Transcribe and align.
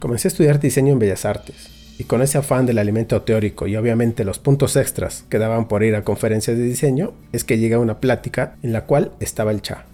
Comencé 0.00 0.28
a 0.28 0.30
estudiar 0.30 0.58
diseño 0.58 0.94
en 0.94 0.98
Bellas 0.98 1.26
Artes, 1.26 1.68
y 1.98 2.04
con 2.04 2.22
ese 2.22 2.38
afán 2.38 2.64
del 2.64 2.78
alimento 2.78 3.20
teórico 3.20 3.66
y 3.66 3.76
obviamente 3.76 4.24
los 4.24 4.38
puntos 4.38 4.76
extras 4.76 5.26
que 5.28 5.38
daban 5.38 5.68
por 5.68 5.84
ir 5.84 5.94
a 5.94 6.04
conferencias 6.04 6.56
de 6.56 6.62
diseño, 6.62 7.12
es 7.34 7.44
que 7.44 7.58
llegué 7.58 7.74
a 7.74 7.80
una 7.80 8.00
plática 8.00 8.56
en 8.62 8.72
la 8.72 8.86
cual 8.86 9.12
estaba 9.20 9.50
el 9.50 9.60
Cha. 9.60 9.84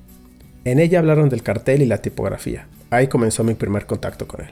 En 0.64 0.78
ella 0.78 1.00
hablaron 1.00 1.28
del 1.28 1.42
cartel 1.42 1.82
y 1.82 1.86
la 1.86 1.98
tipografía. 1.98 2.68
Ahí 2.90 3.08
comenzó 3.08 3.42
mi 3.42 3.54
primer 3.54 3.86
contacto 3.86 4.28
con 4.28 4.42
él. 4.42 4.50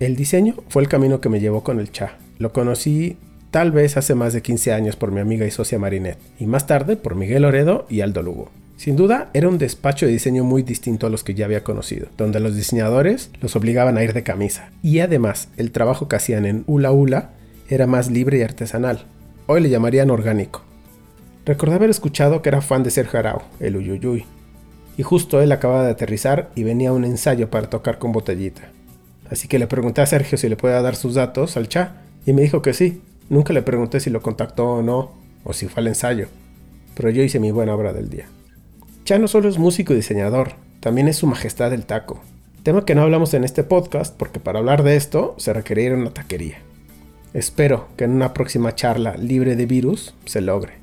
El 0.00 0.16
diseño 0.16 0.56
fue 0.68 0.82
el 0.82 0.90
camino 0.90 1.18
que 1.22 1.30
me 1.30 1.40
llevó 1.40 1.64
con 1.64 1.80
el 1.80 1.90
Cha. 1.90 2.18
Lo 2.38 2.52
conocí 2.52 3.16
tal 3.50 3.72
vez 3.72 3.96
hace 3.96 4.14
más 4.14 4.34
de 4.34 4.42
15 4.42 4.74
años 4.74 4.96
por 4.96 5.12
mi 5.12 5.20
amiga 5.20 5.46
y 5.46 5.50
socia 5.50 5.78
Marinette, 5.78 6.18
y 6.38 6.44
más 6.44 6.66
tarde 6.66 6.96
por 6.96 7.14
Miguel 7.14 7.46
Oredo 7.46 7.86
y 7.88 8.02
Aldo 8.02 8.22
Lugo. 8.22 8.50
Sin 8.84 8.96
duda, 8.96 9.30
era 9.32 9.48
un 9.48 9.56
despacho 9.56 10.04
de 10.04 10.12
diseño 10.12 10.44
muy 10.44 10.62
distinto 10.62 11.06
a 11.06 11.08
los 11.08 11.24
que 11.24 11.32
ya 11.32 11.46
había 11.46 11.64
conocido, 11.64 12.08
donde 12.18 12.38
los 12.38 12.54
diseñadores 12.54 13.30
los 13.40 13.56
obligaban 13.56 13.96
a 13.96 14.04
ir 14.04 14.12
de 14.12 14.22
camisa. 14.22 14.72
Y 14.82 14.98
además, 14.98 15.48
el 15.56 15.70
trabajo 15.70 16.06
que 16.06 16.16
hacían 16.16 16.44
en 16.44 16.64
Ula 16.66 16.92
Ula 16.92 17.30
era 17.70 17.86
más 17.86 18.10
libre 18.10 18.36
y 18.36 18.42
artesanal. 18.42 19.06
Hoy 19.46 19.62
le 19.62 19.70
llamarían 19.70 20.10
orgánico. 20.10 20.64
Recordé 21.46 21.76
haber 21.76 21.88
escuchado 21.88 22.42
que 22.42 22.50
era 22.50 22.60
fan 22.60 22.82
de 22.82 22.90
Sergio 22.90 23.20
Arau, 23.20 23.40
el 23.58 23.76
Uyuyuy. 23.78 24.26
Y 24.98 25.02
justo 25.02 25.40
él 25.40 25.52
acababa 25.52 25.86
de 25.86 25.92
aterrizar 25.92 26.50
y 26.54 26.62
venía 26.64 26.90
a 26.90 26.92
un 26.92 27.06
ensayo 27.06 27.48
para 27.48 27.70
tocar 27.70 27.98
con 27.98 28.12
botellita. 28.12 28.70
Así 29.30 29.48
que 29.48 29.58
le 29.58 29.66
pregunté 29.66 30.02
a 30.02 30.06
Sergio 30.06 30.36
si 30.36 30.50
le 30.50 30.56
podía 30.56 30.82
dar 30.82 30.96
sus 30.96 31.14
datos 31.14 31.56
al 31.56 31.68
Cha, 31.68 32.02
y 32.26 32.34
me 32.34 32.42
dijo 32.42 32.60
que 32.60 32.74
sí, 32.74 33.00
Nunca 33.30 33.54
le 33.54 33.62
pregunté 33.62 34.00
si 34.00 34.10
lo 34.10 34.20
contactó 34.20 34.66
o 34.66 34.82
no, 34.82 35.12
o 35.42 35.54
si 35.54 35.68
fue 35.68 35.80
al 35.80 35.86
ensayo, 35.86 36.28
pero 36.94 37.08
yo 37.08 37.22
hice 37.22 37.40
mi 37.40 37.50
buena 37.50 37.74
obra 37.74 37.94
del 37.94 38.10
día. 38.10 38.26
Cha 39.04 39.18
no 39.18 39.28
solo 39.28 39.50
es 39.50 39.58
músico 39.58 39.92
y 39.92 39.96
diseñador, 39.96 40.52
también 40.80 41.08
es 41.08 41.16
su 41.16 41.26
majestad 41.26 41.74
el 41.74 41.84
taco. 41.84 42.22
Tema 42.62 42.86
que 42.86 42.94
no 42.94 43.02
hablamos 43.02 43.34
en 43.34 43.44
este 43.44 43.62
podcast 43.62 44.16
porque 44.16 44.40
para 44.40 44.60
hablar 44.60 44.82
de 44.82 44.96
esto 44.96 45.34
se 45.36 45.52
requeriría 45.52 45.92
una 45.92 46.14
taquería. 46.14 46.56
Espero 47.34 47.88
que 47.98 48.04
en 48.04 48.12
una 48.12 48.32
próxima 48.32 48.74
charla 48.74 49.14
libre 49.18 49.56
de 49.56 49.66
virus 49.66 50.14
se 50.24 50.40
logre, 50.40 50.78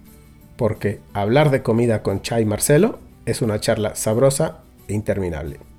porque 0.55 0.99
hablar 1.13 1.49
de 1.49 1.63
comida 1.63 2.03
con 2.03 2.21
Cha 2.21 2.39
y 2.39 2.45
Marcelo 2.45 2.99
es 3.25 3.41
una 3.41 3.59
charla 3.59 3.95
sabrosa 3.95 4.59
e 4.87 4.93
interminable. 4.93 5.70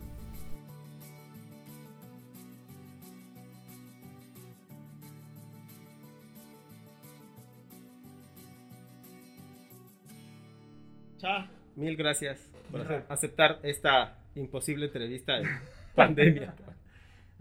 Mil 11.83 11.97
gracias 11.97 12.49
por 12.71 12.81
aceptar 13.09 13.59
esta 13.65 14.17
imposible 14.37 14.87
entrevista 14.87 15.37
en 15.39 15.49
pandemia. 15.97 16.55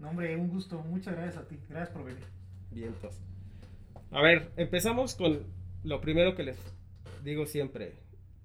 No, 0.00 0.10
hombre, 0.10 0.34
un 0.34 0.48
gusto. 0.48 0.82
Muchas 0.82 1.14
gracias 1.14 1.36
a 1.36 1.46
ti. 1.46 1.60
Gracias 1.68 1.90
por 1.90 2.04
venir. 2.04 2.24
Bien, 2.72 2.92
pues. 3.00 3.22
A 4.10 4.20
ver, 4.20 4.50
empezamos 4.56 5.14
con 5.14 5.46
lo 5.84 6.00
primero 6.00 6.34
que 6.34 6.42
les 6.42 6.58
digo 7.22 7.46
siempre. 7.46 7.94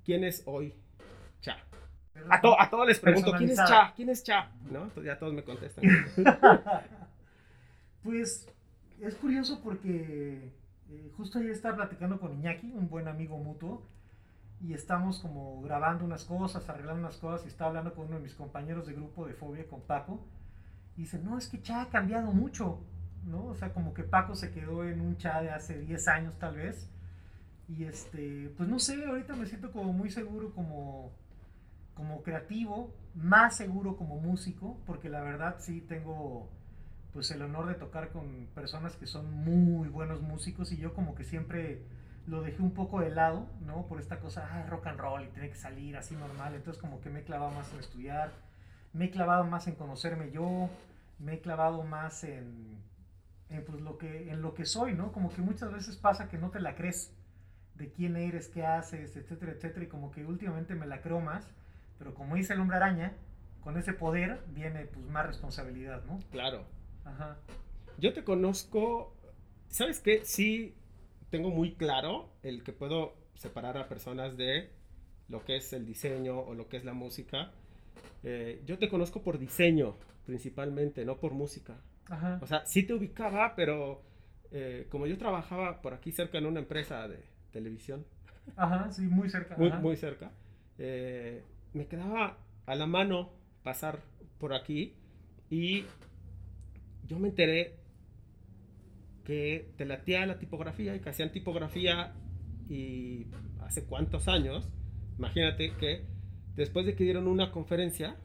¿Quién 0.05 0.23
es 0.23 0.43
hoy 0.45 0.75
Cha? 1.41 1.57
A, 2.29 2.69
todos 2.69 2.87
les 2.87 2.99
pregunto, 2.99 3.31
¿quién 3.35 3.49
es 3.49 3.57
Cha? 3.57 3.93
¿Quién 3.95 4.09
es 4.09 4.23
Cha? 4.23 4.51
¿No? 4.69 4.91
Ya 5.01 5.17
todos 5.17 5.33
me 5.33 5.43
contestan. 5.43 5.83
pues 8.03 8.47
es 9.01 9.15
curioso 9.15 9.61
porque 9.63 10.51
eh, 10.91 11.11
justo 11.17 11.39
ayer 11.39 11.49
estaba 11.49 11.77
platicando 11.77 12.19
con 12.19 12.33
Iñaki, 12.33 12.71
un 12.71 12.87
buen 12.87 13.07
amigo 13.07 13.39
mutuo, 13.39 13.81
y 14.59 14.73
estamos 14.73 15.19
como 15.19 15.61
grabando 15.61 16.03
unas 16.05 16.25
cosas, 16.25 16.67
arreglando 16.69 17.01
unas 17.01 17.17
cosas 17.17 17.45
y 17.45 17.49
estaba 17.49 17.69
hablando 17.69 17.93
con 17.93 18.07
uno 18.07 18.15
de 18.15 18.23
mis 18.23 18.33
compañeros 18.33 18.87
de 18.87 18.93
grupo 18.93 19.27
de 19.27 19.33
Fobia, 19.33 19.67
con 19.67 19.81
Paco, 19.81 20.25
y 20.95 21.01
dice, 21.01 21.19
no, 21.19 21.37
es 21.37 21.47
que 21.47 21.61
Cha 21.61 21.83
ha 21.83 21.89
cambiado 21.89 22.31
mucho, 22.31 22.79
¿no? 23.25 23.45
O 23.45 23.55
sea, 23.55 23.71
como 23.73 23.93
que 23.93 24.03
Paco 24.03 24.35
se 24.35 24.51
quedó 24.51 24.83
en 24.83 25.01
un 25.01 25.17
Cha 25.17 25.41
de 25.41 25.51
hace 25.51 25.77
10 25.79 26.07
años 26.07 26.39
tal 26.39 26.55
vez, 26.55 26.89
y 27.67 27.83
este, 27.83 28.51
pues 28.57 28.67
no 28.67 28.79
sé, 28.79 29.05
ahorita 29.05 29.35
me 29.35 29.45
siento 29.45 29.71
como 29.71 29.93
muy 29.93 30.09
seguro 30.09 30.53
como, 30.53 31.11
como 31.93 32.23
creativo, 32.23 32.93
más 33.13 33.55
seguro 33.57 33.97
como 33.97 34.19
músico, 34.19 34.77
porque 34.85 35.09
la 35.09 35.21
verdad 35.21 35.57
sí 35.59 35.81
tengo 35.81 36.49
pues 37.13 37.31
el 37.31 37.41
honor 37.41 37.67
de 37.67 37.73
tocar 37.73 38.09
con 38.09 38.47
personas 38.53 38.95
que 38.95 39.07
son 39.07 39.33
muy 39.33 39.89
buenos 39.89 40.21
músicos 40.21 40.71
y 40.71 40.77
yo 40.77 40.93
como 40.93 41.15
que 41.15 41.23
siempre 41.23 41.81
lo 42.27 42.41
dejé 42.41 42.61
un 42.61 42.73
poco 42.73 42.99
de 42.99 43.09
lado, 43.09 43.47
¿no? 43.65 43.87
Por 43.87 43.99
esta 43.99 44.19
cosa, 44.19 44.47
ah, 44.51 44.65
rock 44.69 44.87
and 44.87 44.99
roll 44.99 45.23
y 45.23 45.27
tiene 45.27 45.49
que 45.49 45.55
salir 45.55 45.95
así 45.95 46.13
normal. 46.13 46.53
Entonces 46.53 46.79
como 46.79 46.99
que 46.99 47.09
me 47.09 47.21
he 47.21 47.23
clavado 47.23 47.51
más 47.51 47.71
en 47.73 47.79
estudiar, 47.79 48.31
me 48.93 49.05
he 49.05 49.09
clavado 49.09 49.45
más 49.45 49.67
en 49.67 49.75
conocerme 49.75 50.29
yo, 50.31 50.69
me 51.19 51.35
he 51.35 51.39
clavado 51.39 51.83
más 51.83 52.25
en, 52.25 52.77
pues, 53.47 53.81
lo 53.81 53.97
que, 53.97 54.29
en 54.29 54.41
lo 54.41 54.53
que 54.53 54.65
soy, 54.65 54.93
¿no? 54.93 55.13
Como 55.13 55.33
que 55.33 55.41
muchas 55.41 55.71
veces 55.71 55.95
pasa 55.95 56.27
que 56.27 56.37
no 56.37 56.49
te 56.49 56.59
la 56.59 56.75
crees 56.75 57.13
de 57.75 57.91
quién 57.91 58.17
eres, 58.17 58.49
qué 58.49 58.65
haces, 58.65 59.15
etcétera, 59.15 59.53
etcétera. 59.53 59.85
Y 59.85 59.87
como 59.87 60.11
que 60.11 60.25
últimamente 60.25 60.75
me 60.75 60.85
la 60.85 61.01
creo 61.01 61.21
más, 61.21 61.47
pero 61.97 62.13
como 62.13 62.35
dice 62.35 62.53
el 62.53 62.59
hombre 62.59 62.75
araña, 62.75 63.13
con 63.63 63.77
ese 63.77 63.93
poder 63.93 64.43
viene 64.49 64.85
pues 64.85 65.05
más 65.07 65.25
responsabilidad, 65.25 66.03
¿no? 66.05 66.19
Claro. 66.29 66.65
Ajá. 67.05 67.37
Yo 67.97 68.13
te 68.13 68.25
conozco, 68.25 69.15
¿sabes 69.69 70.01
qué? 70.01 70.25
Sí 70.25 70.75
tengo 71.29 71.49
muy 71.49 71.75
claro 71.75 72.29
el 72.43 72.63
que 72.63 72.73
puedo 72.73 73.15
separar 73.35 73.77
a 73.77 73.87
personas 73.87 74.37
de 74.37 74.69
lo 75.29 75.43
que 75.43 75.57
es 75.57 75.73
el 75.73 75.85
diseño 75.85 76.39
o 76.39 76.53
lo 76.53 76.67
que 76.69 76.77
es 76.77 76.85
la 76.85 76.93
música. 76.93 77.51
Eh, 78.23 78.61
yo 78.65 78.77
te 78.77 78.89
conozco 78.89 79.21
por 79.21 79.37
diseño 79.37 79.95
principalmente, 80.25 81.05
no 81.05 81.17
por 81.17 81.33
música. 81.33 81.75
O 82.41 82.47
sea, 82.47 82.65
sí 82.65 82.83
te 82.83 82.93
ubicaba, 82.93 83.53
pero 83.55 84.01
eh, 84.51 84.87
como 84.89 85.07
yo 85.07 85.17
trabajaba 85.17 85.81
por 85.81 85.93
aquí 85.93 86.11
cerca 86.11 86.37
en 86.37 86.45
una 86.45 86.59
empresa 86.59 87.07
de 87.07 87.23
televisión. 87.51 88.05
Ajá, 88.55 88.91
sí, 88.91 89.01
muy 89.03 89.29
cerca. 89.29 89.57
Muy, 89.57 89.71
muy 89.73 89.97
cerca. 89.97 90.31
Eh, 90.77 91.43
me 91.73 91.87
quedaba 91.87 92.37
a 92.65 92.75
la 92.75 92.85
mano 92.85 93.31
pasar 93.63 93.99
por 94.37 94.53
aquí 94.53 94.95
y 95.49 95.85
yo 97.07 97.19
me 97.19 97.29
enteré 97.29 97.75
que 99.27 99.73
te 99.75 99.83
latía 99.83 100.25
la 100.25 100.39
tipografía 100.39 100.95
y 100.95 101.01
que 101.01 101.09
hacían 101.09 101.33
tipografía 101.33 102.13
y 102.69 103.27
hace 103.59 103.83
cuántos 103.83 104.29
años, 104.29 104.69
imagínate 105.17 105.73
que 105.73 106.05
después 106.55 106.85
de 106.85 106.95
que 106.95 107.03
dieron 107.03 107.27
una 107.27 107.51
conferencia, 107.51 108.15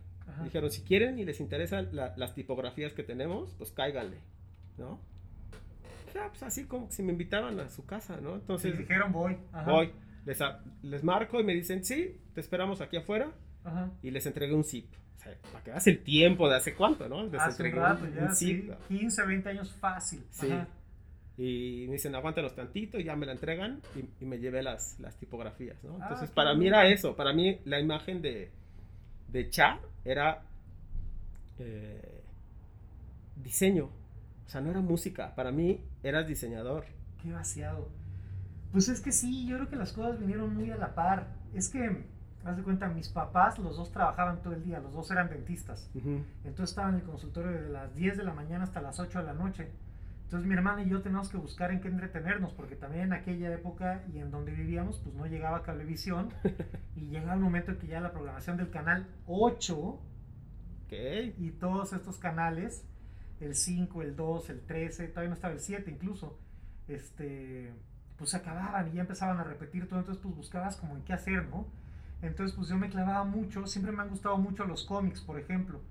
dijeron, 0.44 0.70
si 0.70 0.82
quieren 0.82 1.18
y 1.18 1.24
les 1.24 1.40
interesan 1.40 1.88
las 1.92 2.34
tipografías 2.36 2.92
que 2.92 3.02
tenemos, 3.02 3.52
pues 3.58 3.72
cáiganle, 3.72 4.18
¿no? 4.78 5.00
pues 6.12 6.42
así 6.44 6.66
como 6.66 6.88
si 6.90 7.02
me 7.02 7.10
invitaban 7.10 7.58
a 7.58 7.69
su 7.69 7.84
casa, 7.84 8.20
¿no? 8.20 8.34
Entonces... 8.36 8.78
dijeron, 8.78 9.10
voy. 9.10 9.36
Voy. 9.66 9.90
Les, 10.24 10.38
les, 10.82 11.02
marco 11.02 11.40
y 11.40 11.42
me 11.42 11.52
dicen, 11.52 11.84
sí, 11.84 12.20
te 12.32 12.40
esperamos 12.40 12.80
aquí 12.80 12.96
afuera. 12.96 13.32
Y 14.02 14.10
les 14.12 14.24
entregué 14.26 14.54
un 14.54 14.62
zip. 14.62 14.86
O 15.16 15.19
sea, 15.19 15.32
para 15.50 15.64
que 15.64 15.72
hace 15.72 15.90
el 15.90 16.04
tiempo 16.04 16.48
de 16.48 16.56
hace 16.56 16.74
cuánto, 16.74 17.08
¿no? 17.08 17.24
Les 17.24 17.40
hace 17.40 17.64
un 17.64 17.72
rato, 17.72 18.06
ya, 18.14 18.30
sí, 18.30 18.69
15, 18.88 19.26
20 19.26 19.48
años 19.48 19.72
fácil. 19.72 20.24
Sí. 20.30 20.48
Y 21.38 21.87
me 21.87 21.94
dicen, 21.94 22.15
aguántanos 22.15 22.54
tantito, 22.54 22.98
y 22.98 23.04
ya 23.04 23.16
me 23.16 23.26
la 23.26 23.32
entregan 23.32 23.81
y, 24.20 24.25
me 24.25 24.38
llevé 24.38 24.62
las, 24.62 25.00
las 25.00 25.16
tipografías, 25.16 25.82
¿no? 25.82 25.94
Ah, 25.94 26.03
Entonces, 26.03 26.31
para 26.31 26.54
mí 26.54 26.66
era 26.66 26.87
eso, 26.87 27.16
para 27.16 27.32
mí 27.32 27.59
la 27.65 27.81
imagen 27.81 28.20
de, 28.20 28.50
de 29.28 29.48
Cha 29.48 29.81
era 30.04 30.43
eh, 31.59 32.22
diseño, 33.37 33.91
o 34.47 34.48
sea, 34.48 34.60
no 34.60 34.70
era 34.70 34.81
música, 34.81 35.34
para 35.34 35.50
mí 35.50 35.81
eras 36.03 36.26
diseñador. 36.26 36.84
Qué 37.22 37.32
vaciado. 37.32 37.88
Pues 38.72 38.88
es 38.88 39.00
que 39.00 39.12
sí, 39.12 39.47
yo 39.47 39.56
creo 39.56 39.69
que 39.69 39.76
las 39.76 39.93
cosas 39.93 40.19
vinieron 40.19 40.54
muy 40.54 40.70
a 40.70 40.76
la 40.76 40.94
par. 40.94 41.26
Es 41.54 41.69
que, 41.69 42.04
haz 42.44 42.56
de 42.56 42.62
cuenta, 42.62 42.88
mis 42.88 43.09
papás, 43.09 43.59
los 43.59 43.76
dos 43.76 43.93
trabajaban 43.93 44.43
todo 44.43 44.55
el 44.55 44.64
día, 44.64 44.81
los 44.81 44.93
dos 44.93 45.11
eran 45.11 45.28
dentistas. 45.28 45.90
Entonces 45.94 46.70
estaban 46.70 46.94
en 46.94 47.00
el 47.00 47.06
consultorio 47.06 47.52
de 47.52 47.69
las 47.69 47.94
10 47.94 48.17
de 48.17 48.25
la 48.25 48.32
mañana 48.32 48.64
hasta 48.64 48.81
las 48.81 48.99
8 48.99 49.19
de 49.19 49.25
la 49.25 49.35
noche. 49.35 49.69
Entonces 50.32 50.49
mi 50.49 50.55
hermana 50.55 50.82
y 50.82 50.88
yo 50.88 51.02
tenemos 51.02 51.29
que 51.29 51.37
buscar 51.37 51.73
en 51.73 51.82
qué 51.82 51.88
entretenernos, 51.88 52.55
porque 52.55 52.75
también 52.75 53.05
en 53.05 53.12
aquella 53.12 53.52
época 53.52 54.02
y 54.14 54.19
en 54.19 54.31
donde 54.31 54.50
vivíamos, 54.50 54.99
pues 54.99 55.14
no 55.14 55.26
llegaba 55.26 55.62
cablevisión. 55.62 56.31
y 56.96 57.02
llega 57.08 57.34
el 57.34 57.40
momento 57.40 57.73
en 57.73 57.76
que 57.76 57.87
ya 57.87 58.00
la 58.00 58.12
programación 58.12 58.56
del 58.56 58.70
canal 58.70 59.06
8 59.26 60.00
y 61.37 61.50
todos 61.61 61.93
estos 61.93 62.17
canales, 62.17 62.82
el 63.40 63.55
5, 63.55 64.00
el 64.00 64.17
2, 64.17 64.49
el 64.49 64.62
13, 64.62 65.08
todavía 65.08 65.29
no 65.29 65.34
estaba 65.34 65.52
el 65.52 65.61
7 65.61 65.90
incluso, 65.90 66.38
este, 66.88 67.75
pues 68.17 68.31
se 68.31 68.38
acababan 68.38 68.88
y 68.88 68.93
ya 68.93 69.02
empezaban 69.02 69.38
a 69.38 69.44
repetir 69.44 69.87
todo, 69.87 69.99
entonces 69.99 70.23
pues 70.23 70.35
buscabas 70.35 70.76
como 70.76 70.96
en 70.96 71.02
qué 71.02 71.12
hacer, 71.12 71.46
¿no? 71.49 71.67
Entonces 72.23 72.56
pues 72.56 72.69
yo 72.69 72.78
me 72.78 72.88
clavaba 72.88 73.25
mucho, 73.25 73.67
siempre 73.67 73.93
me 73.93 74.00
han 74.00 74.08
gustado 74.08 74.38
mucho 74.38 74.64
los 74.64 74.85
cómics, 74.85 75.20
por 75.20 75.38
ejemplo. 75.38 75.82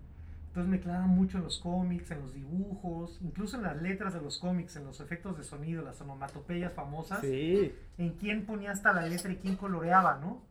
Entonces 0.52 0.70
me 0.70 0.82
clavaba 0.82 1.08
mucho 1.08 1.38
en 1.38 1.46
los 1.46 1.60
cómics, 1.60 2.12
en 2.12 2.20
los 2.20 2.34
dibujos, 2.34 3.18
incluso 3.22 3.56
en 3.56 3.64
las 3.64 3.82
letras 3.82 4.14
de 4.14 4.20
los 4.20 4.38
cómics, 4.38 4.76
en 4.76 4.84
los 4.84 5.00
efectos 5.00 5.38
de 5.38 5.46
sonido, 5.46 5.82
las 5.82 6.02
onomatopeyas 6.02 6.74
famosas. 6.74 7.22
Sí. 7.22 7.74
En 7.98 8.18
quién 8.18 8.46
ponía 8.46 8.72
hasta 8.72 8.92
la 8.92 9.04
letra 9.04 9.32
y 9.32 9.38
quién 9.38 9.56
coloreaba, 9.56 10.18
¿no? 10.18 10.42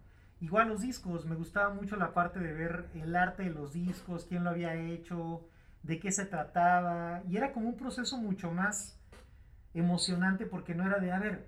Igual 0.41 0.69
los 0.69 0.81
discos, 0.81 1.26
me 1.26 1.37
gustaba 1.37 1.75
mucho 1.75 1.97
la 1.97 2.14
parte 2.14 2.41
de 2.41 2.50
ver 2.50 2.87
el 2.94 3.14
arte 3.14 3.43
de 3.43 3.50
los 3.50 3.75
discos, 3.75 4.25
quién 4.25 4.43
lo 4.43 4.49
había 4.49 4.75
hecho, 4.75 5.47
de 5.82 6.00
qué 6.00 6.11
se 6.12 6.25
trataba, 6.25 7.23
y 7.29 7.37
era 7.37 7.52
como 7.52 7.69
un 7.69 7.76
proceso 7.76 8.17
mucho 8.17 8.50
más 8.50 8.99
emocionante 9.75 10.47
porque 10.47 10.75
no 10.75 10.87
era 10.87 10.99
de, 10.99 11.12
a 11.12 11.19
ver, 11.19 11.47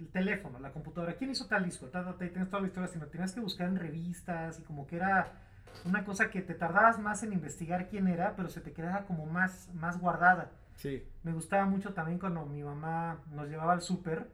el 0.00 0.08
teléfono, 0.08 0.58
la 0.58 0.72
computadora, 0.72 1.14
¿quién 1.14 1.30
hizo 1.30 1.46
tal 1.46 1.64
disco? 1.64 1.86
tienes 2.18 2.50
toda 2.50 2.60
la 2.60 2.66
historia, 2.66 2.88
sino 2.88 3.06
tenías 3.06 3.32
que 3.32 3.40
buscar 3.40 3.68
en 3.68 3.76
revistas 3.76 4.58
y 4.58 4.64
como 4.64 4.84
que 4.84 4.96
era 4.96 5.43
una 5.84 6.04
cosa 6.04 6.30
que 6.30 6.42
te 6.42 6.54
tardabas 6.54 6.98
más 6.98 7.22
en 7.22 7.32
investigar 7.32 7.88
quién 7.88 8.08
era, 8.08 8.36
pero 8.36 8.48
se 8.48 8.60
te 8.60 8.72
quedaba 8.72 9.04
como 9.04 9.26
más, 9.26 9.70
más 9.74 9.98
guardada. 9.98 10.50
Sí. 10.76 11.04
Me 11.22 11.32
gustaba 11.32 11.66
mucho 11.66 11.92
también 11.92 12.18
cuando 12.18 12.44
mi 12.46 12.62
mamá 12.62 13.20
nos 13.30 13.48
llevaba 13.48 13.74
al 13.74 13.82
súper, 13.82 14.28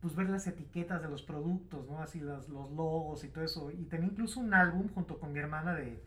pues 0.00 0.14
ver 0.16 0.28
las 0.28 0.46
etiquetas 0.46 1.02
de 1.02 1.08
los 1.08 1.22
productos, 1.22 1.86
¿no? 1.86 2.02
Así 2.02 2.20
los, 2.20 2.48
los 2.48 2.70
logos 2.72 3.24
y 3.24 3.28
todo 3.28 3.44
eso. 3.44 3.70
Y 3.70 3.84
tenía 3.84 4.08
incluso 4.08 4.40
un 4.40 4.52
álbum 4.52 4.88
junto 4.88 5.18
con 5.18 5.32
mi 5.32 5.38
hermana 5.38 5.74
de 5.74 6.02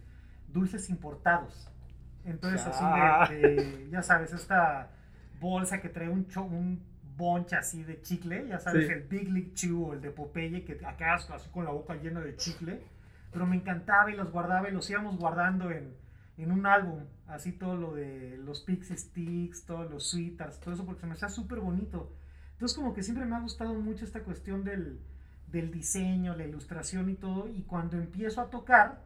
dulces 0.47 0.89
importados. 0.89 1.69
Entonces, 2.25 2.65
así 2.65 3.36
de, 3.36 3.89
ya 3.91 4.01
sabes, 4.01 4.33
esta 4.33 4.89
bolsa 5.39 5.81
que 5.81 5.89
trae 5.89 6.09
un, 6.09 6.25
un 6.38 6.83
boncha 7.15 7.59
así 7.59 7.83
de 7.83 8.01
chicle, 8.01 8.47
ya 8.47 8.59
sabes, 8.59 8.89
el 8.89 9.03
Big 9.03 9.29
League 9.29 9.53
Chew 9.53 9.89
o 9.89 9.94
el 9.94 10.01
de 10.01 10.09
Popeye, 10.09 10.63
que 10.63 10.79
acá 10.86 11.15
así 11.15 11.50
con 11.50 11.65
la 11.65 11.71
boca 11.71 11.95
llena 11.95 12.21
de 12.21 12.36
chicle. 12.36 12.81
Pero 13.33 13.45
me 13.45 13.57
encantaba 13.57 14.12
y 14.12 14.15
los 14.15 14.31
guardaba 14.31 14.69
y 14.69 14.71
los 14.71 14.89
íbamos 14.89 15.18
guardando 15.18 15.71
en, 15.71 15.94
en 16.38 16.51
un 16.51 16.65
álbum, 16.65 17.01
así 17.27 17.51
todo 17.51 17.75
lo 17.75 17.94
de 17.94 18.38
los 18.38 18.62
Pixie 18.62 18.97
Sticks, 18.97 19.65
todos 19.65 19.89
los 19.89 20.07
Sweeters, 20.07 20.59
todo 20.59 20.74
eso, 20.74 20.85
porque 20.85 21.01
se 21.01 21.07
me 21.07 21.13
hacía 21.13 21.30
súper 21.30 21.59
bonito. 21.59 22.13
Entonces 22.53 22.77
como 22.77 22.94
que 22.94 23.03
siempre 23.03 23.25
me 23.25 23.35
ha 23.35 23.39
gustado 23.39 23.74
mucho 23.74 24.06
esta 24.06 24.21
cuestión 24.21 24.63
del, 24.63 25.00
del 25.47 25.71
diseño, 25.71 26.35
la 26.35 26.45
ilustración 26.45 27.09
y 27.09 27.15
todo, 27.15 27.47
y 27.47 27.63
cuando 27.63 27.97
empiezo 27.97 28.41
a 28.41 28.50
tocar, 28.50 29.01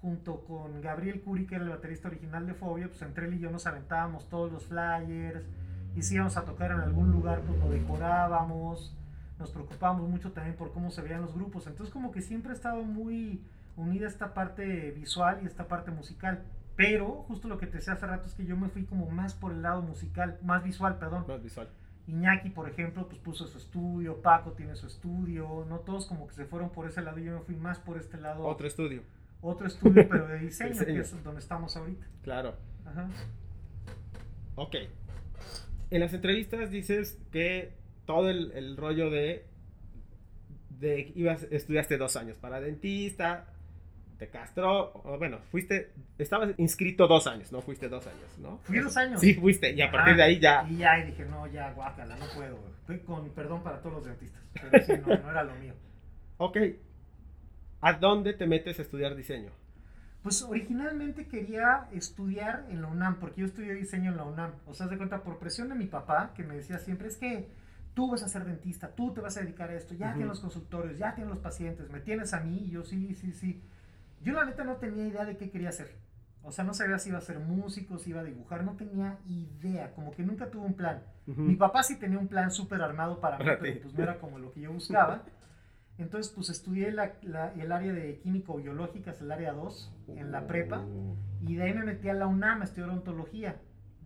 junto 0.00 0.44
con 0.44 0.82
Gabriel 0.82 1.22
Curi, 1.22 1.46
que 1.46 1.54
era 1.54 1.64
el 1.64 1.70
baterista 1.70 2.08
original 2.08 2.46
de 2.46 2.54
Fobia, 2.54 2.88
pues 2.88 3.00
entre 3.02 3.26
él 3.26 3.34
y 3.34 3.38
yo 3.38 3.50
nos 3.50 3.66
aventábamos 3.66 4.28
todos 4.28 4.52
los 4.52 4.66
flyers, 4.66 5.42
y 5.96 6.02
si 6.02 6.14
íbamos 6.14 6.36
a 6.36 6.44
tocar 6.44 6.72
en 6.72 6.80
algún 6.80 7.10
lugar, 7.10 7.40
pues 7.40 7.58
lo 7.58 7.70
decorábamos, 7.70 8.94
nos 9.38 9.50
preocupábamos 9.50 10.08
mucho 10.08 10.32
también 10.32 10.56
por 10.56 10.72
cómo 10.72 10.90
se 10.90 11.02
veían 11.02 11.22
los 11.22 11.34
grupos, 11.34 11.66
entonces 11.66 11.92
como 11.92 12.12
que 12.12 12.22
siempre 12.22 12.52
he 12.52 12.54
estado 12.54 12.82
muy 12.82 13.40
unida 13.76 14.06
esta 14.06 14.34
parte 14.34 14.92
visual 14.92 15.40
y 15.42 15.46
esta 15.46 15.66
parte 15.68 15.90
musical. 15.90 16.44
Pero 16.76 17.24
justo 17.28 17.48
lo 17.48 17.58
que 17.58 17.66
te 17.66 17.78
decía 17.78 17.92
hace 17.92 18.06
rato 18.06 18.26
es 18.26 18.34
que 18.34 18.46
yo 18.46 18.56
me 18.56 18.68
fui 18.68 18.84
como 18.84 19.08
más 19.08 19.34
por 19.34 19.52
el 19.52 19.62
lado 19.62 19.82
musical, 19.82 20.38
más 20.42 20.64
visual, 20.64 20.98
perdón. 20.98 21.24
Más 21.28 21.42
visual. 21.42 21.68
Iñaki, 22.06 22.50
por 22.50 22.68
ejemplo, 22.68 23.08
pues 23.08 23.18
puso 23.20 23.46
su 23.46 23.58
estudio, 23.58 24.20
Paco 24.20 24.52
tiene 24.52 24.76
su 24.76 24.86
estudio, 24.86 25.64
no 25.68 25.78
todos 25.80 26.06
como 26.06 26.26
que 26.26 26.34
se 26.34 26.44
fueron 26.44 26.70
por 26.70 26.86
ese 26.86 27.00
lado, 27.00 27.18
yo 27.18 27.32
me 27.32 27.40
fui 27.40 27.56
más 27.56 27.78
por 27.78 27.96
este 27.96 28.18
lado. 28.18 28.44
Otro 28.44 28.66
estudio. 28.66 29.02
Otro 29.40 29.66
estudio, 29.66 30.06
pero 30.10 30.26
de 30.26 30.38
diseño, 30.40 30.84
que 30.84 30.98
es 30.98 31.24
donde 31.24 31.40
estamos 31.40 31.76
ahorita. 31.76 32.06
Claro. 32.22 32.54
Ajá. 32.84 33.08
Ok. 34.56 34.76
En 35.90 36.00
las 36.00 36.12
entrevistas 36.12 36.70
dices 36.70 37.18
que 37.30 37.72
todo 38.06 38.30
el, 38.30 38.52
el 38.52 38.76
rollo 38.76 39.10
de, 39.10 39.46
de 40.80 41.12
ibas, 41.14 41.46
estudiaste 41.50 41.96
dos 41.98 42.16
años 42.16 42.38
para 42.38 42.60
dentista, 42.60 43.46
te 44.18 44.28
castró, 44.28 44.92
bueno, 45.18 45.38
fuiste, 45.50 45.92
estabas 46.18 46.50
inscrito 46.58 47.06
dos 47.08 47.26
años, 47.26 47.50
no 47.50 47.60
fuiste 47.62 47.88
dos 47.88 48.06
años, 48.06 48.38
¿no? 48.38 48.58
Fui 48.58 48.78
dos 48.78 48.96
años. 48.96 49.20
Sí, 49.20 49.34
fuiste, 49.34 49.72
y 49.72 49.82
a 49.82 49.90
partir 49.90 50.16
de 50.16 50.22
ahí 50.22 50.38
ya. 50.38 50.66
Y 50.68 50.76
ya, 50.76 50.98
y 51.00 51.06
dije, 51.06 51.24
no, 51.24 51.46
ya, 51.48 51.72
guácala, 51.72 52.16
no 52.16 52.26
puedo. 52.34 52.58
Fui 52.86 52.98
con 53.00 53.28
perdón 53.30 53.62
para 53.62 53.80
todos 53.80 53.96
los 53.96 54.04
dentistas, 54.04 54.42
pero 54.52 54.84
sí, 54.84 54.92
no, 55.04 55.16
no 55.16 55.30
era 55.30 55.42
lo 55.42 55.54
mío. 55.56 55.74
Ok. 56.38 56.58
¿A 57.80 57.92
dónde 57.94 58.32
te 58.34 58.46
metes 58.46 58.78
a 58.78 58.82
estudiar 58.82 59.14
diseño? 59.14 59.50
Pues 60.22 60.42
originalmente 60.42 61.26
quería 61.26 61.88
estudiar 61.92 62.66
en 62.70 62.80
la 62.80 62.88
UNAM, 62.88 63.18
porque 63.20 63.42
yo 63.42 63.46
estudié 63.46 63.74
diseño 63.74 64.10
en 64.10 64.16
la 64.16 64.24
UNAM. 64.24 64.52
O 64.66 64.72
sea, 64.72 64.86
de 64.86 64.96
cuenta, 64.96 65.22
por 65.22 65.38
presión 65.38 65.68
de 65.68 65.74
mi 65.74 65.86
papá, 65.86 66.32
que 66.34 66.44
me 66.44 66.54
decía 66.54 66.78
siempre, 66.78 67.08
es 67.08 67.16
que 67.18 67.46
tú 67.94 68.10
vas 68.10 68.22
a 68.22 68.28
ser 68.28 68.44
dentista, 68.44 68.88
tú 68.94 69.14
te 69.14 69.20
vas 69.20 69.36
a 69.36 69.40
dedicar 69.40 69.70
a 69.70 69.74
esto, 69.74 69.94
ya 69.94 70.12
tienes 70.12 70.28
los 70.28 70.40
consultorios, 70.40 70.98
ya 70.98 71.14
tienes 71.14 71.32
los 71.32 71.42
pacientes, 71.42 71.88
me 71.90 72.00
tienes 72.00 72.34
a 72.34 72.40
mí, 72.40 72.64
y 72.66 72.70
yo 72.70 72.84
sí, 72.84 73.14
sí, 73.14 73.32
sí. 73.32 73.62
Yo 74.20 74.32
la 74.32 74.44
neta 74.44 74.64
no 74.64 74.76
tenía 74.76 75.06
idea 75.06 75.24
de 75.24 75.36
qué 75.36 75.50
quería 75.50 75.68
hacer. 75.68 75.96
O 76.42 76.52
sea, 76.52 76.64
no 76.64 76.74
sabía 76.74 76.98
si 76.98 77.08
iba 77.08 77.18
a 77.18 77.22
ser 77.22 77.38
músico, 77.38 77.98
si 77.98 78.10
iba 78.10 78.20
a 78.20 78.24
dibujar, 78.24 78.64
no 78.64 78.76
tenía 78.76 79.18
idea, 79.26 79.92
como 79.94 80.10
que 80.10 80.22
nunca 80.22 80.50
tuve 80.50 80.66
un 80.66 80.74
plan. 80.74 81.02
Mi 81.26 81.56
papá 81.56 81.82
sí 81.82 81.98
tenía 81.98 82.18
un 82.18 82.28
plan 82.28 82.50
súper 82.50 82.82
armado 82.82 83.18
para 83.18 83.38
mí, 83.38 83.44
pero 83.44 83.80
pues 83.80 83.94
no 83.94 84.02
era 84.02 84.18
como 84.18 84.38
lo 84.38 84.52
que 84.52 84.60
yo 84.60 84.72
buscaba. 84.72 85.22
Entonces, 85.96 86.32
pues 86.34 86.50
estudié 86.50 86.88
el 86.88 86.98
área 87.72 87.92
de 87.92 88.18
químico 88.18 88.56
biológicas, 88.56 89.20
el 89.22 89.30
área 89.30 89.52
2, 89.52 89.92
en 90.08 90.32
la 90.32 90.46
prepa, 90.46 90.80
oh. 90.80 91.16
y 91.40 91.54
de 91.54 91.62
ahí 91.62 91.72
me 91.72 91.84
metí 91.84 92.08
a 92.08 92.14
la 92.14 92.26
UNAM 92.26 92.60
a 92.62 92.64
estudiar 92.64 92.90
ontología, 92.90 93.56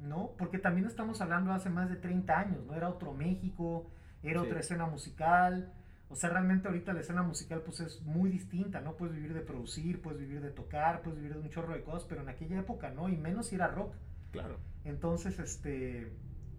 ¿no? 0.02 0.32
Porque 0.38 0.58
también 0.58 0.86
estamos 0.86 1.20
hablando 1.20 1.52
hace 1.52 1.70
más 1.70 1.88
de 1.88 1.96
30 1.96 2.38
años, 2.38 2.66
¿no? 2.66 2.74
Era 2.74 2.88
otro 2.88 3.12
México, 3.12 3.90
era 4.22 4.42
otra 4.42 4.60
escena 4.60 4.86
musical, 4.86 5.72
o 6.10 6.14
sea, 6.14 6.30
realmente 6.30 6.68
ahorita 6.68 6.92
la 6.92 7.00
escena 7.00 7.22
musical 7.22 7.62
pues 7.62 7.80
es 7.80 8.02
muy 8.02 8.30
distinta, 8.30 8.80
¿no? 8.80 8.96
Puedes 8.96 9.14
vivir 9.14 9.34
de 9.34 9.40
producir, 9.40 10.00
puedes 10.00 10.20
vivir 10.20 10.40
de 10.40 10.50
tocar, 10.50 11.02
puedes 11.02 11.18
vivir 11.18 11.34
de 11.34 11.40
un 11.40 11.50
chorro 11.50 11.74
de 11.74 11.82
cosas, 11.82 12.06
pero 12.08 12.22
en 12.22 12.28
aquella 12.28 12.58
época 12.58 12.90
no, 12.90 13.08
y 13.08 13.16
menos 13.16 13.48
si 13.48 13.56
era 13.56 13.68
rock. 13.68 13.94
Claro. 14.30 14.58
Entonces, 14.84 15.38
este, 15.38 16.10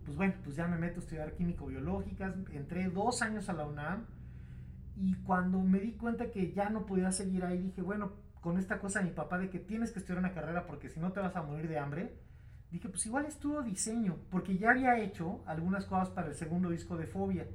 pues 0.06 0.16
bueno, 0.18 0.36
pues 0.44 0.56
ya 0.56 0.68
me 0.68 0.78
meto 0.78 1.00
a 1.00 1.04
estudiar 1.04 1.34
químico-biológicas, 1.34 2.36
entré 2.52 2.90
dos 2.90 3.22
años 3.24 3.50
a 3.50 3.54
la 3.54 3.66
UNAM, 3.66 4.06
y 4.96 5.16
cuando 5.24 5.62
me 5.62 5.80
di 5.80 5.94
cuenta 5.94 6.30
que 6.30 6.52
ya 6.52 6.70
no 6.70 6.86
podía 6.86 7.12
seguir 7.12 7.44
ahí, 7.44 7.58
dije, 7.58 7.82
bueno, 7.82 8.12
con 8.42 8.58
esta 8.58 8.80
cosa 8.80 9.00
de 9.00 9.06
mi 9.06 9.12
papá 9.12 9.38
de 9.38 9.50
que 9.50 9.60
tienes 9.60 9.92
que 9.92 10.00
estudiar 10.00 10.20
una 10.20 10.34
carrera 10.34 10.66
porque 10.66 10.90
si 10.90 11.00
no 11.00 11.12
te 11.12 11.20
vas 11.20 11.36
a 11.36 11.42
morir 11.42 11.68
de 11.68 11.80
hambre, 11.80 12.14
dije, 12.72 12.90
pues 12.90 13.06
igual 13.06 13.26
estudio 13.26 13.62
diseño, 13.62 14.18
porque 14.30 14.58
ya 14.58 14.72
había 14.72 15.00
hecho 15.00 15.42
algunas 15.46 15.86
cosas 15.86 16.10
para 16.10 16.28
el 16.28 16.36
segundo 16.36 16.70
disco 16.70 16.98
de 16.98 17.08
Fobia. 17.08 17.48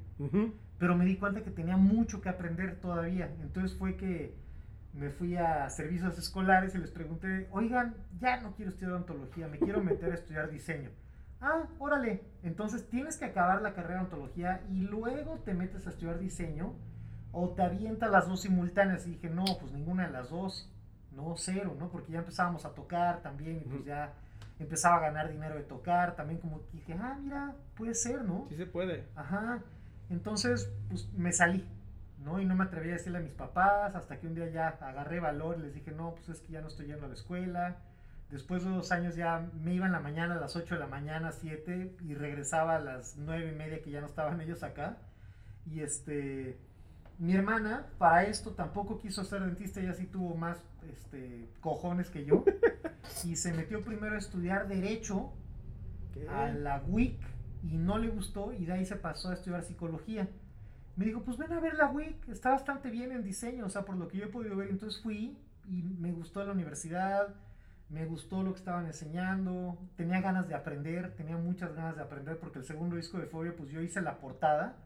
Pero 0.77 0.97
me 0.97 1.05
di 1.05 1.17
cuenta 1.17 1.43
que 1.43 1.51
tenía 1.51 1.77
mucho 1.77 2.21
que 2.21 2.29
aprender 2.29 2.79
todavía. 2.79 3.33
Entonces 3.41 3.77
fue 3.77 3.95
que 3.95 4.35
me 4.93 5.09
fui 5.09 5.35
a 5.35 5.69
servicios 5.69 6.17
escolares 6.17 6.75
y 6.75 6.77
les 6.77 6.91
pregunté, 6.91 7.47
oigan, 7.51 7.95
ya 8.19 8.41
no 8.41 8.55
quiero 8.55 8.71
estudiar 8.71 8.93
ontología, 8.93 9.47
me 9.47 9.59
quiero 9.59 9.83
meter 9.83 10.11
a 10.11 10.15
estudiar 10.15 10.49
diseño. 10.49 10.89
Ah, 11.41 11.67
órale. 11.79 12.23
Entonces 12.43 12.89
tienes 12.89 13.17
que 13.17 13.25
acabar 13.25 13.61
la 13.61 13.73
carrera 13.73 13.99
de 13.99 14.05
ontología 14.05 14.61
y 14.69 14.81
luego 14.81 15.39
te 15.45 15.53
metes 15.53 15.85
a 15.85 15.89
estudiar 15.91 16.19
diseño 16.19 16.73
o 17.31 17.49
te 17.49 17.61
avientas 17.61 18.09
las 18.09 18.27
dos 18.27 18.41
simultáneas. 18.41 19.05
Y 19.05 19.11
dije, 19.11 19.29
no, 19.29 19.43
pues 19.59 19.71
ninguna 19.73 20.07
de 20.07 20.13
las 20.13 20.29
dos. 20.29 20.71
No, 21.11 21.35
cero, 21.37 21.75
¿no? 21.79 21.89
Porque 21.89 22.11
ya 22.11 22.19
empezábamos 22.19 22.65
a 22.65 22.73
tocar 22.73 23.21
también 23.21 23.61
y 23.65 23.69
pues 23.69 23.85
ya 23.85 24.13
empezaba 24.59 24.97
a 24.97 24.99
ganar 24.99 25.31
dinero 25.31 25.55
de 25.55 25.63
tocar. 25.63 26.15
También 26.15 26.39
como 26.39 26.61
dije, 26.71 26.93
ah, 26.99 27.17
mira, 27.21 27.55
puede 27.75 27.93
ser, 27.93 28.23
¿no? 28.23 28.45
Sí 28.49 28.55
se 28.55 28.65
puede. 28.65 29.05
Ajá. 29.15 29.59
Entonces, 30.09 30.71
pues 30.89 31.11
me 31.13 31.31
salí, 31.31 31.67
¿no? 32.23 32.39
Y 32.39 32.45
no 32.45 32.55
me 32.55 32.65
atreví 32.65 32.89
a 32.89 32.93
decirle 32.93 33.19
a 33.19 33.21
mis 33.21 33.33
papás, 33.33 33.95
hasta 33.95 34.19
que 34.19 34.27
un 34.27 34.35
día 34.35 34.49
ya 34.49 34.67
agarré 34.67 35.19
valor 35.19 35.57
y 35.59 35.63
les 35.63 35.73
dije, 35.73 35.91
no, 35.91 36.15
pues 36.15 36.29
es 36.29 36.41
que 36.41 36.53
ya 36.53 36.61
no 36.61 36.67
estoy 36.67 36.87
yendo 36.87 37.05
a 37.05 37.09
la 37.09 37.15
escuela. 37.15 37.77
Después 38.31 38.63
de 38.63 38.71
dos 38.71 38.91
años 38.91 39.15
ya 39.15 39.47
me 39.61 39.73
iba 39.73 39.85
en 39.85 39.91
la 39.91 39.99
mañana 39.99 40.35
a 40.35 40.39
las 40.39 40.55
8 40.55 40.75
de 40.75 40.79
la 40.79 40.87
mañana, 40.87 41.31
7, 41.31 41.97
y 42.01 42.15
regresaba 42.15 42.75
a 42.75 42.79
las 42.79 43.17
nueve 43.17 43.51
y 43.51 43.55
media 43.55 43.81
que 43.81 43.91
ya 43.91 44.01
no 44.01 44.07
estaban 44.07 44.41
ellos 44.41 44.63
acá. 44.63 44.97
Y 45.65 45.81
este, 45.81 46.57
mi 47.19 47.33
hermana, 47.35 47.85
para 47.97 48.23
esto 48.23 48.51
tampoco 48.51 48.97
quiso 48.97 49.23
ser 49.23 49.41
dentista, 49.41 49.79
ella 49.79 49.93
sí 49.93 50.05
tuvo 50.05 50.35
más 50.35 50.57
este, 50.91 51.49
cojones 51.61 52.09
que 52.09 52.25
yo. 52.25 52.43
y 53.23 53.35
se 53.35 53.53
metió 53.53 53.83
primero 53.83 54.15
a 54.15 54.17
estudiar 54.17 54.67
Derecho 54.67 55.33
a 56.29 56.49
la 56.49 56.81
WIC 56.87 57.19
y 57.63 57.77
no 57.77 57.97
le 57.97 58.09
gustó 58.09 58.53
y 58.53 58.65
de 58.65 58.73
ahí 58.73 58.85
se 58.85 58.95
pasó 58.95 59.29
a 59.29 59.33
estudiar 59.33 59.63
psicología. 59.63 60.29
Me 60.95 61.05
dijo, 61.05 61.23
pues 61.23 61.37
ven 61.37 61.51
a 61.51 61.59
ver 61.59 61.73
la 61.75 61.91
WIC, 61.91 62.29
está 62.29 62.51
bastante 62.51 62.89
bien 62.89 63.11
en 63.11 63.23
diseño, 63.23 63.65
o 63.65 63.69
sea, 63.69 63.83
por 63.83 63.97
lo 63.97 64.07
que 64.07 64.17
yo 64.17 64.25
he 64.25 64.29
podido 64.29 64.55
ver. 64.55 64.69
Entonces 64.69 65.01
fui 65.01 65.37
y 65.67 65.81
me 65.81 66.11
gustó 66.11 66.43
la 66.45 66.53
universidad, 66.53 67.35
me 67.89 68.05
gustó 68.05 68.43
lo 68.43 68.53
que 68.53 68.59
estaban 68.59 68.85
enseñando, 68.85 69.77
tenía 69.95 70.21
ganas 70.21 70.47
de 70.47 70.55
aprender, 70.55 71.15
tenía 71.15 71.37
muchas 71.37 71.73
ganas 71.75 71.95
de 71.95 72.01
aprender 72.01 72.37
porque 72.39 72.59
el 72.59 72.65
segundo 72.65 72.95
disco 72.95 73.17
de 73.17 73.27
Fobia, 73.27 73.55
pues 73.55 73.69
yo 73.71 73.81
hice 73.81 74.01
la 74.01 74.19
portada, 74.19 74.77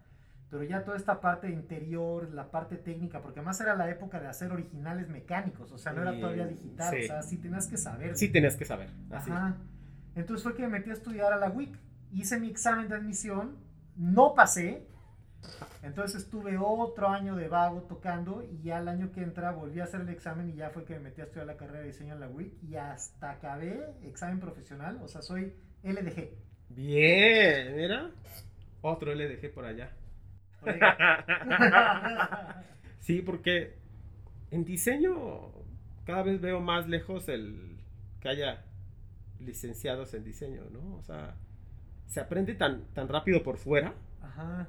pero 0.50 0.64
ya 0.64 0.84
toda 0.84 0.98
esta 0.98 1.22
parte 1.22 1.50
interior, 1.50 2.30
la 2.34 2.50
parte 2.50 2.76
técnica, 2.76 3.22
porque 3.22 3.40
además 3.40 3.62
era 3.62 3.76
la 3.76 3.90
época 3.90 4.20
de 4.20 4.28
hacer 4.28 4.52
originales 4.52 5.08
mecánicos, 5.10 5.72
o 5.72 5.78
sea, 5.78 5.94
no 5.94 6.02
era 6.02 6.20
todavía 6.20 6.48
digital, 6.48 6.96
o 6.98 7.06
sea, 7.06 7.22
sí 7.22 7.38
tenías 7.38 7.68
que 7.68 7.78
saber. 7.78 8.18
Sí 8.18 8.30
tenías 8.30 8.56
que 8.56 8.66
saber. 8.66 8.90
Ajá. 9.12 9.58
Entonces 10.16 10.44
fue 10.44 10.56
que 10.56 10.64
me 10.64 10.80
metí 10.80 10.90
a 10.90 10.94
estudiar 10.94 11.34
a 11.34 11.38
la 11.38 11.50
WIC 11.50 11.78
hice 12.12 12.40
mi 12.40 12.50
examen 12.50 12.90
de 12.90 12.96
admisión, 12.96 13.58
no 13.96 14.34
pasé, 14.34 14.88
entonces 15.84 16.24
estuve 16.24 16.58
otro 16.58 17.08
año 17.08 17.36
de 17.36 17.48
vago 17.48 17.84
tocando 17.84 18.44
y 18.44 18.62
ya 18.62 18.80
el 18.80 18.88
año 18.88 19.12
que 19.12 19.22
entra 19.22 19.52
volví 19.52 19.80
a 19.80 19.86
hacer 19.86 20.02
el 20.02 20.10
examen 20.10 20.50
y 20.50 20.56
ya 20.56 20.70
fue 20.70 20.84
que 20.84 20.96
me 20.96 21.02
metí 21.02 21.22
a 21.22 21.26
estudiar 21.26 21.48
la 21.48 21.58
carrera 21.58 21.80
de 21.80 21.88
diseño 21.88 22.14
en 22.14 22.20
la 22.20 22.28
WIC 22.28 22.64
y 22.64 22.76
hasta 22.76 23.32
acabé 23.32 23.86
examen 24.04 24.40
profesional, 24.40 25.00
o 25.02 25.08
sea, 25.08 25.22
soy 25.22 25.54
LDG. 25.84 26.30
Bien, 26.70 27.76
mira, 27.76 28.12
otro 28.82 29.14
LDG 29.14 29.54
por 29.54 29.66
allá. 29.66 29.92
Sí, 33.00 33.22
porque 33.22 33.78
en 34.52 34.66
diseño 34.66 35.52
cada 36.06 36.24
vez 36.24 36.42
veo 36.42 36.60
más 36.60 36.88
lejos 36.88 37.30
el 37.30 37.78
que 38.20 38.30
haya 38.30 38.64
licenciados 39.40 40.14
en 40.14 40.24
diseño, 40.24 40.64
¿no? 40.72 40.96
O 40.96 41.02
sea, 41.04 41.36
se 42.08 42.20
aprende 42.20 42.56
tan, 42.56 42.84
tan 42.94 43.08
rápido 43.08 43.44
por 43.44 43.58
fuera. 43.58 43.94
Ajá. 44.22 44.68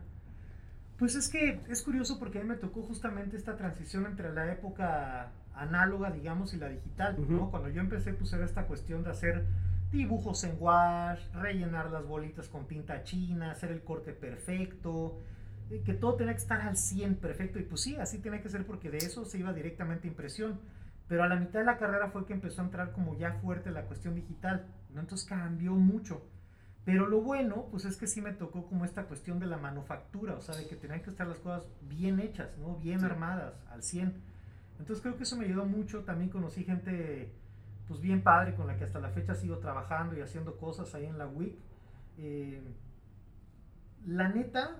Pues 0.98 1.14
es 1.14 1.28
que 1.28 1.60
es 1.68 1.82
curioso 1.82 2.18
porque 2.18 2.38
a 2.38 2.42
mí 2.42 2.48
me 2.48 2.56
tocó 2.56 2.82
justamente 2.82 3.36
esta 3.36 3.56
transición 3.56 4.04
entre 4.04 4.32
la 4.34 4.52
época 4.52 5.32
análoga, 5.54 6.10
digamos, 6.10 6.52
y 6.52 6.58
la 6.58 6.68
digital, 6.68 7.16
¿no? 7.26 7.50
Cuando 7.50 7.70
yo 7.70 7.80
empecé, 7.80 8.12
pues 8.12 8.32
era 8.32 8.44
esta 8.44 8.66
cuestión 8.66 9.02
de 9.02 9.10
hacer 9.10 9.46
dibujos 9.90 10.44
en 10.44 10.56
wash, 10.60 11.20
rellenar 11.32 11.90
las 11.90 12.06
bolitas 12.06 12.48
con 12.48 12.66
tinta 12.66 13.02
china, 13.02 13.50
hacer 13.50 13.72
el 13.72 13.82
corte 13.82 14.12
perfecto, 14.12 15.18
que 15.78 15.94
todo 15.94 16.16
tenía 16.16 16.34
que 16.34 16.40
estar 16.40 16.60
al 16.60 16.76
100 16.76 17.16
perfecto. 17.16 17.58
Y 17.58 17.62
pues 17.62 17.80
sí, 17.82 17.96
así 17.96 18.18
tenía 18.18 18.42
que 18.42 18.48
ser 18.48 18.66
porque 18.66 18.90
de 18.90 18.98
eso 18.98 19.24
se 19.24 19.38
iba 19.38 19.52
directamente 19.52 20.08
a 20.08 20.10
impresión. 20.10 20.60
Pero 21.06 21.24
a 21.24 21.28
la 21.28 21.36
mitad 21.36 21.60
de 21.60 21.64
la 21.64 21.78
carrera 21.78 22.10
fue 22.10 22.26
que 22.26 22.32
empezó 22.32 22.62
a 22.62 22.64
entrar 22.64 22.92
como 22.92 23.16
ya 23.16 23.32
fuerte 23.34 23.70
la 23.70 23.84
cuestión 23.84 24.14
digital, 24.14 24.66
¿no? 24.92 25.00
Entonces 25.00 25.28
cambió 25.28 25.72
mucho. 25.72 26.22
Pero 26.84 27.06
lo 27.06 27.20
bueno, 27.20 27.66
pues 27.70 27.84
es 27.84 27.96
que 27.96 28.06
sí 28.06 28.20
me 28.20 28.32
tocó 28.32 28.66
como 28.66 28.84
esta 28.84 29.04
cuestión 29.04 29.38
de 29.38 29.46
la 29.46 29.58
manufactura, 29.58 30.34
o 30.34 30.40
sea, 30.40 30.56
de 30.56 30.66
que 30.66 30.76
tenían 30.76 31.02
que 31.02 31.10
estar 31.10 31.26
las 31.26 31.38
cosas 31.38 31.68
bien 31.82 32.20
hechas, 32.20 32.56
¿no? 32.58 32.76
Bien 32.76 33.04
armadas, 33.04 33.54
al 33.70 33.82
100. 33.82 34.14
Entonces 34.78 35.02
creo 35.02 35.16
que 35.16 35.24
eso 35.24 35.36
me 35.36 35.44
ayudó 35.44 35.66
mucho. 35.66 36.00
También 36.00 36.30
conocí 36.30 36.64
gente 36.64 37.32
pues 37.86 38.00
bien 38.00 38.22
padre 38.22 38.54
con 38.54 38.68
la 38.68 38.76
que 38.76 38.84
hasta 38.84 39.00
la 39.00 39.10
fecha 39.10 39.34
sigo 39.34 39.58
trabajando 39.58 40.16
y 40.16 40.20
haciendo 40.20 40.56
cosas 40.56 40.94
ahí 40.94 41.06
en 41.06 41.18
la 41.18 41.26
WIC. 41.26 41.58
Eh, 42.18 42.62
la 44.06 44.28
neta, 44.28 44.76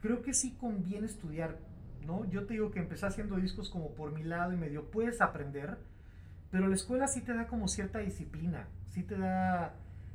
creo 0.00 0.22
que 0.22 0.34
sí 0.34 0.56
conviene 0.56 1.06
estudiar, 1.06 1.58
¿no? 2.06 2.24
Yo 2.30 2.46
te 2.46 2.54
digo 2.54 2.70
que 2.70 2.78
empecé 2.78 3.06
haciendo 3.06 3.36
discos 3.36 3.70
como 3.70 3.94
por 3.94 4.12
mi 4.12 4.22
lado 4.22 4.52
y 4.52 4.56
medio 4.56 4.90
puedes 4.90 5.20
aprender, 5.20 5.78
pero 6.50 6.68
la 6.68 6.74
escuela 6.74 7.06
sí 7.08 7.20
te 7.22 7.34
da 7.34 7.46
como 7.46 7.68
cierta 7.68 7.98
disciplina, 7.98 8.68
sí 8.86 9.02
te 9.02 9.16
da 9.16 9.74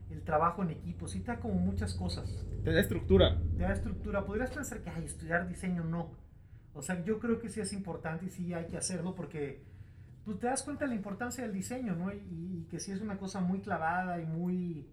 el 0.10 0.22
trabajo 0.22 0.64
en 0.64 0.72
equipo, 0.72 1.08
sí 1.08 1.20
te 1.20 1.32
da 1.32 1.40
como 1.40 1.56
muchas 1.56 1.94
cosas. 1.94 2.46
Te 2.64 2.72
da 2.72 2.80
estructura. 2.80 3.38
Te 3.58 3.64
da 3.64 3.74
estructura. 3.74 4.26
Podrías 4.26 4.52
pensar 4.52 4.82
que, 4.82 4.90
ay, 4.90 5.06
estudiar 5.06 5.48
diseño 5.48 5.84
no. 5.84 6.12
O 6.74 6.82
sea, 6.82 7.04
yo 7.04 7.20
creo 7.20 7.40
que 7.40 7.50
sí 7.50 7.62
es 7.62 7.74
importante 7.74 8.26
y 8.26 8.30
sí 8.30 8.54
hay 8.54 8.66
que 8.68 8.78
hacerlo 8.78 9.16
porque 9.16 9.62
pues 10.26 10.40
te 10.40 10.48
das 10.48 10.64
cuenta 10.64 10.86
de 10.86 10.90
la 10.90 10.96
importancia 10.96 11.44
del 11.44 11.54
diseño, 11.54 11.96
¿no? 11.96 12.12
Y, 12.14 12.68
que 12.70 12.80
sí 12.80 12.92
es 12.92 13.02
una 13.02 13.18
cosa 13.18 13.40
muy 13.40 13.60
clavada 13.60 14.20
y 14.20 14.26
muy... 14.26 14.88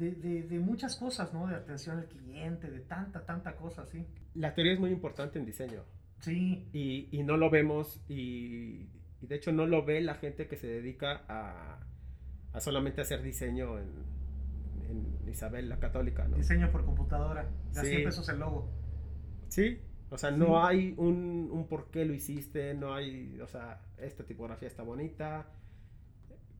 De, 0.00 0.42
de, 0.44 0.58
muchas 0.58 0.96
cosas, 0.96 1.32
¿no? 1.34 1.46
De 1.46 1.54
atención 1.54 1.98
al 1.98 2.06
cliente, 2.06 2.70
de 2.70 2.80
tanta, 2.80 3.24
tanta 3.26 3.54
cosa, 3.54 3.84
sí. 3.86 4.06
La 4.34 4.54
teoría 4.54 4.72
es 4.72 4.80
muy 4.80 4.90
importante 4.90 5.38
en 5.38 5.44
diseño. 5.44 5.84
Sí. 6.20 6.68
Y, 6.72 7.08
y 7.12 7.22
no 7.22 7.36
lo 7.36 7.50
vemos 7.50 8.02
y, 8.08 8.88
y, 9.20 9.26
de 9.26 9.36
hecho 9.36 9.52
no 9.52 9.66
lo 9.66 9.84
ve 9.84 10.00
la 10.00 10.14
gente 10.14 10.48
que 10.48 10.56
se 10.56 10.66
dedica 10.66 11.24
a, 11.28 11.80
a 12.52 12.60
solamente 12.60 13.02
hacer 13.02 13.22
diseño 13.22 13.78
en, 13.78 13.88
en, 14.88 15.28
Isabel 15.28 15.68
la 15.68 15.78
Católica, 15.78 16.26
¿no? 16.26 16.36
Diseño 16.36 16.70
por 16.72 16.84
computadora. 16.84 17.48
De 17.74 17.80
sí. 17.80 18.02
pesos 18.02 18.28
el 18.28 18.40
logo. 18.40 18.68
Sí, 19.48 19.80
o 20.10 20.18
sea, 20.18 20.32
no 20.32 20.64
hay 20.64 20.94
un, 20.96 21.48
un, 21.52 21.68
por 21.68 21.90
qué 21.90 22.04
lo 22.04 22.12
hiciste, 22.12 22.74
no 22.74 22.94
hay, 22.94 23.38
o 23.40 23.46
sea, 23.46 23.80
esta 23.98 24.24
tipografía 24.24 24.66
está 24.66 24.82
bonita, 24.82 25.46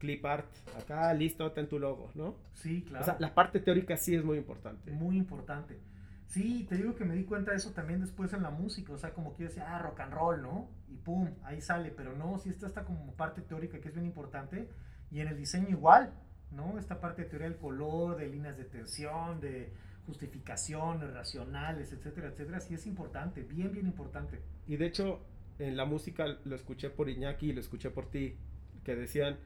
clip 0.00 0.25
art 0.26 0.47
acá, 0.76 1.14
listo, 1.14 1.52
ten 1.52 1.69
tu 1.69 1.78
logo, 1.78 2.11
¿no? 2.14 2.35
Sí, 2.54 2.83
claro. 2.83 3.02
O 3.02 3.04
sea, 3.04 3.16
la 3.21 3.33
parte 3.35 3.61
teórica 3.61 3.97
sí 3.97 4.16
es 4.16 4.25
muy 4.25 4.38
importante. 4.38 4.90
Muy 4.90 5.16
importante. 5.16 5.78
Sí, 6.26 6.64
te 6.69 6.76
digo 6.76 6.95
que 6.95 7.04
me 7.04 7.14
di 7.14 7.25
cuenta 7.25 7.50
de 7.50 7.57
eso 7.57 7.73
también 7.73 8.00
después 8.00 8.33
en 8.33 8.42
la 8.42 8.50
música, 8.50 8.92
o 8.92 8.99
sea, 8.99 9.12
como 9.12 9.35
que 9.35 9.42
yo 9.42 9.49
decía, 9.49 9.75
ah, 9.75 9.80
rock 9.80 10.00
and 10.00 10.12
roll, 10.12 10.42
¿no? 10.42 10.69
Y 10.88 10.97
pum, 10.97 11.28
ahí 11.42 11.61
sale, 11.61 11.90
pero 11.90 12.16
no, 12.16 12.38
sí 12.38 12.49
está 12.49 12.69
esta 12.69 12.85
como 12.85 13.12
parte 13.14 13.42
teórica 13.42 13.80
que 13.80 13.88
es 13.88 13.95
bien 13.95 14.07
importante, 14.07 14.69
y 15.11 15.21
en 15.21 15.28
el 15.28 15.37
diseño 15.37 15.69
igual, 15.69 16.12
¿no? 16.52 16.78
Esta 16.78 17.00
parte 17.00 17.23
de 17.23 17.28
teoría 17.28 17.49
del 17.49 17.59
color, 17.59 18.16
de 18.16 18.28
líneas 18.28 18.57
de 18.57 18.64
tensión, 18.64 19.40
de 19.40 19.73
justificaciones 20.07 21.12
racionales, 21.12 21.92
etcétera, 21.92 22.28
etcétera, 22.28 22.61
sí 22.61 22.75
es 22.75 22.87
importante, 22.87 23.42
bien, 23.42 23.73
bien 23.73 23.87
importante. 23.87 24.40
Y 24.69 24.76
de 24.76 24.87
hecho, 24.87 25.21
en 25.59 25.76
la 25.76 25.85
música 25.85 26.26
lo 26.45 26.54
escuché 26.54 26.90
por 26.90 27.09
Iñaki 27.09 27.50
y 27.50 27.52
lo 27.52 27.61
escuché 27.61 27.90
por 27.90 28.09
ti, 28.09 28.37
que 28.85 28.95
decían, 28.95 29.37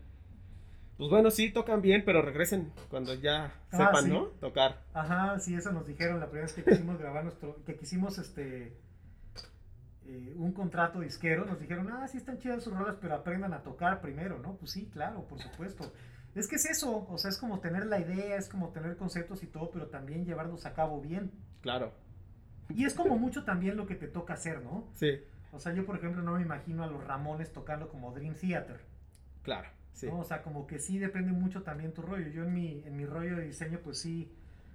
pues 0.96 1.10
bueno, 1.10 1.30
sí, 1.30 1.52
tocan 1.52 1.82
bien, 1.82 2.02
pero 2.04 2.22
regresen 2.22 2.72
cuando 2.88 3.14
ya 3.14 3.52
ah, 3.72 3.76
sepan, 3.76 4.08
¿no? 4.08 4.26
Tocar. 4.40 4.82
Ajá, 4.92 5.38
sí, 5.40 5.54
eso 5.54 5.72
nos 5.72 5.86
dijeron 5.86 6.20
la 6.20 6.26
primera 6.26 6.46
vez 6.46 6.54
que 6.54 6.64
quisimos 6.64 6.98
grabar 6.98 7.24
nuestro, 7.24 7.62
que 7.64 7.76
quisimos 7.76 8.18
este... 8.18 8.76
Eh, 10.06 10.34
un 10.36 10.52
contrato 10.52 11.00
disquero, 11.00 11.46
nos 11.46 11.58
dijeron, 11.58 11.90
ah, 11.90 12.06
sí 12.06 12.18
están 12.18 12.38
chidas 12.38 12.62
sus 12.62 12.74
rolas, 12.74 12.96
pero 13.00 13.14
aprendan 13.14 13.54
a 13.54 13.62
tocar 13.62 14.02
primero, 14.02 14.38
¿no? 14.38 14.54
Pues 14.56 14.72
sí, 14.72 14.90
claro, 14.92 15.26
por 15.26 15.40
supuesto. 15.40 15.90
Es 16.34 16.46
que 16.48 16.56
es 16.56 16.66
eso, 16.66 17.06
o 17.08 17.16
sea, 17.16 17.30
es 17.30 17.38
como 17.38 17.60
tener 17.60 17.86
la 17.86 18.00
idea, 18.00 18.36
es 18.36 18.48
como 18.48 18.70
tener 18.70 18.96
conceptos 18.96 19.42
y 19.42 19.46
todo, 19.46 19.70
pero 19.70 19.86
también 19.86 20.26
llevarlos 20.26 20.66
a 20.66 20.74
cabo 20.74 21.00
bien. 21.00 21.32
Claro. 21.62 21.92
Y 22.68 22.84
es 22.84 22.94
como 22.94 23.16
mucho 23.18 23.44
también 23.44 23.76
lo 23.76 23.86
que 23.86 23.94
te 23.94 24.08
toca 24.08 24.34
hacer, 24.34 24.62
¿no? 24.62 24.88
Sí. 24.94 25.22
O 25.52 25.60
sea, 25.60 25.72
yo 25.72 25.86
por 25.86 25.96
ejemplo 25.96 26.22
no 26.22 26.32
me 26.32 26.42
imagino 26.42 26.82
a 26.82 26.88
los 26.88 27.04
Ramones 27.04 27.52
tocando 27.52 27.88
como 27.88 28.12
Dream 28.12 28.34
Theater. 28.34 28.80
Claro, 29.42 29.68
sí. 29.94 30.08
O 30.12 30.24
sea, 30.24 30.42
como 30.42 30.66
que 30.66 30.78
sí 30.78 30.98
depende 30.98 31.32
mucho 31.32 31.62
también 31.62 31.92
tu 31.92 32.02
rollo. 32.02 32.28
Yo 32.28 32.44
en 32.44 32.52
mi, 32.52 32.82
en 32.84 32.96
mi 32.96 33.06
rollo 33.06 33.36
de 33.36 33.44
diseño, 33.46 33.78
pues 33.82 33.98
sí, 33.98 34.30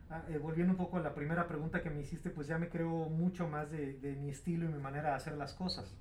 ah, 0.10 0.24
eh, 0.30 0.40
volviendo 0.40 0.74
un 0.74 0.78
poco 0.78 0.98
a 0.98 1.02
la 1.02 1.14
primera 1.14 1.48
pregunta 1.48 1.82
que 1.82 1.92
me 1.92 2.02
hiciste, 2.02 2.32
pues 2.32 2.48
ya 2.48 2.58
me 2.58 2.70
creo 2.70 3.10
mucho 3.10 3.48
más 3.48 3.70
de, 3.70 3.94
de, 4.00 4.16
mi 4.16 4.30
estilo 4.30 4.66
y 4.66 4.74
mi 4.74 4.80
manera 4.80 5.10
de 5.10 5.16
hacer 5.16 5.38
las 5.38 5.54
cosas, 5.54 5.96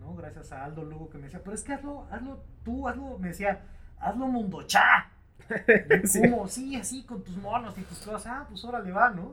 ¿no? 0.00 0.16
Gracias 0.16 0.50
a 0.50 0.64
Aldo 0.64 0.84
Lugo 0.84 1.08
que 1.10 1.18
me 1.18 1.24
decía, 1.24 1.40
pero 1.44 1.54
es 1.54 1.62
que 1.62 1.74
hazlo, 1.74 2.08
hazlo 2.10 2.42
tú, 2.64 2.88
hazlo, 2.88 3.18
me 3.18 3.28
decía, 3.28 3.62
hazlo 3.98 4.26
mundochá. 4.26 5.10
sí. 6.04 6.22
Como, 6.22 6.48
sí, 6.48 6.74
así, 6.76 7.04
con 7.04 7.22
tus 7.22 7.36
monos 7.36 7.76
y 7.78 7.82
tus 7.82 7.98
cosas, 7.98 8.26
ah, 8.26 8.46
pues 8.48 8.64
órale 8.64 8.90
va, 8.90 9.10
¿no? 9.10 9.32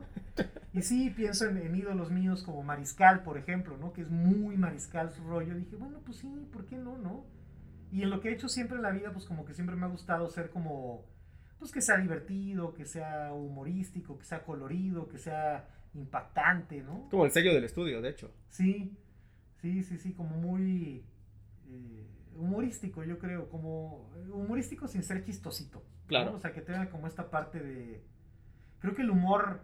Y 0.72 0.82
sí, 0.82 1.10
pienso 1.10 1.46
en, 1.46 1.74
ídolos 1.74 2.10
míos 2.10 2.42
como 2.42 2.62
Mariscal, 2.62 3.22
por 3.22 3.36
ejemplo, 3.36 3.76
¿no? 3.76 3.92
Que 3.92 4.02
es 4.02 4.10
muy 4.10 4.56
Mariscal 4.56 5.12
su 5.12 5.22
rollo. 5.24 5.54
Dije, 5.54 5.76
bueno, 5.76 5.98
pues 6.04 6.18
sí, 6.18 6.48
¿por 6.52 6.64
qué 6.64 6.76
no, 6.76 6.96
no? 6.96 7.24
Y 7.92 8.02
en 8.02 8.10
lo 8.10 8.20
que 8.20 8.30
he 8.30 8.32
hecho 8.32 8.48
siempre 8.48 8.76
en 8.76 8.82
la 8.82 8.90
vida, 8.90 9.12
pues 9.12 9.26
como 9.26 9.44
que 9.44 9.52
siempre 9.52 9.76
me 9.76 9.84
ha 9.84 9.88
gustado 9.88 10.28
ser 10.30 10.48
como, 10.48 11.04
pues 11.58 11.70
que 11.70 11.82
sea 11.82 11.98
divertido, 11.98 12.72
que 12.72 12.86
sea 12.86 13.34
humorístico, 13.34 14.18
que 14.18 14.24
sea 14.24 14.42
colorido, 14.42 15.08
que 15.08 15.18
sea 15.18 15.68
impactante, 15.94 16.82
¿no? 16.82 17.08
Como 17.10 17.26
el 17.26 17.30
sello 17.32 17.52
del 17.52 17.64
estudio, 17.64 18.00
de 18.00 18.08
hecho. 18.08 18.30
Sí, 18.48 18.96
sí, 19.60 19.82
sí, 19.82 19.98
sí, 19.98 20.14
como 20.14 20.36
muy... 20.38 21.04
Eh, 21.68 22.06
humorístico, 22.34 23.04
yo 23.04 23.18
creo, 23.18 23.50
como 23.50 24.10
humorístico 24.32 24.88
sin 24.88 25.02
ser 25.02 25.22
chistosito. 25.22 25.82
Claro. 26.06 26.34
O 26.34 26.40
sea, 26.40 26.52
que 26.52 26.62
tenga 26.62 26.88
como 26.88 27.06
esta 27.06 27.30
parte 27.30 27.60
de... 27.60 28.02
Creo 28.80 28.94
que 28.94 29.02
el 29.02 29.10
humor... 29.10 29.60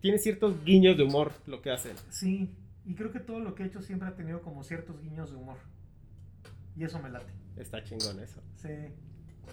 Tiene 0.00 0.18
ciertos 0.18 0.64
guiños 0.64 0.96
de 0.96 1.02
humor 1.02 1.32
lo 1.46 1.60
que 1.60 1.70
hacen. 1.70 1.96
Sí, 2.08 2.50
y 2.86 2.94
creo 2.94 3.12
que 3.12 3.20
todo 3.20 3.40
lo 3.40 3.54
que 3.54 3.64
he 3.64 3.66
hecho 3.66 3.82
siempre 3.82 4.08
ha 4.08 4.14
tenido 4.14 4.40
como 4.40 4.64
ciertos 4.64 5.00
guiños 5.02 5.30
de 5.30 5.36
humor. 5.36 5.58
Y 6.74 6.84
eso 6.84 6.98
me 7.02 7.10
late. 7.10 7.37
Está 7.58 7.82
chingón 7.82 8.20
eso. 8.20 8.40
Sí. 8.56 8.74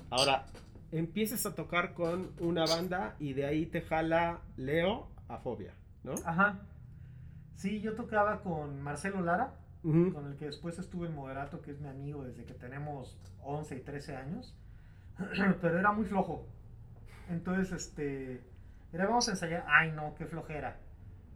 Ahora, 0.09 0.45
empiezas 0.91 1.45
a 1.45 1.55
tocar 1.55 1.93
con 1.93 2.31
una 2.39 2.65
banda 2.65 3.15
y 3.19 3.33
de 3.33 3.45
ahí 3.45 3.65
te 3.65 3.81
jala 3.81 4.41
Leo 4.57 5.09
a 5.27 5.37
Fobia, 5.37 5.73
¿no? 6.03 6.13
Ajá. 6.25 6.59
Sí, 7.55 7.81
yo 7.81 7.95
tocaba 7.95 8.41
con 8.41 8.81
Marcelo 8.81 9.21
Lara 9.21 9.53
con 9.85 10.25
el 10.25 10.35
que 10.35 10.45
después 10.45 10.79
estuve 10.79 11.05
en 11.07 11.13
Moderato, 11.13 11.61
que 11.61 11.69
es 11.69 11.79
mi 11.79 11.87
amigo 11.87 12.23
desde 12.23 12.43
que 12.43 12.55
tenemos 12.55 13.19
11 13.43 13.75
y 13.75 13.79
13 13.81 14.15
años, 14.15 14.55
pero 15.61 15.77
era 15.77 15.91
muy 15.91 16.05
flojo. 16.05 16.47
Entonces, 17.29 17.71
este, 17.71 18.41
era 18.91 19.05
vamos 19.05 19.27
a 19.27 19.31
ensayar, 19.31 19.63
ay 19.67 19.91
no, 19.91 20.15
qué 20.15 20.25
flojera. 20.25 20.79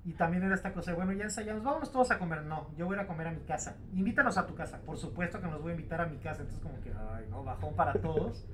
Y 0.05 0.13
también 0.13 0.43
era 0.43 0.55
esta 0.55 0.73
cosa, 0.73 0.93
bueno, 0.93 1.11
ya 1.11 1.25
ensayamos, 1.25 1.63
vamos 1.63 1.91
todos 1.91 2.09
a 2.11 2.19
comer. 2.19 2.43
No, 2.43 2.73
yo 2.77 2.85
voy 2.85 2.95
a 2.95 2.99
ir 2.99 3.05
a 3.05 3.07
comer 3.07 3.27
a 3.27 3.31
mi 3.31 3.41
casa. 3.41 3.77
Invítanos 3.93 4.37
a 4.37 4.47
tu 4.47 4.55
casa. 4.55 4.79
Por 4.85 4.97
supuesto 4.97 5.41
que 5.41 5.47
nos 5.47 5.61
voy 5.61 5.71
a 5.71 5.75
invitar 5.75 6.01
a 6.01 6.05
mi 6.05 6.17
casa. 6.17 6.41
Entonces, 6.41 6.63
como 6.63 6.81
que, 6.81 6.91
ay, 6.91 7.25
no, 7.29 7.43
bajón 7.43 7.75
para 7.75 7.93
todos. 7.93 8.45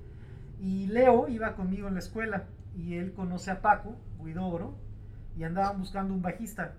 Y 0.59 0.87
Leo 0.87 1.27
iba 1.27 1.55
conmigo 1.55 1.87
en 1.87 1.93
la 1.93 1.99
escuela. 1.99 2.45
Y 2.75 2.95
él 2.95 3.13
conoce 3.13 3.51
a 3.51 3.61
Paco, 3.61 3.95
Guidobro. 4.19 4.75
Y 5.37 5.43
andaban 5.43 5.79
buscando 5.79 6.13
un 6.13 6.21
bajista. 6.21 6.73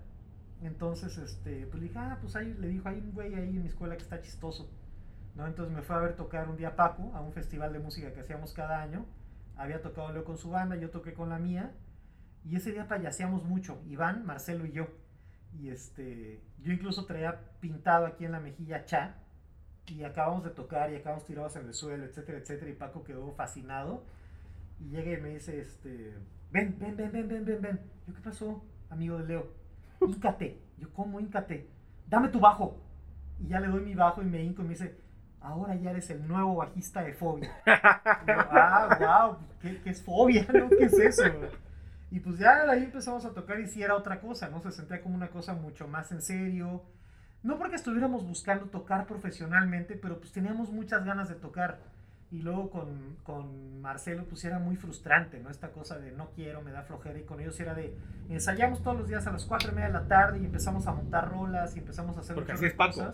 Entonces, 0.62 1.16
este, 1.18 1.66
pues 1.66 1.82
le 1.82 1.88
dije, 1.88 1.98
ah, 1.98 2.18
pues 2.20 2.34
ahí, 2.36 2.54
le 2.54 2.68
dijo, 2.68 2.88
hay 2.88 2.98
un 2.98 3.12
güey 3.12 3.34
ahí 3.34 3.56
en 3.56 3.62
mi 3.62 3.68
escuela 3.68 3.96
que 3.96 4.02
está 4.02 4.20
chistoso. 4.20 4.68
¿no? 5.36 5.46
Entonces 5.46 5.74
me 5.74 5.82
fue 5.82 5.96
a 5.96 6.00
ver 6.00 6.16
tocar 6.16 6.48
un 6.48 6.56
día 6.56 6.74
Paco 6.76 7.12
a 7.14 7.20
un 7.20 7.32
festival 7.32 7.72
de 7.72 7.78
música 7.78 8.12
que 8.12 8.20
hacíamos 8.20 8.52
cada 8.52 8.82
año. 8.82 9.06
Había 9.56 9.80
tocado 9.80 10.12
Leo 10.12 10.24
con 10.24 10.38
su 10.38 10.50
banda, 10.50 10.76
yo 10.76 10.90
toqué 10.90 11.14
con 11.14 11.28
la 11.28 11.38
mía. 11.38 11.72
Y 12.48 12.54
ese 12.54 12.70
día 12.70 12.86
payaseamos 12.86 13.42
mucho, 13.42 13.82
Iván, 13.88 14.24
Marcelo 14.24 14.66
y 14.66 14.72
yo. 14.72 14.86
Y 15.58 15.70
este, 15.70 16.40
yo 16.62 16.72
incluso 16.72 17.04
traía 17.04 17.40
pintado 17.60 18.06
aquí 18.06 18.24
en 18.24 18.32
la 18.32 18.40
mejilla 18.40 18.84
Cha. 18.84 19.16
Y 19.88 20.04
acabamos 20.04 20.44
de 20.44 20.50
tocar 20.50 20.92
y 20.92 20.96
acabamos 20.96 21.24
tirados 21.24 21.56
en 21.56 21.66
el 21.66 21.74
suelo, 21.74 22.04
etcétera, 22.04 22.38
etcétera. 22.38 22.70
Y 22.70 22.74
Paco 22.74 23.02
quedó 23.02 23.32
fascinado. 23.32 24.04
Y 24.78 24.90
llega 24.90 25.18
y 25.18 25.20
me 25.20 25.30
dice, 25.30 25.60
este, 25.60 26.14
ven, 26.52 26.76
ven, 26.78 26.96
ven, 26.96 27.10
ven, 27.10 27.28
ven, 27.28 27.44
ven, 27.44 27.62
ven. 27.62 27.80
Yo, 28.06 28.14
¿qué 28.14 28.20
pasó, 28.20 28.64
amigo 28.90 29.18
de 29.18 29.24
Leo? 29.26 29.52
Íncate. 30.00 30.60
Yo, 30.78 30.92
¿cómo 30.92 31.18
íncate? 31.18 31.68
Dame 32.08 32.28
tu 32.28 32.38
bajo. 32.38 32.80
Y 33.40 33.48
ya 33.48 33.58
le 33.58 33.68
doy 33.68 33.82
mi 33.82 33.94
bajo 33.94 34.22
y 34.22 34.26
me 34.26 34.42
hinco 34.42 34.62
y 34.62 34.66
me 34.66 34.70
dice, 34.70 34.96
ahora 35.40 35.74
ya 35.74 35.90
eres 35.90 36.10
el 36.10 36.26
nuevo 36.28 36.56
bajista 36.56 37.02
de 37.02 37.12
Fobia. 37.12 37.50
ah, 37.66 38.98
wow, 39.00 39.38
¿qué, 39.60 39.80
¿qué, 39.80 39.90
es 39.90 40.02
Fobia? 40.02 40.46
¿no? 40.52 40.68
¿Qué 40.68 40.84
es 40.84 40.98
eso? 40.98 41.24
Y 42.10 42.20
pues 42.20 42.38
ya 42.38 42.70
ahí 42.70 42.84
empezamos 42.84 43.24
a 43.24 43.34
tocar 43.34 43.58
y 43.60 43.66
sí 43.66 43.82
era 43.82 43.96
otra 43.96 44.20
cosa, 44.20 44.48
¿no? 44.48 44.60
Se 44.60 44.70
sentía 44.70 45.02
como 45.02 45.14
una 45.14 45.28
cosa 45.28 45.54
mucho 45.54 45.88
más 45.88 46.12
en 46.12 46.22
serio. 46.22 46.84
No 47.42 47.58
porque 47.58 47.76
estuviéramos 47.76 48.26
buscando 48.26 48.66
tocar 48.66 49.06
profesionalmente, 49.06 49.94
pero 49.94 50.18
pues 50.18 50.32
teníamos 50.32 50.70
muchas 50.70 51.04
ganas 51.04 51.28
de 51.28 51.34
tocar. 51.34 51.78
Y 52.30 52.42
luego 52.42 52.70
con, 52.70 53.16
con, 53.22 53.80
Marcelo 53.80 54.24
pues 54.24 54.44
era 54.44 54.58
muy 54.58 54.76
frustrante, 54.76 55.38
¿no? 55.38 55.48
Esta 55.48 55.70
cosa 55.70 55.96
de 55.98 56.10
no 56.10 56.30
quiero, 56.30 56.60
me 56.60 56.72
da 56.72 56.82
flojera. 56.82 57.18
Y 57.18 57.22
con 57.22 57.40
ellos 57.40 57.58
era 57.60 57.74
de 57.74 57.96
ensayamos 58.28 58.82
todos 58.82 58.98
los 58.98 59.08
días 59.08 59.26
a 59.26 59.32
las 59.32 59.44
4 59.44 59.70
y 59.70 59.74
media 59.74 59.88
de 59.88 59.92
la 59.92 60.08
tarde 60.08 60.40
y 60.40 60.44
empezamos 60.44 60.86
a 60.86 60.92
montar 60.92 61.30
rolas 61.30 61.76
y 61.76 61.80
empezamos 61.80 62.16
a 62.16 62.20
hacer 62.20 62.34
Porque 62.34 62.52
así 62.52 62.66
es 62.66 62.74
Paco, 62.74 63.12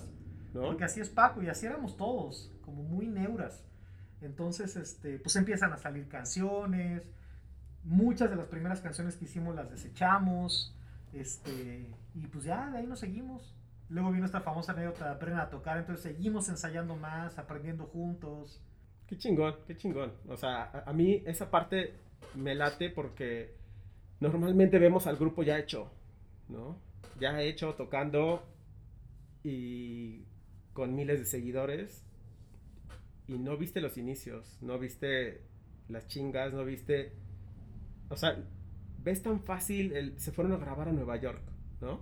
¿no? 0.54 0.62
Porque 0.62 0.84
así 0.84 1.00
es 1.00 1.10
Paco 1.10 1.42
y 1.42 1.48
así 1.48 1.66
éramos 1.66 1.96
todos, 1.96 2.50
como 2.62 2.82
muy 2.82 3.06
neuras. 3.06 3.62
Entonces, 4.22 4.76
este, 4.76 5.18
pues 5.18 5.34
empiezan 5.36 5.72
a 5.72 5.78
salir 5.78 6.08
canciones. 6.08 7.02
Muchas 7.84 8.30
de 8.30 8.36
las 8.36 8.46
primeras 8.46 8.80
canciones 8.80 9.16
que 9.16 9.24
hicimos 9.24 9.54
las 9.54 9.70
desechamos. 9.70 10.74
Este, 11.12 11.86
y 12.14 12.26
pues 12.28 12.44
ya 12.44 12.70
de 12.70 12.78
ahí 12.78 12.86
nos 12.86 13.00
seguimos. 13.00 13.54
Luego 13.88 14.10
vino 14.10 14.24
esta 14.24 14.40
famosa 14.40 14.72
anécdota 14.72 15.06
de 15.06 15.10
aprender 15.12 15.40
a 15.40 15.50
tocar, 15.50 15.76
entonces 15.78 16.02
seguimos 16.02 16.48
ensayando 16.48 16.96
más, 16.96 17.38
aprendiendo 17.38 17.84
juntos. 17.84 18.62
Qué 19.06 19.18
chingón, 19.18 19.56
qué 19.66 19.76
chingón. 19.76 20.12
O 20.28 20.36
sea, 20.36 20.62
a, 20.62 20.90
a, 20.90 20.92
mí 20.94 21.22
esa 21.26 21.50
parte 21.50 21.94
me 22.34 22.54
late 22.54 22.88
porque 22.88 23.54
normalmente 24.20 24.78
vemos 24.78 25.06
al 25.06 25.16
grupo 25.16 25.42
ya 25.42 25.58
hecho, 25.58 25.92
¿no? 26.48 26.78
Ya 27.20 27.42
hecho, 27.42 27.74
tocando 27.74 28.42
y 29.44 30.24
con 30.72 30.94
miles 30.94 31.18
de 31.18 31.26
seguidores. 31.26 32.04
Y 33.26 33.38
no 33.38 33.56
viste 33.56 33.80
los 33.80 33.98
inicios, 33.98 34.58
no 34.60 34.78
viste 34.78 35.42
las 35.88 36.06
chingas, 36.08 36.52
no 36.52 36.64
viste... 36.64 37.12
O 38.12 38.16
sea, 38.16 38.36
ves 39.02 39.22
tan 39.22 39.40
fácil, 39.40 39.92
el, 39.94 40.18
se 40.18 40.32
fueron 40.32 40.52
a 40.52 40.56
grabar 40.58 40.88
a 40.88 40.92
Nueva 40.92 41.16
York, 41.16 41.42
¿no? 41.80 42.00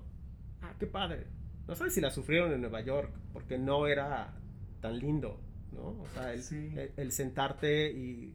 Ah, 0.62 0.75
qué 0.79 0.87
padre. 0.87 1.26
No 1.67 1.75
sabes 1.75 1.95
si 1.95 2.00
la 2.00 2.11
sufrieron 2.11 2.52
en 2.52 2.61
Nueva 2.61 2.81
York, 2.81 3.12
porque 3.33 3.59
no 3.59 3.87
era 3.87 4.35
tan 4.81 4.99
lindo, 4.99 5.40
¿no? 5.73 6.02
O 6.02 6.07
sea, 6.14 6.33
el, 6.33 6.43
Sí. 6.43 6.73
el, 6.76 6.93
el 6.97 7.12
sentarte 7.12 7.90
y, 7.93 8.35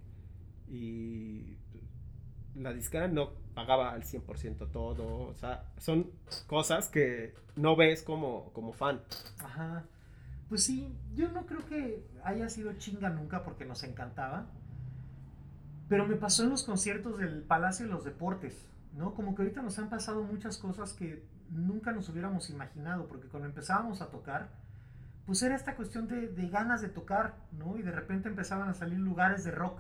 y 0.70 1.58
la 2.56 2.74
disquera 2.74 3.08
no 3.08 3.32
pagaba 3.54 3.92
al 3.92 4.04
100% 4.04 4.72
todo, 4.72 5.28
o 5.28 5.36
sea, 5.36 5.66
son 5.78 6.12
cosas 6.48 6.90
que 6.90 7.34
no 7.56 7.76
ves 7.76 8.04
como, 8.04 8.52
como 8.54 8.74
fan. 8.74 9.02
Ajá. 9.40 9.86
Pues 10.50 10.64
sí, 10.64 10.94
yo 11.16 11.30
no 11.32 11.46
creo 11.46 11.66
que 11.68 12.06
haya 12.24 12.48
sido 12.50 12.74
chinga 12.74 13.10
nunca 13.10 13.44
porque 13.44 13.66
nos 13.66 13.84
encantaba. 13.84 14.48
Pero 15.88 16.08
me 16.08 16.16
pasó 16.16 16.44
en 16.44 16.50
los 16.50 16.64
conciertos 16.64 17.18
del 17.18 17.44
Palacio 17.44 17.86
de 17.86 17.92
los 17.92 18.04
Deportes, 18.04 18.68
¿no? 18.94 19.14
Como 19.14 19.36
que 19.36 19.44
ahorita 19.44 19.62
nos 19.62 19.78
han 19.78 19.90
pasado 19.90 20.24
muchas 20.24 20.58
cosas 20.58 20.94
que 20.94 21.24
nunca 21.52 21.92
nos 21.92 22.10
hubiéramos 22.10 22.50
imaginado, 22.50 23.08
porque 23.08 23.28
cuando 23.28 23.48
empezábamos 23.48 24.02
a 24.02 24.08
tocar, 24.08 24.50
pues 25.26 25.42
era 25.44 25.56
esta 25.56 25.76
cuestión 25.76 26.08
de, 26.08 26.28
de 26.28 26.50
ganas 26.50 26.82
de 26.82 26.90
tocar, 26.90 27.36
¿no? 27.52 27.78
Y 27.78 27.82
de 27.82 27.92
repente 27.92 28.30
empezaban 28.30 28.70
a 28.70 28.74
salir 28.74 29.00
lugares 29.00 29.44
de 29.44 29.52
rock, 29.52 29.80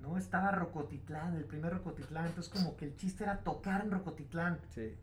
¿no? 0.00 0.16
Estaba 0.16 0.50
Rocotitlán, 0.52 1.34
el 1.34 1.44
primer 1.44 1.72
Rocotitlán, 1.72 2.26
entonces 2.26 2.52
como 2.52 2.76
que 2.76 2.86
el 2.86 2.96
chiste 2.96 3.24
era 3.24 3.38
tocar 3.38 3.82
en 3.82 3.90
Rocotitlán. 3.90 4.58
Sí. 4.70 4.94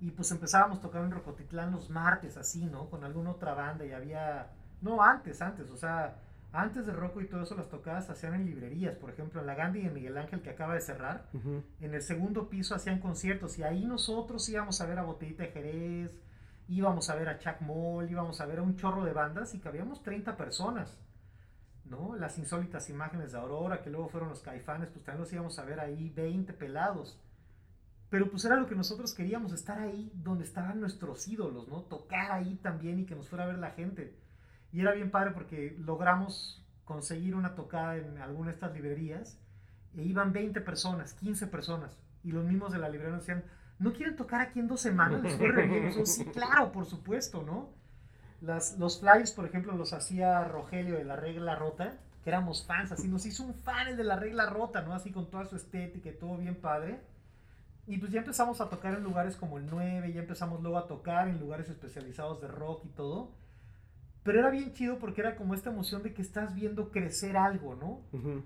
Y 0.00 0.10
pues 0.12 0.30
empezábamos 0.30 0.78
a 0.78 0.82
tocar 0.82 1.04
en 1.04 1.10
Rocotitlán 1.10 1.72
los 1.72 1.90
martes, 1.90 2.36
así, 2.36 2.66
¿no? 2.66 2.88
Con 2.88 3.04
alguna 3.04 3.30
otra 3.30 3.54
banda 3.54 3.84
y 3.84 3.92
había... 3.92 4.50
No, 4.80 5.02
antes, 5.02 5.42
antes, 5.42 5.70
o 5.70 5.76
sea, 5.76 6.16
antes 6.52 6.86
de 6.86 6.92
Rocco 6.92 7.20
y 7.20 7.26
todo 7.26 7.42
eso 7.42 7.54
las 7.54 7.68
tocadas 7.68 8.06
se 8.06 8.12
hacían 8.12 8.34
en 8.34 8.46
librerías, 8.46 8.96
por 8.96 9.10
ejemplo, 9.10 9.40
en 9.40 9.46
la 9.46 9.54
Gandhi 9.54 9.82
de 9.82 9.90
Miguel 9.90 10.16
Ángel 10.16 10.40
que 10.40 10.50
acaba 10.50 10.74
de 10.74 10.80
cerrar, 10.80 11.28
Ujú. 11.34 11.62
en 11.80 11.94
el 11.94 12.02
segundo 12.02 12.48
piso 12.48 12.74
hacían 12.74 13.00
conciertos 13.00 13.58
y 13.58 13.62
ahí 13.64 13.84
nosotros 13.84 14.48
íbamos 14.48 14.80
a 14.80 14.86
ver 14.86 14.98
a 14.98 15.02
Botellita 15.02 15.42
de 15.44 15.50
Jerez, 15.50 16.20
íbamos 16.68 17.10
a 17.10 17.14
ver 17.16 17.28
a 17.28 17.38
Chuck 17.38 17.60
Moll, 17.60 18.10
íbamos 18.10 18.40
a 18.40 18.46
ver 18.46 18.58
a 18.58 18.62
un 18.62 18.76
chorro 18.76 19.04
de 19.04 19.12
bandas 19.12 19.54
y 19.54 19.58
cabíamos 19.60 20.02
30 20.02 20.36
personas, 20.36 20.98
¿no? 21.84 22.16
Las 22.16 22.38
insólitas 22.38 22.88
imágenes 22.90 23.32
de 23.32 23.38
Aurora, 23.38 23.82
que 23.82 23.90
luego 23.90 24.08
fueron 24.08 24.28
los 24.30 24.40
caifanes, 24.42 24.90
pues 24.90 25.04
también 25.04 25.22
los 25.22 25.32
íbamos 25.32 25.58
a 25.58 25.64
ver 25.64 25.80
ahí 25.80 26.10
20 26.10 26.52
pelados. 26.54 27.18
Pero 28.10 28.30
pues 28.30 28.42
era 28.46 28.56
lo 28.56 28.66
que 28.66 28.74
nosotros 28.74 29.12
queríamos, 29.14 29.52
estar 29.52 29.78
ahí 29.78 30.10
donde 30.14 30.44
estaban 30.44 30.80
nuestros 30.80 31.28
ídolos, 31.28 31.68
¿no? 31.68 31.82
Tocar 31.82 32.32
ahí 32.32 32.54
también 32.62 33.00
y 33.00 33.04
que 33.04 33.14
nos 33.14 33.28
fuera 33.28 33.44
a 33.44 33.48
ver 33.48 33.58
la 33.58 33.70
gente. 33.72 34.14
Y 34.72 34.80
era 34.80 34.92
bien 34.92 35.10
padre 35.10 35.30
porque 35.32 35.76
logramos 35.78 36.64
conseguir 36.84 37.34
una 37.34 37.54
tocada 37.54 37.96
en 37.96 38.18
alguna 38.18 38.48
de 38.48 38.54
estas 38.54 38.72
librerías 38.72 39.38
e 39.94 40.02
iban 40.02 40.32
20 40.32 40.60
personas, 40.60 41.14
15 41.14 41.46
personas. 41.46 41.98
Y 42.22 42.32
los 42.32 42.44
mismos 42.44 42.72
de 42.72 42.78
la 42.78 42.88
librería 42.88 43.16
nos 43.16 43.26
decían, 43.26 43.44
¿no 43.78 43.92
quieren 43.92 44.16
tocar 44.16 44.40
aquí 44.40 44.58
en 44.58 44.68
dos 44.68 44.80
semanas? 44.80 45.22
Nosotros, 45.22 45.54
sí, 46.08 46.24
claro, 46.26 46.72
por 46.72 46.86
supuesto, 46.86 47.42
¿no? 47.42 47.70
Las, 48.40 48.78
los 48.78 49.00
flyers, 49.00 49.32
por 49.32 49.46
ejemplo, 49.46 49.74
los 49.74 49.92
hacía 49.92 50.44
Rogelio 50.44 50.96
de 50.96 51.04
la 51.04 51.16
regla 51.16 51.56
rota, 51.56 51.98
que 52.22 52.30
éramos 52.30 52.64
fans, 52.64 52.92
así 52.92 53.08
nos 53.08 53.26
hizo 53.26 53.42
un 53.42 53.54
fan 53.54 53.88
el 53.88 53.96
de 53.96 54.04
la 54.04 54.16
regla 54.16 54.46
rota, 54.46 54.82
¿no? 54.82 54.94
Así 54.94 55.10
con 55.10 55.30
toda 55.30 55.44
su 55.44 55.56
estética 55.56 56.10
y 56.10 56.18
todo 56.18 56.36
bien 56.36 56.60
padre. 56.60 57.00
Y 57.86 57.98
pues 57.98 58.12
ya 58.12 58.20
empezamos 58.20 58.60
a 58.60 58.68
tocar 58.68 58.94
en 58.94 59.02
lugares 59.02 59.36
como 59.36 59.58
el 59.58 59.66
9, 59.66 60.12
ya 60.12 60.20
empezamos 60.20 60.60
luego 60.60 60.78
a 60.78 60.86
tocar 60.86 61.28
en 61.28 61.40
lugares 61.40 61.68
especializados 61.70 62.40
de 62.40 62.48
rock 62.48 62.84
y 62.84 62.88
todo. 62.90 63.32
Pero 64.28 64.40
era 64.40 64.50
bien 64.50 64.74
chido 64.74 64.98
porque 64.98 65.22
era 65.22 65.36
como 65.36 65.54
esta 65.54 65.70
emoción 65.70 66.02
de 66.02 66.12
que 66.12 66.20
estás 66.20 66.54
viendo 66.54 66.90
crecer 66.90 67.38
algo, 67.38 67.74
¿no? 67.74 68.02
Ujú. 68.12 68.42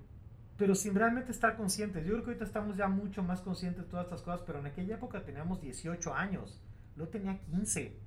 Pero 0.55 0.75
sin 0.75 0.95
realmente 0.95 1.33
estar 1.33 1.57
conscientes. 1.57 2.05
Yo 2.05 2.13
creo 2.13 2.23
que 2.23 2.29
ahorita 2.29 2.45
estamos 2.45 2.77
ya 2.77 2.87
mucho 2.87 3.21
más 3.21 3.41
conscientes 3.41 3.83
de 3.83 3.89
todas 3.89 4.05
estas 4.05 4.21
cosas, 4.21 4.43
pero 4.47 4.59
en 4.59 4.65
aquella 4.65 4.95
época 4.95 5.25
teníamos 5.25 5.59
18 5.59 6.15
años, 6.15 6.61
yo 6.95 7.09
tenía 7.09 7.37
15. 7.37 7.97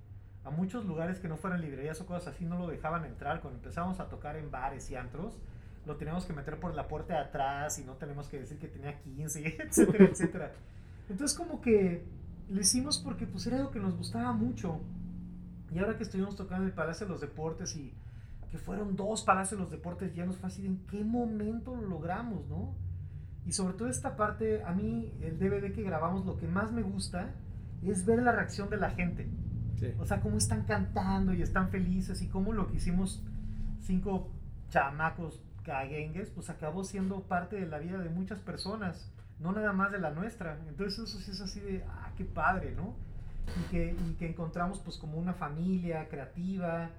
A 0.44 0.48
muchos 0.48 0.86
lugares 0.86 1.20
que 1.20 1.28
no 1.28 1.36
fueran 1.36 1.60
librerías 1.60 2.00
o 2.00 2.06
cosas 2.06 2.34
así 2.34 2.46
no 2.46 2.58
lo 2.58 2.66
dejaban 2.66 3.04
entrar. 3.04 3.42
Cuando 3.42 3.58
empezamos 3.58 4.00
a 4.00 4.08
tocar 4.08 4.36
en 4.36 4.50
bares 4.50 4.90
y 4.90 4.96
antros, 4.96 5.38
lo 5.84 5.96
teníamos 5.96 6.24
que 6.24 6.32
meter 6.32 6.58
por 6.58 6.74
la 6.74 6.88
puerta 6.88 7.12
de 7.12 7.20
atrás 7.20 7.78
y 7.78 7.84
no 7.84 7.92
tenemos 7.96 8.26
que 8.28 8.38
decir 8.38 8.58
que 8.58 8.68
tenía 8.68 8.98
15, 9.02 9.48
etcétera, 9.68 10.04
etcétera. 10.06 10.52
Entonces 11.10 11.36
como 11.36 11.60
que 11.60 12.06
lo 12.48 12.58
hicimos 12.58 12.96
porque 12.98 13.26
pues 13.26 13.46
era 13.46 13.58
algo 13.58 13.70
que 13.70 13.80
nos 13.80 13.94
gustaba 13.98 14.32
mucho. 14.32 14.80
Y 15.72 15.78
ahora 15.78 15.96
que 15.96 16.04
estuvimos 16.04 16.36
tocando 16.36 16.64
en 16.64 16.68
el 16.68 16.74
Palacio 16.74 17.06
de 17.06 17.12
los 17.12 17.20
Deportes 17.20 17.76
y 17.76 17.92
que 18.50 18.58
fueron 18.58 18.96
dos 18.96 19.22
Palacios 19.22 19.58
de 19.58 19.64
los 19.64 19.70
Deportes 19.70 20.14
llenos, 20.14 20.36
fue 20.36 20.48
así, 20.48 20.66
¿en 20.66 20.78
qué 20.86 21.02
momento 21.04 21.74
lo 21.74 21.88
logramos, 21.88 22.46
no? 22.48 22.74
Y 23.44 23.52
sobre 23.52 23.74
todo 23.74 23.88
esta 23.88 24.16
parte, 24.16 24.62
a 24.64 24.72
mí 24.72 25.12
el 25.20 25.38
DVD 25.38 25.72
que 25.72 25.82
grabamos, 25.82 26.24
lo 26.24 26.36
que 26.36 26.48
más 26.48 26.72
me 26.72 26.82
gusta 26.82 27.30
es 27.82 28.04
ver 28.04 28.22
la 28.22 28.32
reacción 28.32 28.70
de 28.70 28.76
la 28.76 28.90
gente. 28.90 29.28
Sí. 29.78 29.92
O 29.98 30.06
sea, 30.06 30.20
cómo 30.20 30.38
están 30.38 30.64
cantando 30.64 31.32
y 31.34 31.42
están 31.42 31.68
felices 31.68 32.22
y 32.22 32.28
cómo 32.28 32.52
lo 32.52 32.68
que 32.68 32.76
hicimos 32.76 33.22
cinco 33.82 34.30
chamacos 34.70 35.40
caguengues, 35.64 36.30
pues 36.30 36.48
acabó 36.48 36.84
siendo 36.84 37.22
parte 37.22 37.56
de 37.56 37.66
la 37.66 37.78
vida 37.78 37.98
de 37.98 38.08
muchas 38.08 38.40
personas, 38.40 39.10
no 39.40 39.52
nada 39.52 39.72
más 39.72 39.92
de 39.92 39.98
la 39.98 40.10
nuestra. 40.10 40.58
Entonces 40.68 40.98
eso 40.98 41.18
sí 41.18 41.30
es 41.30 41.40
así 41.40 41.60
de, 41.60 41.84
ah, 41.88 42.12
qué 42.16 42.24
padre, 42.24 42.72
¿no? 42.74 42.94
Y 43.46 43.70
que, 43.70 43.96
y 44.08 44.14
que 44.14 44.28
encontramos 44.28 44.80
pues 44.80 44.98
como 44.98 45.18
una 45.18 45.34
familia 45.34 46.08
creativa, 46.08 46.90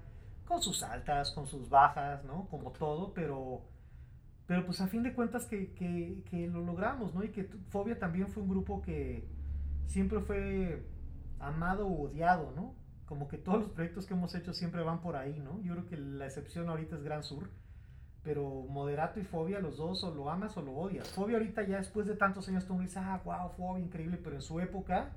con 0.48 0.62
sus 0.62 0.82
altas, 0.82 1.30
con 1.32 1.46
sus 1.46 1.68
bajas, 1.68 2.24
¿no? 2.24 2.48
Como 2.48 2.72
todo, 2.72 3.12
pero, 3.12 3.62
pero 4.46 4.64
pues 4.64 4.80
a 4.80 4.88
fin 4.88 5.02
de 5.02 5.12
cuentas 5.12 5.44
que, 5.44 5.74
que, 5.74 6.22
que 6.30 6.46
lo 6.48 6.64
logramos, 6.64 7.14
¿no? 7.14 7.22
Y 7.22 7.28
que 7.28 7.44
Fobia 7.68 7.98
también 7.98 8.28
fue 8.28 8.42
un 8.42 8.48
grupo 8.48 8.80
que 8.80 9.28
siempre 9.86 10.20
fue 10.20 10.86
amado 11.38 11.86
o 11.86 12.08
odiado, 12.08 12.52
¿no? 12.56 12.74
Como 13.06 13.28
que 13.28 13.36
todos 13.36 13.60
los 13.60 13.70
proyectos 13.70 14.06
que 14.06 14.14
hemos 14.14 14.34
hecho 14.34 14.54
siempre 14.54 14.82
van 14.82 15.00
por 15.02 15.16
ahí, 15.16 15.38
¿no? 15.38 15.60
Yo 15.62 15.74
creo 15.74 15.86
que 15.86 15.96
la 15.98 16.26
excepción 16.26 16.68
ahorita 16.70 16.96
es 16.96 17.02
Gran 17.02 17.22
Sur, 17.22 17.50
pero 18.22 18.66
Moderato 18.68 19.20
y 19.20 19.24
Fobia, 19.24 19.60
los 19.60 19.76
dos 19.76 20.02
o 20.02 20.14
lo 20.14 20.30
amas 20.30 20.56
o 20.56 20.62
lo 20.62 20.72
odias. 20.72 21.08
Fobia 21.10 21.36
ahorita 21.36 21.62
ya 21.66 21.76
después 21.76 22.06
de 22.06 22.16
tantos 22.16 22.48
años 22.48 22.66
tú 22.66 22.74
me 22.74 22.84
dices, 22.84 22.98
ah, 22.98 23.20
wow, 23.22 23.50
Fobia, 23.50 23.84
increíble, 23.84 24.18
pero 24.22 24.36
en 24.36 24.42
su 24.42 24.60
época, 24.60 25.10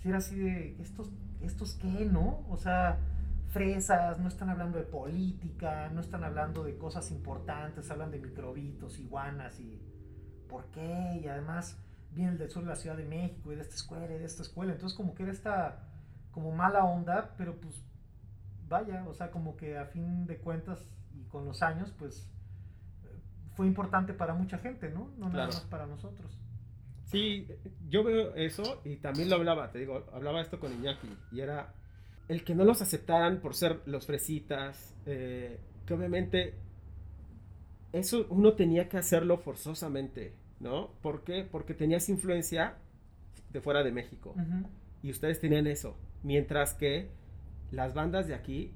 si 0.00 0.08
era 0.08 0.18
así 0.18 0.36
de, 0.38 0.80
¿estos, 0.80 1.10
¿estos 1.40 1.74
qué, 1.74 2.04
no? 2.06 2.44
O 2.48 2.56
sea, 2.56 2.98
fresas, 3.48 4.18
no 4.18 4.28
están 4.28 4.50
hablando 4.50 4.78
de 4.78 4.84
política, 4.84 5.88
no 5.90 6.00
están 6.00 6.24
hablando 6.24 6.64
de 6.64 6.76
cosas 6.76 7.10
importantes, 7.10 7.90
hablan 7.90 8.10
de 8.10 8.18
microbitos, 8.18 8.98
iguanas 8.98 9.58
y 9.60 9.80
por 10.48 10.66
qué, 10.66 11.20
y 11.22 11.28
además 11.28 11.76
viene 12.12 12.36
del 12.36 12.50
sur 12.50 12.62
de 12.62 12.68
la 12.70 12.76
Ciudad 12.76 12.96
de 12.96 13.04
México 13.04 13.52
y 13.52 13.56
de 13.56 13.62
esta 13.62 13.74
escuela 13.74 14.06
y 14.14 14.18
de 14.18 14.24
esta 14.24 14.42
escuela, 14.42 14.72
entonces 14.72 14.96
como 14.96 15.14
que 15.14 15.22
era 15.24 15.32
esta 15.32 15.84
como 16.30 16.52
mala 16.52 16.84
onda, 16.84 17.34
pero 17.36 17.60
pues 17.60 17.82
vaya, 18.68 19.04
o 19.08 19.14
sea, 19.14 19.30
como 19.30 19.56
que 19.56 19.78
a 19.78 19.86
fin 19.86 20.26
de 20.26 20.38
cuentas 20.38 20.78
y 21.14 21.24
con 21.24 21.44
los 21.46 21.62
años, 21.62 21.92
pues 21.98 22.30
fue 23.56 23.66
importante 23.66 24.14
para 24.14 24.34
mucha 24.34 24.58
gente, 24.58 24.90
¿no? 24.90 25.10
No 25.18 25.26
nada 25.30 25.46
Claro. 25.46 25.52
más 25.52 25.60
para 25.62 25.86
nosotros. 25.86 26.38
Sí, 27.08 27.46
yo 27.88 28.04
veo 28.04 28.34
eso 28.34 28.82
y 28.84 28.96
también 28.96 29.30
lo 29.30 29.36
hablaba, 29.36 29.72
te 29.72 29.78
digo, 29.78 30.04
hablaba 30.12 30.42
esto 30.42 30.60
con 30.60 30.72
Iñaki 30.72 31.08
y 31.32 31.40
era 31.40 31.72
el 32.28 32.44
que 32.44 32.54
no 32.54 32.64
los 32.64 32.82
aceptaran 32.82 33.40
por 33.40 33.54
ser 33.54 33.80
los 33.86 34.06
fresitas, 34.06 34.94
eh, 35.06 35.58
que 35.86 35.94
obviamente 35.94 36.54
eso 37.92 38.26
uno 38.28 38.52
tenía 38.52 38.90
que 38.90 38.98
hacerlo 38.98 39.38
forzosamente, 39.38 40.34
¿no? 40.60 40.90
¿Por 41.00 41.24
qué? 41.24 41.48
Porque 41.50 41.72
tenías 41.72 42.10
influencia 42.10 42.76
de 43.50 43.60
fuera 43.62 43.82
de 43.82 43.92
México. 43.92 44.34
Y 45.02 45.10
ustedes 45.10 45.40
tenían 45.40 45.66
eso. 45.66 45.96
Mientras 46.22 46.74
que 46.74 47.08
las 47.70 47.94
bandas 47.94 48.26
de 48.26 48.34
aquí, 48.34 48.74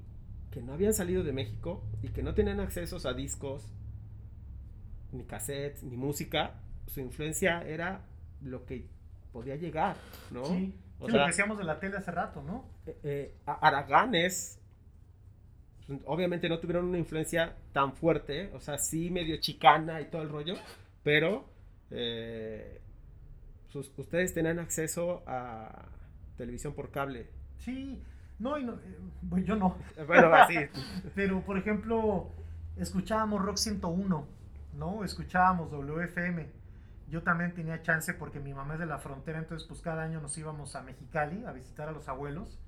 que 0.49 0.63
no 0.63 0.73
habían 0.73 0.95
salido 0.95 1.23
de 1.23 1.33
México 1.33 1.83
y 2.01 2.07
que 2.09 2.23
no 2.23 2.33
tenían 2.33 2.59
accesos 2.59 3.05
a 3.05 3.13
discos, 3.13 3.69
ni 5.11 5.23
cassettes, 5.23 5.83
ni 5.83 5.97
música, 5.97 6.59
su 6.87 6.99
influencia 6.99 7.61
era 7.61 8.07
lo 8.43 8.65
que 8.65 8.87
podía 9.31 9.55
llegar, 9.55 9.95
¿no? 10.31 10.45
Sí, 10.45 10.73
lo 10.99 11.07
que 11.07 11.17
decíamos 11.17 11.57
de 11.57 11.63
la 11.63 11.79
tele 11.79 11.97
hace 11.97 12.11
rato, 12.11 12.41
¿no? 12.43 12.65
Eh, 12.85 12.97
eh, 13.03 13.35
Araganes, 13.45 14.59
obviamente 16.05 16.47
no 16.49 16.59
tuvieron 16.59 16.85
una 16.85 16.97
influencia 16.97 17.55
tan 17.73 17.93
fuerte, 17.93 18.51
o 18.53 18.59
sea, 18.59 18.77
sí 18.77 19.09
medio 19.09 19.37
chicana 19.37 20.01
y 20.01 20.05
todo 20.05 20.21
el 20.21 20.29
rollo, 20.29 20.55
pero 21.03 21.45
eh, 21.91 22.79
ustedes 23.73 24.33
tenían 24.33 24.59
acceso 24.59 25.23
a 25.27 25.87
televisión 26.37 26.73
por 26.73 26.91
cable. 26.91 27.27
Sí, 27.57 28.01
no, 28.39 28.57
y 28.57 28.63
no 28.63 28.77
bueno, 29.21 29.45
yo 29.45 29.55
no. 29.55 29.77
Bueno, 30.07 30.33
así. 30.33 30.55
pero, 31.15 31.41
por 31.41 31.57
ejemplo, 31.57 32.29
escuchábamos 32.77 33.41
Rock 33.41 33.57
101, 33.57 34.27
¿no? 34.77 35.03
Escuchábamos 35.03 35.71
WFM 35.71 36.62
yo 37.13 37.21
también 37.21 37.53
tenía 37.53 37.83
chance 37.83 38.11
porque 38.15 38.39
mi 38.39 38.55
mamá 38.55 38.73
es 38.73 38.79
de 38.79 38.87
la 38.87 38.97
frontera, 38.97 39.37
entonces 39.37 39.67
pues 39.67 39.81
cada 39.81 40.01
año 40.01 40.19
nos 40.19 40.35
íbamos 40.35 40.75
a 40.75 40.81
Mexicali 40.81 41.45
a 41.45 41.51
visitar 41.51 41.87
a 41.87 41.91
los 41.91 42.09
abuelos 42.09 42.59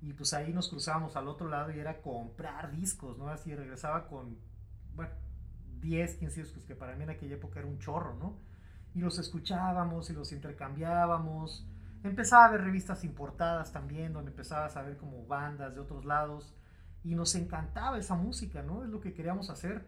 y 0.00 0.12
pues 0.12 0.34
ahí 0.34 0.52
nos 0.52 0.68
cruzábamos 0.68 1.14
al 1.14 1.28
otro 1.28 1.48
lado 1.48 1.70
y 1.70 1.78
era 1.78 2.02
comprar 2.02 2.72
discos, 2.72 3.16
¿no? 3.16 3.28
Así 3.28 3.54
regresaba 3.54 4.08
con, 4.08 4.36
bueno, 4.96 5.12
10, 5.82 6.16
15 6.16 6.42
discos, 6.42 6.64
que 6.64 6.74
para 6.74 6.96
mí 6.96 7.04
en 7.04 7.10
aquella 7.10 7.36
época 7.36 7.60
era 7.60 7.68
un 7.68 7.78
chorro, 7.78 8.16
¿no? 8.16 8.40
Y 8.92 8.98
los 8.98 9.20
escuchábamos 9.20 10.10
y 10.10 10.14
los 10.14 10.32
intercambiábamos. 10.32 11.64
Empezaba 12.02 12.46
a 12.46 12.50
ver 12.50 12.62
revistas 12.62 13.04
importadas 13.04 13.72
también, 13.72 14.12
donde 14.12 14.32
empezaba 14.32 14.64
a 14.64 14.68
saber 14.68 14.96
como 14.96 15.24
bandas 15.26 15.76
de 15.76 15.80
otros 15.80 16.04
lados. 16.04 16.56
Y 17.04 17.14
nos 17.14 17.36
encantaba 17.36 17.98
esa 17.98 18.16
música, 18.16 18.62
¿no? 18.62 18.82
Es 18.82 18.90
lo 18.90 19.00
que 19.00 19.14
queríamos 19.14 19.48
hacer. 19.48 19.86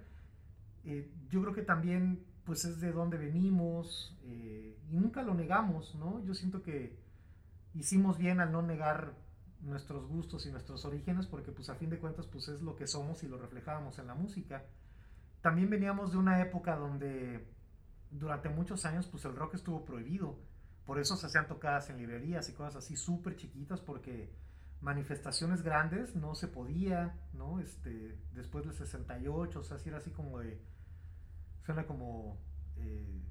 Eh, 0.84 1.12
yo 1.28 1.42
creo 1.42 1.52
que 1.52 1.62
también 1.62 2.24
pues 2.44 2.64
es 2.64 2.80
de 2.80 2.92
dónde 2.92 3.16
venimos 3.16 4.16
eh, 4.24 4.78
y 4.90 4.96
nunca 4.96 5.22
lo 5.22 5.34
negamos, 5.34 5.94
¿no? 5.94 6.22
Yo 6.24 6.34
siento 6.34 6.62
que 6.62 6.98
hicimos 7.74 8.18
bien 8.18 8.40
al 8.40 8.52
no 8.52 8.62
negar 8.62 9.14
nuestros 9.60 10.06
gustos 10.06 10.46
y 10.46 10.50
nuestros 10.50 10.84
orígenes 10.84 11.26
porque 11.26 11.52
pues 11.52 11.70
a 11.70 11.74
fin 11.74 11.90
de 11.90 11.98
cuentas 11.98 12.26
pues 12.26 12.48
es 12.48 12.60
lo 12.60 12.76
que 12.76 12.86
somos 12.86 13.22
y 13.22 13.28
lo 13.28 13.38
reflejábamos 13.38 13.98
en 13.98 14.06
la 14.06 14.14
música. 14.14 14.64
También 15.40 15.70
veníamos 15.70 16.12
de 16.12 16.18
una 16.18 16.40
época 16.40 16.76
donde 16.76 17.46
durante 18.10 18.48
muchos 18.48 18.84
años 18.84 19.06
pues 19.06 19.24
el 19.24 19.34
rock 19.34 19.54
estuvo 19.54 19.84
prohibido, 19.84 20.38
por 20.84 20.98
eso 20.98 21.16
se 21.16 21.26
hacían 21.26 21.48
tocadas 21.48 21.88
en 21.90 21.96
librerías 21.96 22.48
y 22.48 22.52
cosas 22.52 22.76
así 22.76 22.96
súper 22.96 23.36
chiquitas 23.36 23.80
porque 23.80 24.30
manifestaciones 24.80 25.62
grandes 25.62 26.14
no 26.14 26.34
se 26.34 26.46
podía, 26.46 27.18
¿no? 27.32 27.58
Este, 27.58 28.18
después 28.34 28.66
del 28.66 28.74
68, 28.74 29.58
o 29.58 29.64
sea, 29.64 29.78
si 29.78 29.88
era 29.88 29.98
así 29.98 30.10
como 30.10 30.40
de 30.40 30.60
suena 31.64 31.86
como 31.86 32.38
eh, 32.76 33.22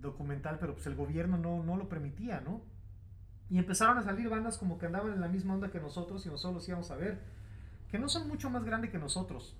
documental, 0.00 0.58
pero 0.58 0.74
pues 0.74 0.86
el 0.86 0.94
gobierno 0.94 1.36
no, 1.36 1.62
no 1.62 1.76
lo 1.76 1.88
permitía, 1.88 2.40
¿no? 2.40 2.62
Y 3.48 3.58
empezaron 3.58 3.98
a 3.98 4.02
salir 4.02 4.28
bandas 4.28 4.58
como 4.58 4.78
que 4.78 4.86
andaban 4.86 5.12
en 5.12 5.20
la 5.20 5.28
misma 5.28 5.54
onda 5.54 5.70
que 5.70 5.80
nosotros 5.80 6.24
y 6.26 6.28
nosotros 6.28 6.54
los 6.54 6.68
íbamos 6.68 6.90
a 6.90 6.96
ver, 6.96 7.20
que 7.90 7.98
no 7.98 8.08
son 8.08 8.28
mucho 8.28 8.50
más 8.50 8.64
grandes 8.64 8.90
que 8.90 8.98
nosotros. 8.98 9.56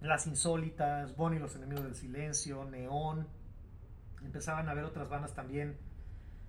Las 0.00 0.26
Insólitas, 0.26 1.16
Bonnie 1.16 1.38
los 1.38 1.54
Enemigos 1.56 1.84
del 1.84 1.94
Silencio, 1.94 2.64
Neón. 2.64 3.26
Empezaban 4.22 4.68
a 4.68 4.74
ver 4.74 4.84
otras 4.84 5.08
bandas 5.08 5.34
también, 5.34 5.76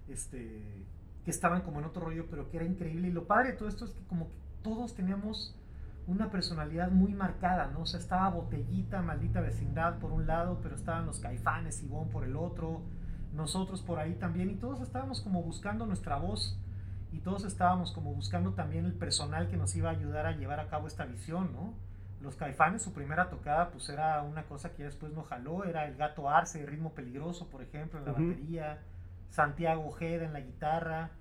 este, 0.08 0.86
que 1.24 1.32
estaban 1.32 1.62
como 1.62 1.80
en 1.80 1.86
otro 1.86 2.06
rollo, 2.06 2.26
pero 2.30 2.50
que 2.50 2.58
era 2.58 2.66
increíble. 2.66 3.10
Y 3.10 3.12
lo 3.12 3.28
padre 3.28 3.52
de 3.52 3.58
todo 3.58 3.70
esto 3.70 3.86
es 3.86 3.92
que 3.92 4.04
como 4.08 4.30
que 4.30 4.36
todos 4.64 4.96
teníamos 4.96 5.56
una 6.08 6.30
personalidad 6.30 6.92
muy 6.92 7.14
marcada, 7.14 7.72
¿no? 7.74 7.82
O 7.82 7.86
sea, 7.86 8.00
estaba 8.00 8.30
Botellita, 8.30 9.02
Maldita 9.02 9.42
Vecindad 9.42 9.98
por 9.98 10.12
un 10.12 10.28
lado, 10.28 10.60
pero 10.62 10.76
estaban 10.76 11.06
los 11.06 11.20
Caifanes, 11.20 11.82
y 11.84 11.88
Bon 11.88 12.10
por 12.10 12.24
el 12.24 12.36
otro, 12.36 12.82
nosotros 13.34 13.82
por 13.82 14.00
ahí 14.00 14.14
también, 14.14 14.50
y 14.50 14.56
todos 14.56 14.82
estábamos 14.82 15.22
como 15.22 15.42
buscando 15.42 15.86
nuestra 15.86 16.18
voz, 16.18 16.60
y 17.12 17.20
todos 17.20 17.44
estábamos 17.44 17.92
como 17.92 18.14
buscando 18.14 18.54
también 18.54 18.86
el 18.86 18.94
personal 18.94 19.48
que 19.48 19.58
nos 19.58 19.76
iba 19.76 19.90
a 19.90 19.94
ayudar 19.94 20.26
a 20.26 20.34
llevar 20.34 20.60
a 20.60 20.68
cabo 20.68 20.88
esta 20.88 21.06
visión, 21.06 21.54
¿no? 21.54 21.74
Los 22.22 22.36
Caifanes, 22.36 22.82
su 22.82 22.94
primera 22.94 23.30
tocada, 23.30 23.72
pues 23.72 23.90
era 23.90 24.22
una 24.22 24.44
cosa 24.44 24.74
que 24.74 24.84
después 24.84 25.14
no 25.14 25.24
jaló, 25.24 25.64
era 25.64 25.86
el 25.86 25.96
Gato 25.96 26.30
Arce, 26.30 26.66
Ritmo 26.66 26.94
Peligroso, 26.94 27.48
por 27.50 27.62
ejemplo, 27.62 28.00
en 28.00 28.06
la 28.06 28.12
batería, 28.12 28.80
Santiago 29.30 29.88
Ojeda 29.88 30.26
en 30.26 30.34
la 30.34 30.40
guitarra, 30.40 31.12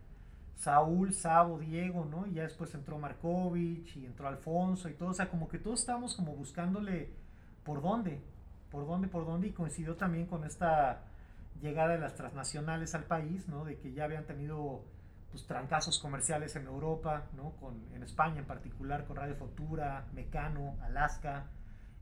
Saúl, 0.57 1.13
Sabo, 1.13 1.59
Diego, 1.59 2.05
¿no? 2.05 2.27
Y 2.27 2.35
ya 2.35 2.43
después 2.43 2.75
entró 2.75 2.99
Markovich 2.99 3.97
y 3.97 4.07
entró 4.07 4.29
Alfonso 4.29 4.89
y 4.89 4.95
todo, 4.95 5.11
o 5.11 5.15
sea, 5.15 5.29
como 5.29 5.49
que 5.49 5.59
todos 5.59 5.81
estábamos 5.81 6.15
como 6.17 6.35
buscándole 6.35 7.11
por 7.65 7.83
dónde, 7.83 8.21
por 8.71 8.87
dónde, 8.87 9.09
por 9.09 9.27
dónde, 9.27 9.49
y 9.49 9.53
coincidió 9.53 9.97
también 9.97 10.27
con 10.27 10.45
esta 10.45 11.03
llegada 11.61 11.93
de 11.93 11.99
las 11.99 12.15
transnacionales 12.15 12.95
al 12.95 13.05
país, 13.05 13.49
¿no? 13.49 13.65
De 13.65 13.79
que 13.79 13.93
ya 13.93 14.05
habían 14.05 14.25
tenido 14.25 14.83
pues 15.31 15.47
trancazos 15.47 15.99
comerciales 15.99 16.55
en 16.57 16.67
Europa, 16.67 17.25
¿no? 17.37 17.51
Con, 17.57 17.75
en 17.93 18.03
España 18.03 18.39
en 18.39 18.47
particular, 18.47 19.05
con 19.05 19.17
Radio 19.17 19.35
Futura, 19.35 20.07
Mecano, 20.13 20.77
Alaska, 20.83 21.47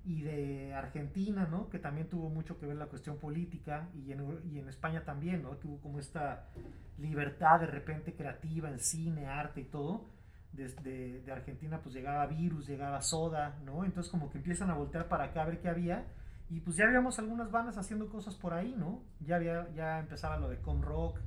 y 0.04 0.22
de 0.22 0.74
Argentina, 0.74 1.46
¿no? 1.50 1.68
Que 1.68 1.78
también 1.78 2.08
tuvo 2.08 2.28
mucho 2.28 2.58
que 2.58 2.66
ver 2.66 2.76
la 2.76 2.86
cuestión 2.86 3.18
política, 3.18 3.88
y 3.94 4.12
en, 4.12 4.40
y 4.50 4.58
en 4.58 4.68
España 4.68 5.04
también, 5.04 5.42
¿no? 5.42 5.58
Que 5.58 5.68
hubo 5.68 5.80
como 5.80 5.98
esta 5.98 6.48
libertad 6.98 7.60
de 7.60 7.66
repente 7.66 8.14
creativa 8.14 8.68
en 8.68 8.80
cine, 8.80 9.26
arte 9.26 9.60
y 9.60 9.64
todo. 9.64 10.06
Desde 10.52 11.22
de 11.22 11.32
Argentina 11.32 11.80
pues 11.82 11.94
llegaba 11.94 12.26
Virus, 12.26 12.66
llegaba 12.66 13.00
Soda, 13.00 13.58
¿no? 13.64 13.84
Entonces 13.84 14.10
como 14.10 14.30
que 14.30 14.38
empiezan 14.38 14.70
a 14.70 14.74
voltear 14.74 15.08
para 15.08 15.24
acá 15.24 15.42
a 15.42 15.46
ver 15.46 15.60
qué 15.60 15.68
había. 15.68 16.04
Y 16.50 16.60
pues 16.60 16.76
ya 16.76 16.84
habíamos 16.84 17.18
algunas 17.18 17.50
bandas 17.50 17.78
haciendo 17.78 18.10
cosas 18.10 18.34
por 18.36 18.52
ahí, 18.52 18.74
¿no? 18.76 19.02
Ya, 19.20 19.36
había, 19.36 19.72
ya 19.74 20.00
empezaba 20.00 20.36
lo 20.36 20.50
de 20.50 20.58
Com 20.58 20.82
Rock 20.82 21.18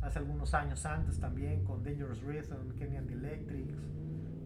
hace 0.00 0.20
algunos 0.20 0.54
años 0.54 0.86
antes 0.86 1.18
también 1.18 1.64
con 1.64 1.82
Dangerous 1.82 2.22
Rhythm, 2.22 2.68
the 2.78 3.14
Electrics, 3.14 3.74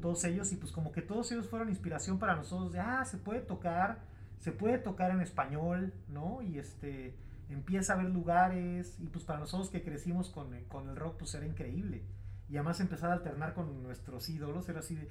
todos 0.02 0.22
ellos 0.24 0.52
y 0.52 0.56
pues 0.56 0.70
como 0.70 0.92
que 0.92 1.00
todos 1.00 1.32
ellos 1.32 1.48
fueron 1.48 1.70
inspiración 1.70 2.18
para 2.18 2.36
nosotros 2.36 2.72
de, 2.72 2.80
ah, 2.80 3.02
se 3.06 3.16
puede 3.16 3.40
tocar, 3.40 4.00
se 4.38 4.52
puede 4.52 4.76
tocar 4.76 5.10
en 5.12 5.22
español, 5.22 5.94
¿no? 6.08 6.42
Y 6.42 6.58
este, 6.58 7.16
empieza 7.48 7.94
a 7.94 7.96
haber 7.96 8.10
lugares 8.10 8.98
y 9.00 9.06
pues 9.06 9.24
para 9.24 9.38
nosotros 9.38 9.70
que 9.70 9.82
crecimos 9.82 10.28
con, 10.28 10.52
el 10.52 10.96
rock 10.96 11.16
pues 11.20 11.34
era 11.34 11.46
increíble. 11.46 12.02
Y 12.50 12.56
además 12.56 12.80
empezar 12.80 13.10
a 13.10 13.14
alternar 13.14 13.54
con 13.54 13.82
nuestros 13.82 14.28
ídolos 14.28 14.68
era 14.68 14.80
así 14.80 14.96
de, 14.96 15.08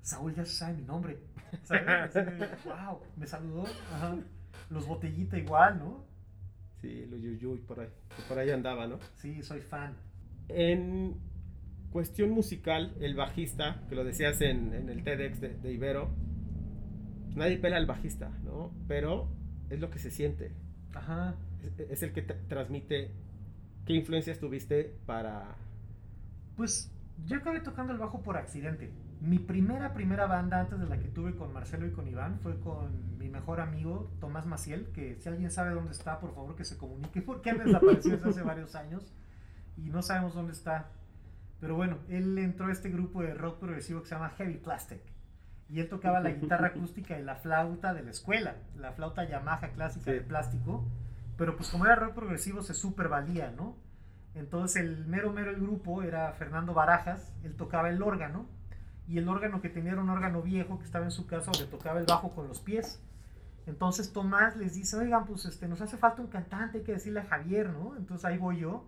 Saúl 0.00 0.34
ya 0.34 0.44
sabe 0.44 0.74
mi 0.74 0.82
nombre. 0.82 1.20
wow, 2.64 3.00
me 3.16 3.26
saludó. 3.28 3.64
Los 4.68 4.88
Botellita 4.88 5.38
igual, 5.38 5.78
¿no? 5.78 6.04
Sí, 6.80 7.06
los 7.06 7.20
Yuyuy, 7.20 7.58
por 7.60 7.78
ahí, 7.78 7.88
por 8.26 8.38
ahí 8.38 8.50
andaba, 8.50 8.88
¿no? 8.88 8.98
Sí, 9.14 9.40
soy 9.42 9.60
fan. 9.60 9.94
En 10.48 11.20
cuestión 11.92 12.30
musical, 12.30 12.94
el 13.00 13.14
bajista, 13.14 13.82
que 13.88 13.94
lo 13.94 14.04
decías 14.04 14.40
en, 14.40 14.72
el 14.88 15.02
TEDx 15.04 15.40
de, 15.40 15.56
de 15.56 15.72
Ibero, 15.72 16.10
nadie 17.34 17.58
pela 17.58 17.76
al 17.76 17.86
bajista, 17.86 18.30
¿no? 18.42 18.72
Pero 18.88 19.28
es 19.70 19.80
lo 19.80 19.90
que 19.90 19.98
se 19.98 20.10
siente. 20.10 20.52
Ajá 20.94 21.36
es, 21.90 22.02
el 22.02 22.12
que 22.12 22.22
transmite. 22.22 23.10
¿Qué 23.86 23.94
influencias 23.94 24.38
tuviste 24.38 24.96
para.? 25.06 25.56
Pues 26.56 26.90
yo 27.26 27.36
acabé 27.36 27.60
tocando 27.60 27.92
el 27.92 27.98
bajo 27.98 28.22
por 28.22 28.36
accidente. 28.36 28.92
Mi 29.20 29.38
primera, 29.38 29.94
primera 29.94 30.26
banda 30.26 30.60
antes 30.60 30.80
de 30.80 30.86
la 30.86 30.98
que 30.98 31.08
tuve 31.08 31.36
con 31.36 31.52
Marcelo 31.52 31.86
y 31.86 31.92
con 31.92 32.08
Iván 32.08 32.40
fue 32.40 32.58
con 32.60 33.18
mi 33.18 33.28
mejor 33.28 33.60
amigo 33.60 34.10
Tomás 34.20 34.46
Maciel, 34.46 34.88
que 34.92 35.16
si 35.20 35.28
alguien 35.28 35.50
sabe 35.50 35.70
dónde 35.74 35.92
está, 35.92 36.18
por 36.18 36.34
favor 36.34 36.56
que 36.56 36.64
se 36.64 36.76
comunique, 36.76 37.22
porque 37.22 37.50
él 37.50 37.58
desapareció 37.64 38.12
desde 38.12 38.30
hace 38.30 38.42
varios 38.42 38.74
años 38.74 39.12
y 39.76 39.90
no 39.90 40.02
sabemos 40.02 40.34
dónde 40.34 40.52
está. 40.52 40.90
Pero 41.62 41.76
bueno, 41.76 41.96
él 42.10 42.36
entró 42.36 42.66
a 42.66 42.72
este 42.72 42.90
grupo 42.90 43.22
de 43.22 43.32
rock 43.32 43.58
progresivo 43.58 44.02
que 44.02 44.08
se 44.08 44.14
llama 44.14 44.34
Heavy 44.36 44.58
Plastic. 44.58 45.00
Y 45.70 45.80
él 45.80 45.88
tocaba 45.88 46.20
la 46.20 46.32
guitarra 46.32 46.66
acústica 46.66 47.18
y 47.18 47.22
la 47.22 47.36
flauta 47.36 47.94
de 47.94 48.02
la 48.02 48.10
escuela, 48.10 48.56
la 48.76 48.92
flauta 48.92 49.24
Yamaha 49.24 49.70
clásica 49.70 50.12
de 50.12 50.20
plástico 50.20 50.84
pero 51.36 51.56
pues 51.56 51.70
como 51.70 51.86
era 51.86 51.96
rock 51.96 52.14
progresivo 52.14 52.62
se 52.62 52.74
super 52.74 53.08
valía, 53.08 53.50
¿no? 53.50 53.76
Entonces 54.34 54.82
el 54.82 55.06
mero 55.06 55.32
mero 55.32 55.50
el 55.50 55.60
grupo 55.60 56.02
era 56.02 56.32
Fernando 56.34 56.72
Barajas, 56.72 57.32
él 57.42 57.56
tocaba 57.56 57.90
el 57.90 58.02
órgano 58.02 58.46
y 59.08 59.18
el 59.18 59.28
órgano 59.28 59.60
que 59.60 59.68
tenía 59.68 59.92
era 59.92 60.02
un 60.02 60.10
órgano 60.10 60.42
viejo 60.42 60.78
que 60.78 60.84
estaba 60.84 61.04
en 61.04 61.10
su 61.10 61.26
casa 61.26 61.50
donde 61.50 61.66
tocaba 61.66 61.98
el 61.98 62.06
bajo 62.06 62.30
con 62.30 62.48
los 62.48 62.60
pies. 62.60 63.02
Entonces 63.66 64.12
Tomás 64.12 64.56
les 64.56 64.74
dice, 64.74 64.96
oigan, 64.96 65.24
pues 65.26 65.44
este, 65.44 65.68
nos 65.68 65.80
hace 65.80 65.96
falta 65.96 66.22
un 66.22 66.28
cantante, 66.28 66.78
hay 66.78 66.84
que 66.84 66.92
decirle 66.92 67.20
a 67.20 67.24
Javier, 67.24 67.70
¿no? 67.70 67.96
Entonces 67.96 68.24
ahí 68.24 68.38
voy 68.38 68.60
yo. 68.60 68.86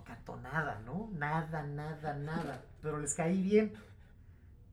No 0.00 0.04
cantó 0.04 0.36
nada, 0.38 0.80
¿no? 0.86 1.10
Nada, 1.12 1.62
nada, 1.62 2.14
nada. 2.14 2.64
Pero 2.80 2.98
les 2.98 3.12
caí 3.12 3.42
bien. 3.42 3.74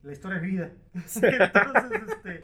La 0.02 0.12
historia 0.12 0.40
de 0.40 0.46
vida. 0.46 0.70
Entonces, 0.94 2.02
este, 2.08 2.36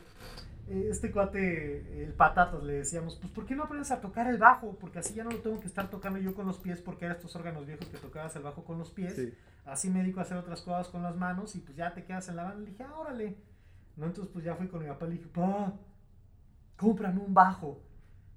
eh, 0.68 0.88
este 0.90 1.10
cuate, 1.10 2.04
el 2.04 2.12
patatas, 2.12 2.62
le 2.62 2.74
decíamos, 2.74 3.16
pues 3.16 3.32
¿por 3.32 3.46
qué 3.46 3.54
no 3.54 3.62
aprendes 3.64 3.90
a 3.90 4.02
tocar 4.02 4.26
el 4.26 4.36
bajo? 4.36 4.76
Porque 4.78 4.98
así 4.98 5.14
ya 5.14 5.24
no 5.24 5.30
lo 5.30 5.38
tengo 5.38 5.60
que 5.60 5.66
estar 5.66 5.88
tocando 5.88 6.18
yo 6.18 6.34
con 6.34 6.46
los 6.46 6.58
pies, 6.58 6.82
porque 6.82 7.06
eran 7.06 7.16
estos 7.16 7.34
órganos 7.36 7.64
viejos 7.64 7.88
que 7.88 7.96
tocabas 7.96 8.36
el 8.36 8.42
bajo 8.42 8.64
con 8.64 8.78
los 8.78 8.90
pies. 8.90 9.18
Así 9.64 9.88
me 9.88 10.00
dedico 10.00 10.20
a 10.20 10.24
hacer 10.24 10.36
otras 10.36 10.60
cosas 10.60 10.88
con 10.88 11.02
las 11.02 11.16
manos 11.16 11.56
y 11.56 11.60
pues 11.60 11.74
ya 11.74 11.94
te 11.94 12.04
quedas 12.04 12.28
en 12.28 12.36
la 12.36 12.44
banda. 12.44 12.60
Le 12.60 12.70
dije, 12.70 12.84
ah, 12.84 12.98
órale. 12.98 13.38
¿No? 13.96 14.04
Entonces 14.04 14.30
pues 14.30 14.44
ya 14.44 14.56
fui 14.56 14.68
con 14.68 14.82
mi 14.82 14.88
papá 14.88 15.06
y 15.06 15.08
le 15.08 15.16
dije, 15.16 15.28
pa, 15.28 15.72
cómprame 16.76 17.20
un 17.20 17.32
bajo. 17.32 17.80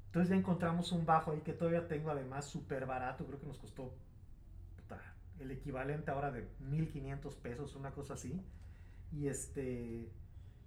Entonces 0.05 0.29
ya 0.29 0.37
encontramos 0.37 0.93
un 0.93 1.05
bajo 1.05 1.31
ahí 1.31 1.41
que 1.41 1.51
todavía 1.51 1.85
tengo, 1.85 2.11
además 2.11 2.45
súper 2.45 2.85
barato, 2.85 3.25
creo 3.25 3.41
que 3.41 3.47
nos 3.47 3.57
costó 3.57 3.93
el 5.39 5.51
equivalente 5.51 6.11
ahora 6.11 6.31
de 6.31 6.47
1500 6.59 7.35
pesos, 7.35 7.75
una 7.75 7.91
cosa 7.91 8.15
así. 8.15 8.41
Y 9.11 9.27
este, 9.27 10.09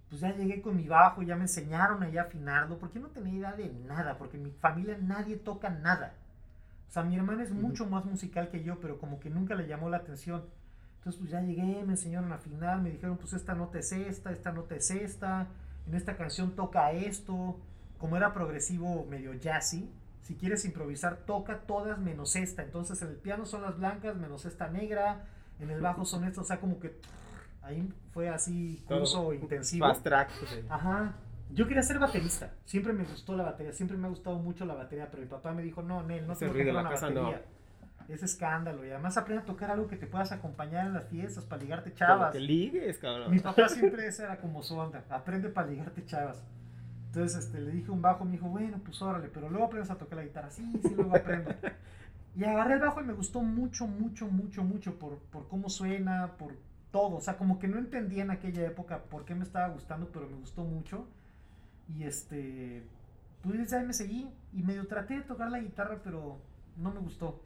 pues 0.09 0.21
ya 0.21 0.35
llegué 0.35 0.61
con 0.61 0.75
mi 0.75 0.87
bajo, 0.87 1.21
ya 1.21 1.35
me 1.35 1.43
enseñaron 1.43 2.03
ahí 2.03 2.17
a 2.17 2.23
afinarlo, 2.23 2.77
porque 2.79 2.99
no 2.99 3.09
tenía 3.09 3.33
idea 3.33 3.53
de 3.53 3.69
nada, 3.69 4.17
porque 4.17 4.37
en 4.37 4.43
mi 4.43 4.51
familia 4.51 4.97
nadie 5.01 5.37
toca 5.37 5.69
nada. 5.69 6.15
O 6.89 6.91
sea, 6.91 7.03
mi 7.03 7.15
hermana 7.15 7.43
es 7.43 7.51
mucho 7.51 7.85
más 7.85 8.03
musical 8.03 8.49
que 8.49 8.63
yo, 8.63 8.79
pero 8.81 8.99
como 8.99 9.19
que 9.19 9.29
nunca 9.29 9.55
le 9.55 9.67
llamó 9.67 9.89
la 9.89 9.97
atención. 9.97 10.43
Entonces, 10.97 11.19
pues 11.19 11.31
ya 11.31 11.41
llegué, 11.41 11.83
me 11.85 11.93
enseñaron 11.93 12.31
a 12.31 12.35
afinar, 12.35 12.81
me 12.81 12.91
dijeron, 12.91 13.17
pues 13.17 13.33
esta 13.33 13.55
nota 13.55 13.79
es 13.79 13.91
esta, 13.93 14.31
esta 14.31 14.51
nota 14.51 14.75
es 14.75 14.91
esta, 14.91 15.47
en 15.87 15.95
esta 15.95 16.17
canción 16.17 16.55
toca 16.55 16.91
esto. 16.91 17.59
Como 17.97 18.17
era 18.17 18.33
progresivo 18.33 19.05
medio 19.05 19.33
jazzy, 19.33 19.89
si 20.21 20.35
quieres 20.35 20.65
improvisar, 20.65 21.17
toca 21.25 21.61
todas 21.61 21.97
menos 21.99 22.35
esta. 22.35 22.63
Entonces, 22.63 23.01
en 23.01 23.09
el 23.09 23.17
piano 23.17 23.45
son 23.45 23.63
las 23.63 23.77
blancas 23.77 24.15
menos 24.15 24.45
esta 24.45 24.69
negra, 24.69 25.25
en 25.59 25.69
el 25.69 25.81
bajo 25.81 26.05
son 26.05 26.23
estas, 26.23 26.45
o 26.45 26.47
sea, 26.47 26.59
como 26.59 26.79
que 26.79 26.99
ahí 27.61 27.87
fue 28.13 28.29
así 28.29 28.83
curso 28.87 29.33
intensivo. 29.33 29.87
Fast 29.87 30.03
track. 30.03 30.29
Ajá. 30.69 31.13
Yo 31.53 31.67
quería 31.67 31.83
ser 31.83 31.99
baterista. 31.99 32.51
Siempre 32.65 32.93
me 32.93 33.03
gustó 33.03 33.35
la 33.35 33.43
batería. 33.43 33.73
Siempre 33.73 33.97
me 33.97 34.07
ha 34.07 34.09
gustado 34.09 34.37
mucho 34.37 34.65
la 34.65 34.73
batería. 34.73 35.09
Pero 35.11 35.23
mi 35.23 35.29
papá 35.29 35.51
me 35.53 35.61
dijo: 35.61 35.81
No, 35.81 36.01
Nel, 36.03 36.25
no 36.25 36.35
te 36.35 36.47
voy 36.47 36.69
a 36.69 36.71
una 36.71 36.89
batería. 36.89 37.41
Es 38.07 38.23
escándalo. 38.23 38.85
Y 38.85 38.89
además 38.89 39.17
aprende 39.17 39.43
a 39.43 39.45
tocar 39.45 39.71
algo 39.71 39.87
que 39.87 39.95
te 39.95 40.07
puedas 40.07 40.31
acompañar 40.31 40.87
en 40.87 40.93
las 40.93 41.07
fiestas 41.07 41.45
para 41.45 41.61
ligarte 41.61 41.93
chavas. 41.93 42.31
que 42.31 42.39
ligues, 42.39 42.97
cabrón. 42.97 43.31
Mi 43.31 43.39
papá 43.39 43.67
siempre 43.69 44.07
esa 44.07 44.23
era 44.25 44.37
como 44.37 44.63
su 44.63 44.77
onda. 44.77 45.03
Aprende 45.09 45.49
para 45.49 45.67
ligarte 45.67 46.05
chavas. 46.05 46.41
Entonces 47.13 47.43
este, 47.43 47.59
le 47.59 47.71
dije 47.71 47.91
un 47.91 48.01
bajo. 48.01 48.23
Me 48.23 48.31
dijo: 48.31 48.47
Bueno, 48.47 48.79
pues 48.83 49.01
órale. 49.01 49.27
Pero 49.27 49.49
luego 49.49 49.65
aprendes 49.65 49.91
a 49.91 49.97
tocar 49.97 50.17
la 50.17 50.23
guitarra. 50.23 50.49
Sí, 50.49 50.65
sí, 50.81 50.93
luego 50.95 51.15
aprendo. 51.15 51.51
y 52.35 52.45
agarré 52.45 52.75
el 52.75 52.79
bajo 52.79 53.01
y 53.01 53.05
me 53.05 53.13
gustó 53.13 53.41
mucho, 53.41 53.85
mucho, 53.85 54.27
mucho, 54.27 54.63
mucho. 54.63 54.97
Por, 54.97 55.17
por 55.17 55.47
cómo 55.49 55.69
suena, 55.69 56.37
por 56.37 56.53
todo. 56.91 57.17
O 57.17 57.21
sea, 57.21 57.37
como 57.37 57.59
que 57.59 57.67
no 57.67 57.77
entendía 57.77 58.23
en 58.23 58.31
aquella 58.31 58.65
época 58.65 59.03
por 59.03 59.25
qué 59.25 59.35
me 59.35 59.43
estaba 59.43 59.67
gustando, 59.73 60.09
pero 60.11 60.29
me 60.29 60.37
gustó 60.37 60.63
mucho. 60.63 61.05
Y 61.89 62.03
este, 62.03 62.83
pues 63.41 63.73
ahí 63.73 63.85
me 63.85 63.93
seguí 63.93 64.29
y 64.53 64.63
medio 64.63 64.87
traté 64.87 65.15
de 65.15 65.21
tocar 65.21 65.51
la 65.51 65.59
guitarra, 65.59 65.99
pero 66.01 66.39
no 66.77 66.91
me 66.91 66.99
gustó. 67.01 67.41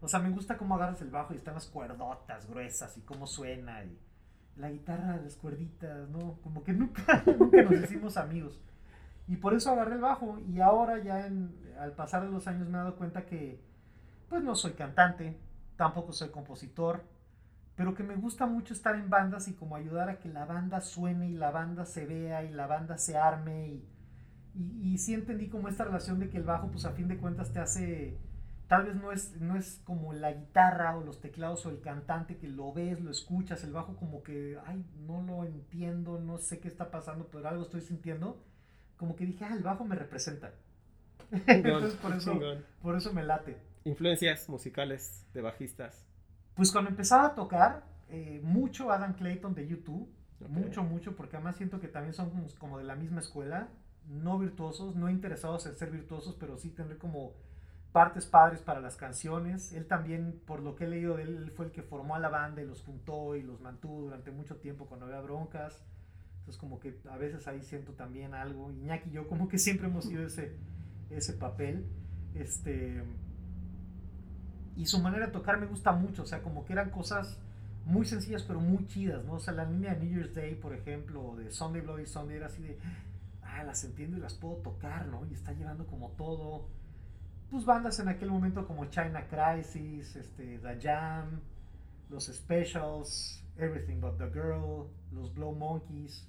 O 0.00 0.06
sea, 0.06 0.20
me 0.20 0.30
gusta 0.30 0.56
cómo 0.56 0.76
agarras 0.76 1.00
el 1.02 1.10
bajo 1.10 1.34
y 1.34 1.38
están 1.38 1.54
las 1.54 1.66
cuerdotas 1.66 2.48
gruesas 2.48 2.96
y 2.98 3.00
cómo 3.00 3.26
suena 3.26 3.84
y 3.84 3.98
la 4.56 4.70
guitarra, 4.70 5.16
las 5.16 5.36
cuerditas, 5.36 6.08
¿no? 6.10 6.38
Como 6.42 6.62
que 6.62 6.72
nunca, 6.72 7.22
nunca 7.38 7.62
nos 7.62 7.82
hicimos 7.82 8.16
amigos. 8.16 8.60
Y 9.28 9.36
por 9.36 9.54
eso 9.54 9.70
agarré 9.70 9.94
el 9.94 10.00
bajo. 10.00 10.38
Y 10.40 10.60
ahora 10.60 11.02
ya 11.02 11.26
en, 11.26 11.54
al 11.78 11.92
pasar 11.92 12.24
de 12.24 12.30
los 12.30 12.46
años 12.46 12.68
me 12.68 12.74
he 12.74 12.80
dado 12.80 12.96
cuenta 12.96 13.24
que 13.26 13.60
pues 14.28 14.42
no 14.42 14.54
soy 14.54 14.72
cantante, 14.72 15.38
tampoco 15.76 16.12
soy 16.12 16.30
compositor, 16.30 17.04
pero 17.76 17.94
que 17.94 18.02
me 18.02 18.16
gusta 18.16 18.46
mucho 18.46 18.72
estar 18.72 18.94
en 18.94 19.10
bandas 19.10 19.48
y 19.48 19.54
como 19.54 19.76
ayudar 19.76 20.08
a 20.08 20.18
que 20.18 20.28
la 20.28 20.44
banda 20.44 20.80
suene 20.80 21.28
y 21.28 21.34
la 21.34 21.50
banda 21.50 21.84
se 21.84 22.06
vea 22.06 22.42
y 22.44 22.50
la 22.50 22.66
banda 22.66 22.96
se 22.96 23.16
arme. 23.16 23.68
Y, 24.54 24.92
y, 24.92 24.98
sí 24.98 25.14
entendí 25.14 25.48
como 25.48 25.68
esta 25.68 25.84
relación 25.84 26.18
de 26.18 26.28
que 26.28 26.38
el 26.38 26.44
bajo 26.44 26.70
pues 26.70 26.84
a 26.84 26.92
fin 26.92 27.08
de 27.08 27.18
cuentas 27.18 27.52
te 27.52 27.58
hace, 27.58 28.18
tal 28.68 28.84
vez 28.84 28.96
no 28.96 29.12
es, 29.12 29.40
no 29.40 29.56
es 29.56 29.80
como 29.84 30.12
la 30.12 30.32
guitarra 30.32 30.96
o 30.96 31.02
los 31.02 31.20
teclados 31.20 31.64
o 31.66 31.70
el 31.70 31.80
cantante 31.80 32.36
que 32.36 32.48
lo 32.48 32.72
ves, 32.72 33.00
lo 33.00 33.10
escuchas, 33.10 33.64
el 33.64 33.72
bajo 33.72 33.96
como 33.96 34.22
que, 34.22 34.58
ay, 34.66 34.84
no 35.06 35.22
lo 35.22 35.44
entiendo, 35.44 36.18
no 36.20 36.38
sé 36.38 36.58
qué 36.60 36.68
está 36.68 36.90
pasando, 36.90 37.28
pero 37.30 37.48
algo 37.48 37.62
estoy 37.62 37.80
sintiendo, 37.80 38.42
como 39.02 39.16
que 39.16 39.26
dije, 39.26 39.44
ah, 39.44 39.52
el 39.52 39.64
bajo 39.64 39.84
me 39.84 39.96
representa. 39.96 40.52
Entonces 41.48 41.94
por 41.94 42.14
eso, 42.14 42.38
por 42.80 42.96
eso 42.96 43.12
me 43.12 43.24
late. 43.24 43.56
Influencias 43.82 44.48
musicales 44.48 45.26
de 45.34 45.42
bajistas. 45.42 46.06
Pues 46.54 46.70
cuando 46.70 46.90
empezaba 46.90 47.26
a 47.26 47.34
tocar, 47.34 47.82
eh, 48.10 48.40
mucho 48.44 48.92
Adam 48.92 49.14
Clayton 49.14 49.56
de 49.56 49.66
YouTube, 49.66 50.08
mucho, 50.48 50.84
mucho, 50.84 51.16
porque 51.16 51.34
además 51.34 51.56
siento 51.56 51.80
que 51.80 51.88
también 51.88 52.14
son 52.14 52.30
como 52.60 52.78
de 52.78 52.84
la 52.84 52.94
misma 52.94 53.18
escuela, 53.18 53.70
no 54.06 54.38
virtuosos, 54.38 54.94
no 54.94 55.10
interesados 55.10 55.66
en 55.66 55.74
ser 55.74 55.90
virtuosos, 55.90 56.36
pero 56.38 56.56
sí 56.56 56.70
tener 56.70 56.96
como 56.96 57.32
partes 57.90 58.24
padres 58.24 58.60
para 58.60 58.78
las 58.78 58.94
canciones. 58.94 59.72
Él 59.72 59.88
también, 59.88 60.40
por 60.46 60.60
lo 60.60 60.76
que 60.76 60.84
he 60.84 60.88
leído 60.88 61.16
de 61.16 61.24
él, 61.24 61.50
fue 61.56 61.64
el 61.64 61.72
que 61.72 61.82
formó 61.82 62.14
a 62.14 62.20
la 62.20 62.28
banda 62.28 62.62
y 62.62 62.66
los 62.66 62.82
juntó 62.82 63.34
y 63.34 63.42
los 63.42 63.60
mantuvo 63.60 64.02
durante 64.02 64.30
mucho 64.30 64.58
tiempo 64.58 64.86
cuando 64.86 65.06
había 65.06 65.20
broncas. 65.22 65.82
Entonces 66.42 66.60
como 66.60 66.80
que 66.80 66.98
a 67.08 67.16
veces 67.16 67.46
ahí 67.46 67.62
siento 67.62 67.92
también 67.92 68.34
algo. 68.34 68.72
Iñaki 68.72 69.10
y 69.10 69.12
yo 69.12 69.28
como 69.28 69.48
que 69.48 69.58
siempre 69.58 69.86
hemos 69.86 70.06
sido 70.06 70.26
ese, 70.26 70.56
ese 71.10 71.34
papel. 71.34 71.86
Este, 72.34 73.02
y 74.76 74.86
su 74.86 74.98
manera 74.98 75.26
de 75.26 75.32
tocar 75.32 75.60
me 75.60 75.66
gusta 75.66 75.92
mucho, 75.92 76.22
o 76.22 76.26
sea, 76.26 76.42
como 76.42 76.64
que 76.64 76.72
eran 76.72 76.90
cosas 76.90 77.38
muy 77.84 78.06
sencillas 78.06 78.42
pero 78.42 78.60
muy 78.60 78.86
chidas, 78.86 79.24
¿no? 79.24 79.34
O 79.34 79.40
sea, 79.40 79.54
la 79.54 79.64
línea 79.64 79.94
de 79.94 80.04
New 80.04 80.16
Year's 80.16 80.34
Day, 80.34 80.54
por 80.54 80.74
ejemplo, 80.74 81.36
de 81.36 81.50
Sunday 81.50 81.82
Bloody 81.82 82.06
Sunday 82.06 82.38
era 82.38 82.46
así 82.46 82.62
de, 82.62 82.78
ah, 83.42 83.62
las 83.64 83.84
entiendo 83.84 84.16
y 84.16 84.20
las 84.20 84.34
puedo 84.34 84.56
tocar, 84.56 85.06
¿no? 85.06 85.26
Y 85.26 85.34
está 85.34 85.52
llevando 85.52 85.86
como 85.86 86.10
todo, 86.12 86.66
pues 87.50 87.64
bandas 87.64 87.98
en 88.00 88.08
aquel 88.08 88.30
momento 88.30 88.66
como 88.66 88.86
China 88.86 89.26
Crisis, 89.28 90.16
este, 90.16 90.58
The 90.58 90.80
Jam, 90.80 91.40
los 92.08 92.26
Specials, 92.26 93.44
Everything 93.56 94.00
But 94.00 94.18
The 94.18 94.30
Girl, 94.30 94.88
los 95.12 95.34
Blow 95.34 95.52
Monkeys, 95.52 96.26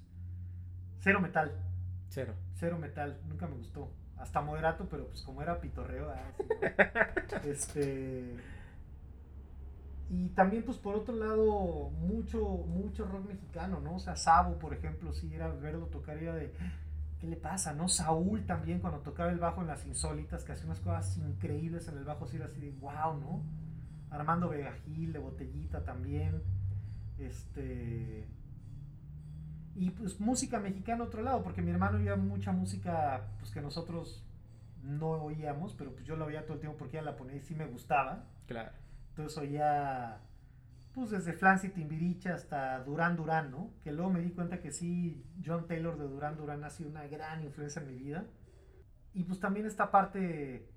cero 1.04 1.20
metal. 1.20 1.52
Cero. 2.08 2.34
Cero 2.54 2.78
metal, 2.78 3.20
nunca 3.28 3.46
me 3.46 3.56
gustó 3.56 3.92
hasta 4.16 4.40
moderato, 4.40 4.88
pero 4.88 5.08
pues 5.08 5.22
como 5.22 5.42
era 5.42 5.60
pitorreo, 5.60 6.10
ah, 6.10 6.32
este 7.44 8.36
y 10.10 10.28
también 10.30 10.64
pues 10.64 10.78
por 10.78 10.94
otro 10.94 11.14
lado 11.14 11.90
mucho 11.90 12.40
mucho 12.40 13.04
rock 13.04 13.26
mexicano, 13.26 13.80
¿no? 13.80 13.96
O 13.96 13.98
sea, 13.98 14.16
Sabo, 14.16 14.58
por 14.58 14.72
ejemplo, 14.72 15.12
si 15.12 15.34
era 15.34 15.48
verlo 15.48 15.86
tocar 15.86 16.16
era 16.16 16.34
de 16.34 16.54
¿qué 17.20 17.26
le 17.26 17.36
pasa? 17.36 17.74
¿No? 17.74 17.88
Saúl 17.88 18.46
también 18.46 18.80
cuando 18.80 19.00
tocaba 19.00 19.30
el 19.30 19.38
bajo 19.38 19.60
en 19.60 19.66
las 19.66 19.84
insólitas, 19.86 20.44
que 20.44 20.52
hacía 20.52 20.66
unas 20.66 20.80
cosas 20.80 21.18
increíbles 21.18 21.88
en 21.88 21.98
el 21.98 22.04
bajo, 22.04 22.26
sí 22.26 22.36
era 22.36 22.46
así 22.46 22.60
de 22.60 22.70
wow, 22.80 23.18
¿no? 23.20 23.42
Armando 24.10 24.48
Vegagil 24.48 25.12
de 25.12 25.18
Botellita 25.18 25.84
también. 25.84 26.42
Este 27.18 28.26
y 29.74 29.90
pues 29.90 30.20
música 30.20 30.60
mexicana 30.60 31.04
otro 31.04 31.22
lado, 31.22 31.42
porque 31.42 31.62
mi 31.62 31.70
hermano 31.70 31.98
oía 31.98 32.16
mucha 32.16 32.52
música 32.52 33.28
pues 33.38 33.50
que 33.50 33.60
nosotros 33.60 34.24
no 34.82 35.10
oíamos, 35.10 35.74
pero 35.74 35.92
pues 35.92 36.04
yo 36.04 36.16
la 36.16 36.26
oía 36.26 36.44
todo 36.44 36.54
el 36.54 36.60
tiempo 36.60 36.78
porque 36.78 36.98
ella 36.98 37.10
la 37.10 37.16
ponía 37.16 37.36
y 37.36 37.40
sí 37.40 37.54
me 37.54 37.66
gustaba. 37.66 38.24
Claro. 38.46 38.70
Entonces 39.10 39.36
oía 39.38 40.20
pues 40.94 41.10
desde 41.10 41.32
Flancy 41.32 41.70
Timbiriche 41.70 42.30
hasta 42.30 42.78
Durán 42.84 43.16
Durán, 43.16 43.50
¿no? 43.50 43.72
Que 43.82 43.90
luego 43.90 44.10
me 44.10 44.20
di 44.20 44.30
cuenta 44.30 44.60
que 44.60 44.70
sí, 44.70 45.26
John 45.44 45.66
Taylor 45.66 45.98
de 45.98 46.04
Durán 46.04 46.36
Durán 46.36 46.62
ha 46.62 46.70
sido 46.70 46.88
una 46.88 47.06
gran 47.08 47.42
influencia 47.42 47.82
en 47.82 47.88
mi 47.88 47.96
vida. 47.96 48.24
Y 49.12 49.24
pues 49.24 49.40
también 49.40 49.66
esta 49.66 49.90
parte 49.90 50.68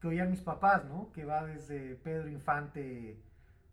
que 0.00 0.08
oían 0.08 0.30
mis 0.30 0.40
papás, 0.40 0.86
¿no? 0.86 1.12
Que 1.12 1.26
va 1.26 1.44
desde 1.44 1.96
Pedro 1.96 2.30
Infante, 2.30 3.20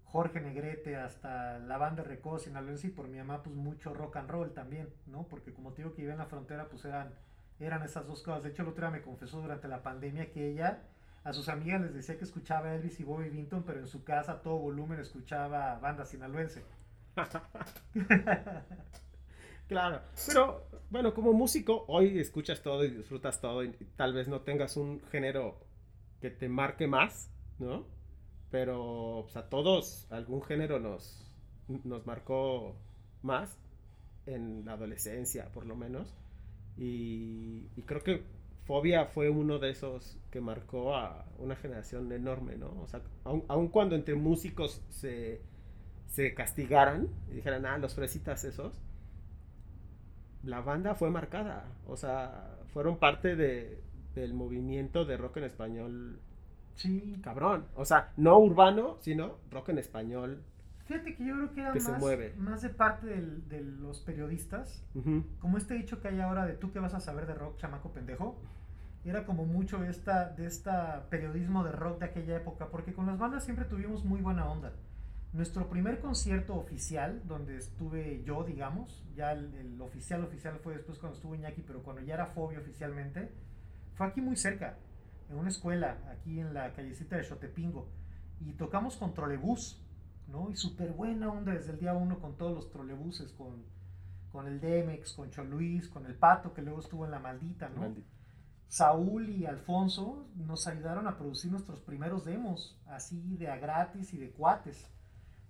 Jorge 0.05 0.39
Negrete 0.39 0.95
hasta 0.95 1.59
la 1.59 1.77
banda 1.77 2.03
Recodo 2.03 2.39
Sinaloense 2.39 2.87
y 2.87 2.91
por 2.91 3.07
mi 3.07 3.17
mamá 3.17 3.43
pues 3.43 3.55
mucho 3.55 3.93
rock 3.93 4.17
and 4.17 4.29
roll 4.29 4.53
también, 4.53 4.89
¿no? 5.07 5.27
Porque 5.27 5.53
como 5.53 5.73
te 5.73 5.81
digo 5.81 5.93
que 5.93 6.03
iba 6.03 6.13
en 6.13 6.19
la 6.19 6.25
frontera 6.25 6.69
pues 6.69 6.85
eran, 6.85 7.13
eran 7.59 7.83
esas 7.83 8.07
dos 8.07 8.23
cosas. 8.23 8.43
De 8.43 8.49
hecho 8.49 8.61
el 8.61 8.69
otro 8.69 8.89
me 8.91 9.01
confesó 9.01 9.41
durante 9.41 9.67
la 9.67 9.83
pandemia 9.83 10.31
que 10.31 10.49
ella 10.49 10.83
a 11.25 11.33
sus 11.33 11.49
amigas 11.49 11.81
les 11.81 11.93
decía 11.93 12.17
que 12.17 12.23
escuchaba 12.23 12.73
Elvis 12.75 12.99
y 12.99 13.03
Bobby 13.03 13.29
Vinton, 13.29 13.63
pero 13.63 13.79
en 13.79 13.87
su 13.87 14.03
casa 14.03 14.41
todo 14.41 14.59
volumen 14.59 14.99
escuchaba 14.99 15.77
banda 15.79 16.05
sinaloense. 16.05 16.63
claro, 19.67 20.01
pero 20.27 20.67
bueno, 20.91 21.15
como 21.15 21.33
músico 21.33 21.83
hoy 21.87 22.19
escuchas 22.19 22.61
todo 22.61 22.83
y 22.83 22.91
disfrutas 22.91 23.41
todo 23.41 23.63
y 23.63 23.71
tal 23.95 24.13
vez 24.13 24.27
no 24.27 24.41
tengas 24.41 24.77
un 24.77 25.01
género 25.09 25.59
que 26.21 26.29
te 26.29 26.47
marque 26.47 26.87
más, 26.87 27.31
¿no? 27.57 27.87
Pero 28.55 29.23
pues, 29.23 29.35
a 29.35 29.49
todos 29.49 30.07
algún 30.09 30.41
género 30.41 30.79
nos, 30.79 31.29
nos 31.83 32.07
marcó 32.07 32.77
más 33.21 33.59
en 34.27 34.63
la 34.63 34.73
adolescencia, 34.75 35.51
por 35.51 35.65
lo 35.65 35.75
menos. 35.75 36.15
Y, 36.77 37.67
creo 37.85 38.01
que 38.01 38.23
Fobia 38.63 39.07
fue 39.07 39.29
uno 39.29 39.59
de 39.59 39.71
esos 39.71 40.17
que 40.31 40.39
marcó 40.39 40.95
a 40.95 41.25
una 41.37 41.57
generación 41.57 42.09
enorme, 42.13 42.55
¿no? 42.55 42.81
O 42.81 42.87
sea, 42.87 43.01
aun, 43.25 43.67
cuando 43.67 43.97
entre 43.97 44.15
músicos 44.15 44.81
se, 44.87 45.41
se 46.07 46.33
castigaran 46.33 47.09
y 47.29 47.33
dijeran, 47.33 47.65
ah, 47.65 47.77
los 47.77 47.93
fresitas 47.93 48.45
esos, 48.45 48.79
la 50.43 50.61
banda 50.61 50.95
fue 50.95 51.09
marcada. 51.09 51.75
O 51.87 51.97
sea, 51.97 52.57
fueron 52.67 52.99
parte 52.99 53.35
de, 53.35 53.81
del 54.13 54.33
movimiento 54.33 55.03
de 55.03 55.17
rock 55.17 55.37
en 55.37 55.43
español. 55.43 56.21
Sí. 56.75 57.19
Cabrón. 57.23 57.65
O 57.75 57.85
sea, 57.85 58.11
no 58.17 58.37
urbano, 58.37 58.97
sino 59.01 59.37
rock 59.51 59.69
en 59.69 59.77
español. 59.79 60.43
Fíjate 60.85 61.15
que 61.15 61.25
yo 61.25 61.33
creo 61.35 61.51
que 61.53 61.61
era 61.61 61.71
Que 61.73 61.79
se 61.79 61.91
más, 61.91 61.99
mueve. 61.99 62.33
más 62.37 62.61
de 62.61 62.69
parte 62.69 63.07
del- 63.07 63.47
de 63.49 63.61
los 63.61 64.01
periodistas. 64.01 64.83
Ujú. 64.93 65.23
Como 65.39 65.57
este 65.57 65.73
dicho 65.73 65.99
que 65.99 66.09
hay 66.09 66.19
ahora 66.19 66.45
de 66.45 66.53
tú 66.53 66.71
que 66.71 66.79
vas 66.79 66.93
a 66.93 66.99
saber 66.99 67.25
de 67.25 67.33
rock, 67.33 67.57
chamaco 67.57 67.91
pendejo. 67.91 68.39
Era 69.03 69.25
como 69.25 69.45
mucho 69.45 69.83
esta, 69.83 70.29
de 70.29 70.45
esta 70.47 71.05
periodismo 71.09 71.63
de 71.63 71.71
rock 71.71 71.99
de 71.99 72.05
aquella 72.05 72.35
época, 72.37 72.67
porque 72.69 72.93
con 72.93 73.05
las 73.07 73.17
bandas 73.17 73.43
siempre 73.45 73.65
tuvimos 73.65 74.03
muy 74.03 74.21
buena 74.21 74.47
onda. 74.49 74.73
Nuestro 75.33 75.69
primer 75.69 75.99
concierto 75.99 76.55
oficial, 76.55 77.21
donde 77.25 77.57
estuve 77.57 78.23
yo, 78.23 78.43
digamos, 78.43 79.03
ya 79.15 79.31
el, 79.33 79.53
el 79.55 79.81
oficial 79.81 80.23
oficial 80.23 80.57
fue 80.63 80.73
después 80.75 80.97
cuando 80.97 81.17
estuvo 81.17 81.35
Iñaki, 81.35 81.61
pero 81.61 81.83
cuando 81.83 82.01
ya 82.03 82.13
era 82.15 82.25
Fobia 82.27 82.59
oficialmente, 82.59 83.29
fue 83.95 84.07
aquí 84.07 84.21
muy 84.21 84.37
cerca, 84.37 84.77
en 85.29 85.37
una 85.37 85.49
escuela, 85.49 85.97
aquí 86.11 86.39
en 86.39 86.53
la 86.53 86.73
callecita 86.73 87.17
de 87.17 87.23
Xotepingo, 87.23 87.89
y 88.39 88.53
tocamos 88.53 88.97
con 88.97 89.13
trolebús, 89.13 89.81
¿no? 90.27 90.49
Y 90.49 90.55
súper 90.55 90.91
buena 90.91 91.29
onda 91.29 91.53
desde 91.53 91.71
el 91.71 91.79
día 91.79 91.93
uno 91.93 92.19
con 92.19 92.37
todos 92.37 92.53
los 92.53 92.69
trolebuses, 92.69 93.31
con, 93.31 93.63
con 94.31 94.47
el 94.47 94.59
Demex, 94.59 95.13
con 95.13 95.29
Choluis, 95.31 95.87
con 95.87 96.05
el 96.05 96.15
Pato, 96.15 96.53
que 96.53 96.61
luego 96.61 96.79
estuvo 96.79 97.05
en 97.05 97.11
La 97.11 97.19
Maldita, 97.19 97.69
¿no? 97.69 97.81
Maldito. 97.81 98.15
Saúl 98.67 99.29
y 99.29 99.45
Alfonso 99.45 100.27
nos 100.35 100.67
ayudaron 100.67 101.07
a 101.07 101.17
producir 101.17 101.51
nuestros 101.51 101.79
primeros 101.79 102.25
demos, 102.25 102.79
así 102.87 103.37
de 103.37 103.47
a 103.47 103.57
gratis 103.57 104.13
y 104.13 104.17
de 104.17 104.31
cuates. 104.31 104.89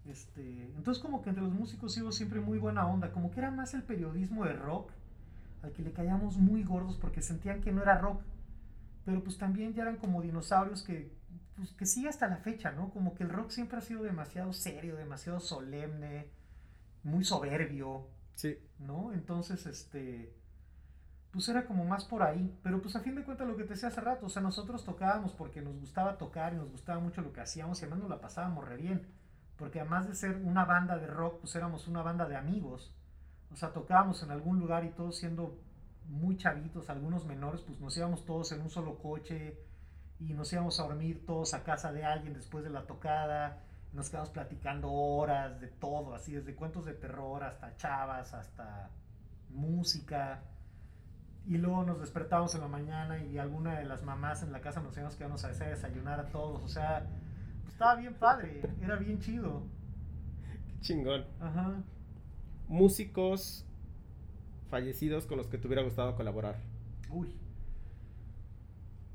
Este, 0.06 0.66
entonces 0.76 1.02
como 1.02 1.22
que 1.22 1.30
entre 1.30 1.44
los 1.44 1.54
músicos 1.54 1.98
hubo 1.98 2.12
siempre 2.12 2.40
muy 2.40 2.60
buena 2.60 2.86
onda, 2.86 3.12
como 3.12 3.32
que 3.32 3.40
era 3.40 3.50
más 3.50 3.74
el 3.74 3.84
periodismo 3.84 4.46
de 4.46 4.54
rock, 4.54 4.92
al 5.64 5.72
que 5.72 5.82
le 5.82 5.94
caíamos 5.94 6.38
muy 6.38 6.64
gordos 6.64 6.98
porque 6.98 7.22
sentían 7.22 7.62
que 7.62 7.72
no 7.72 7.82
era 7.82 7.98
rock, 7.98 8.22
pero 9.06 9.24
pues 9.24 9.38
también 9.38 9.74
ya 9.74 9.84
eran 9.84 9.98
como 9.98 10.22
dinosaurios 10.22 10.84
que, 10.84 11.14
pues, 11.56 11.72
que 11.74 11.86
sigue 11.86 12.10
hasta 12.10 12.28
la 12.28 12.38
fecha, 12.38 12.72
¿no? 12.72 12.90
Como 12.90 13.14
que 13.16 13.24
el 13.24 13.30
rock 13.30 13.52
siempre 13.52 13.78
ha 13.78 13.82
sido 13.82 14.04
demasiado 14.04 14.52
serio, 14.52 14.96
demasiado 14.96 15.40
solemne, 15.40 16.30
muy 17.04 17.24
soberbio, 17.24 18.08
Sí. 18.34 18.58
¿no? 18.80 19.14
Entonces, 19.14 19.66
este, 19.66 20.34
pues 21.32 21.48
era 21.50 21.66
como 21.66 21.86
más 21.86 22.06
por 22.06 22.24
ahí, 22.24 22.54
pero 22.64 22.82
pues 22.82 22.96
a 22.96 23.00
fin 23.00 23.16
de 23.16 23.24
cuentas 23.24 23.48
lo 23.48 23.56
que 23.56 23.64
te 23.64 23.74
decía 23.74 23.90
hace 23.90 24.02
rato, 24.02 24.26
o 24.26 24.30
sea, 24.30 24.42
nosotros 24.42 24.84
tocábamos 24.84 25.34
porque 25.34 25.62
nos 25.62 25.78
gustaba 25.80 26.18
tocar 26.18 26.54
y 26.54 26.58
nos 26.58 26.70
gustaba 26.72 27.00
mucho 27.00 27.22
lo 27.22 27.32
que 27.32 27.42
hacíamos 27.42 27.80
y 27.80 27.84
además 27.86 28.00
nos 28.00 28.10
la 28.10 28.20
pasábamos 28.22 28.68
re 28.68 28.78
bien, 28.78 29.08
porque 29.58 29.80
además 29.80 30.08
de 30.08 30.16
ser 30.16 30.36
una 30.38 30.66
banda 30.66 30.98
de 30.98 31.08
rock, 31.08 31.40
pues 31.42 31.56
éramos 31.56 31.88
una 31.88 32.02
banda 32.02 32.28
de 32.28 32.36
amigos, 32.36 32.94
o 33.52 33.56
sea, 33.56 33.72
tocábamos 33.72 34.22
en 34.24 34.32
algún 34.32 34.60
lugar 34.60 34.84
y 34.84 34.90
todos 34.90 35.18
siendo 35.18 35.58
muy 36.08 36.38
chavitos, 36.38 36.90
algunos 36.90 37.26
menores, 37.26 37.62
pues 37.62 37.80
nos 37.80 37.96
íbamos 37.98 38.26
todos 38.26 38.52
en 38.52 38.62
un 38.62 38.70
solo 38.70 38.98
coche 39.00 39.58
y 40.20 40.34
nos 40.34 40.52
íbamos 40.54 40.80
a 40.80 40.84
dormir 40.84 41.26
todos 41.26 41.54
a 41.54 41.64
casa 41.64 41.92
de 41.92 42.06
alguien 42.06 42.34
después 42.34 42.64
de 42.64 42.70
la 42.70 42.86
tocada, 42.86 43.64
nos 43.94 44.10
quedamos 44.10 44.30
platicando 44.30 44.92
horas 44.92 45.60
de 45.60 45.68
todo, 45.68 46.14
así 46.14 46.34
desde 46.34 46.56
cuentos 46.56 46.86
de 46.86 46.94
terror 46.94 47.44
hasta 47.44 47.76
chavas, 47.78 48.34
hasta 48.34 48.90
música. 49.50 50.44
Y 51.48 51.58
luego 51.58 51.84
nos 51.84 52.00
despertábamos 52.00 52.56
en 52.56 52.62
la 52.62 52.68
mañana 52.68 53.24
y 53.24 53.38
alguna 53.38 53.80
de 53.80 53.86
las 53.86 54.04
mamás 54.04 54.42
en 54.44 54.52
la 54.52 54.62
casa 54.62 54.82
nos 54.82 54.98
íbamos 54.98 55.16
que 55.16 55.24
íbamos 55.24 55.46
a 55.46 55.50
hacer 55.50 55.70
desayunar 55.70 56.20
a 56.20 56.30
todos. 56.30 56.62
O 56.64 56.68
sea, 56.68 57.08
estaba 57.68 57.96
bien 57.96 58.16
padre, 58.16 58.62
era 58.82 58.96
bien 58.96 59.20
chido. 59.20 59.64
Qué 60.68 60.80
chingón. 60.82 61.26
Ajá. 61.40 61.76
Músicos 62.68 63.66
fallecidos 64.76 65.26
con 65.26 65.38
los 65.38 65.48
que 65.48 65.58
te 65.58 65.68
hubiera 65.68 65.84
gustado 65.84 66.18
colaborar. 66.18 66.58
Uy. 67.10 67.34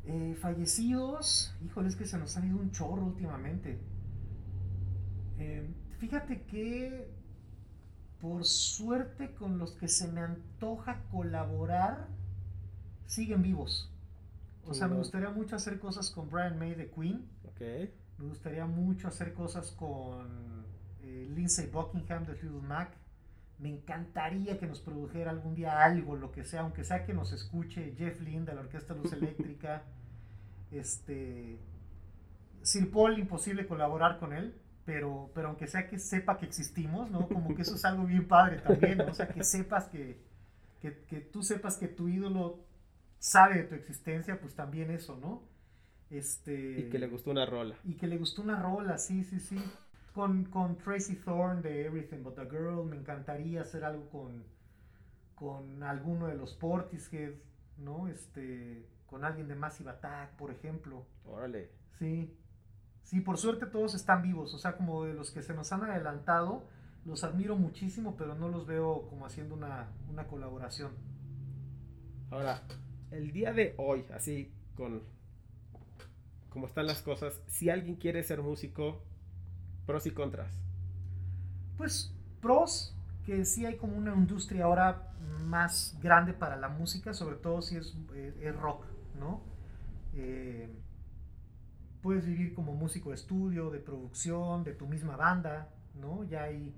Eh, 0.06 0.34
fallecidos, 0.40 1.54
híjole, 1.62 1.88
es 1.88 1.96
que 1.96 2.06
se 2.06 2.16
nos 2.16 2.34
ha 2.38 2.46
ido 2.46 2.56
un 2.56 2.70
chorro 2.70 3.04
últimamente. 3.04 3.78
Eh, 5.38 5.68
fíjate 5.98 6.44
que 6.44 7.10
por 8.22 8.46
suerte 8.46 9.34
con 9.34 9.58
los 9.58 9.72
que 9.72 9.88
se 9.88 10.08
me 10.08 10.22
antoja 10.22 11.02
colaborar 11.10 12.08
siguen 13.04 13.42
vivos. 13.42 13.92
O 14.66 14.72
sea, 14.72 14.88
me 14.88 14.96
gustaría 14.96 15.28
mucho 15.28 15.56
hacer 15.56 15.78
cosas 15.78 16.10
con 16.10 16.30
Brian 16.30 16.58
May 16.58 16.74
de 16.74 16.90
Queen. 16.90 17.28
Ok. 17.44 17.60
Me 18.16 18.28
gustaría 18.28 18.64
mucho 18.64 19.08
hacer 19.08 19.34
cosas 19.34 19.72
con 19.72 20.64
eh, 21.02 21.28
Lindsay 21.34 21.66
Buckingham 21.66 22.24
de 22.24 22.34
Fleetwood 22.34 22.62
Mac. 22.62 22.99
Me 23.60 23.68
encantaría 23.68 24.58
que 24.58 24.66
nos 24.66 24.80
produjera 24.80 25.30
algún 25.30 25.54
día 25.54 25.84
algo, 25.84 26.16
lo 26.16 26.32
que 26.32 26.44
sea, 26.44 26.60
aunque 26.60 26.82
sea 26.82 27.04
que 27.04 27.12
nos 27.12 27.32
escuche 27.32 27.94
Jeff 27.96 28.20
Lynne 28.22 28.46
de 28.46 28.54
la 28.54 28.62
Orquesta 28.62 28.94
Luz 28.94 29.12
Eléctrica. 29.12 29.84
este. 30.70 31.58
Sir 32.62 32.90
Paul, 32.90 33.18
imposible 33.18 33.66
colaborar 33.66 34.18
con 34.18 34.32
él, 34.32 34.54
pero, 34.84 35.30
pero 35.34 35.48
aunque 35.48 35.66
sea 35.66 35.88
que 35.88 35.98
sepa 35.98 36.36
que 36.36 36.46
existimos, 36.46 37.10
¿no? 37.10 37.28
Como 37.28 37.54
que 37.54 37.62
eso 37.62 37.74
es 37.74 37.84
algo 37.84 38.04
bien 38.04 38.28
padre 38.28 38.58
también, 38.58 38.98
¿no? 38.98 39.06
O 39.06 39.14
sea, 39.14 39.28
que 39.28 39.44
sepas 39.44 39.86
que, 39.86 40.20
que, 40.80 41.04
que 41.08 41.20
tú 41.20 41.42
sepas 41.42 41.76
que 41.76 41.88
tu 41.88 42.08
ídolo 42.08 42.60
sabe 43.18 43.56
de 43.56 43.64
tu 43.64 43.74
existencia, 43.74 44.40
pues 44.40 44.54
también 44.54 44.90
eso, 44.90 45.16
¿no? 45.16 45.42
Este... 46.10 46.80
Y 46.80 46.90
que 46.90 46.98
le 46.98 47.06
gustó 47.06 47.30
una 47.30 47.46
rola. 47.46 47.76
Y 47.84 47.94
que 47.94 48.08
le 48.08 48.18
gustó 48.18 48.42
una 48.42 48.60
rola, 48.60 48.98
sí, 48.98 49.22
sí, 49.22 49.38
sí. 49.38 49.56
Con, 50.14 50.44
con 50.46 50.76
Tracy 50.76 51.16
Thorn 51.16 51.62
de 51.62 51.84
Everything 51.86 52.22
But 52.22 52.38
a 52.38 52.44
Girl, 52.44 52.84
me 52.84 52.96
encantaría 52.96 53.62
hacer 53.62 53.84
algo 53.84 54.08
con, 54.10 54.44
con 55.34 55.82
alguno 55.82 56.26
de 56.26 56.34
los 56.34 56.54
Portishead, 56.54 57.34
¿no? 57.78 58.08
Este, 58.08 58.86
con 59.06 59.24
alguien 59.24 59.48
de 59.48 59.54
Massive 59.54 59.90
Attack, 59.90 60.36
por 60.36 60.50
ejemplo. 60.50 61.06
Órale. 61.24 61.70
Sí. 61.98 62.36
Sí, 63.02 63.20
por 63.20 63.38
suerte 63.38 63.66
todos 63.66 63.94
están 63.94 64.22
vivos, 64.22 64.54
o 64.54 64.58
sea, 64.58 64.76
como 64.76 65.04
de 65.04 65.14
los 65.14 65.30
que 65.30 65.42
se 65.42 65.54
nos 65.54 65.72
han 65.72 65.82
adelantado, 65.82 66.64
los 67.04 67.24
admiro 67.24 67.56
muchísimo, 67.56 68.14
pero 68.16 68.34
no 68.34 68.48
los 68.48 68.66
veo 68.66 69.08
como 69.08 69.26
haciendo 69.26 69.54
una, 69.54 69.88
una 70.08 70.26
colaboración. 70.26 70.92
Ahora, 72.30 72.62
el 73.10 73.32
día 73.32 73.52
de 73.52 73.74
hoy, 73.78 74.04
así 74.14 74.52
con 74.76 75.02
como 76.50 76.66
están 76.66 76.86
las 76.86 77.00
cosas, 77.00 77.40
si 77.46 77.70
alguien 77.70 77.96
quiere 77.96 78.22
ser 78.22 78.42
músico, 78.42 79.02
pros 79.86 80.06
y 80.06 80.10
contras. 80.10 80.52
Pues 81.76 82.14
pros, 82.40 82.94
que 83.24 83.44
sí 83.44 83.66
hay 83.66 83.76
como 83.76 83.96
una 83.96 84.14
industria 84.14 84.64
ahora 84.64 85.12
más 85.44 85.96
grande 86.02 86.32
para 86.32 86.56
la 86.56 86.68
música, 86.68 87.14
sobre 87.14 87.36
todo 87.36 87.62
si 87.62 87.76
es, 87.76 87.96
eh, 88.14 88.34
es 88.42 88.56
rock, 88.56 88.84
¿no? 89.18 89.42
Eh, 90.14 90.68
puedes 92.02 92.26
vivir 92.26 92.54
como 92.54 92.74
músico 92.74 93.10
de 93.10 93.16
estudio, 93.16 93.70
de 93.70 93.78
producción, 93.78 94.64
de 94.64 94.72
tu 94.72 94.86
misma 94.86 95.16
banda, 95.16 95.68
¿no? 95.94 96.24
Ya 96.24 96.44
hay 96.44 96.74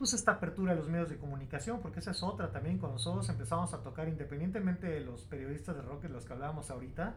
pues 0.00 0.14
esta 0.14 0.32
apertura 0.32 0.72
a 0.72 0.74
los 0.74 0.88
medios 0.88 1.10
de 1.10 1.18
comunicación, 1.18 1.80
porque 1.82 2.00
esa 2.00 2.12
es 2.12 2.22
otra 2.22 2.50
también, 2.50 2.78
cuando 2.78 2.94
nosotros 2.94 3.28
empezamos 3.28 3.74
a 3.74 3.82
tocar, 3.82 4.08
independientemente 4.08 4.86
de 4.86 5.00
los 5.00 5.24
periodistas 5.26 5.76
de 5.76 5.82
rock 5.82 6.04
de 6.04 6.08
los 6.08 6.24
que 6.24 6.32
hablábamos 6.32 6.70
ahorita, 6.70 7.16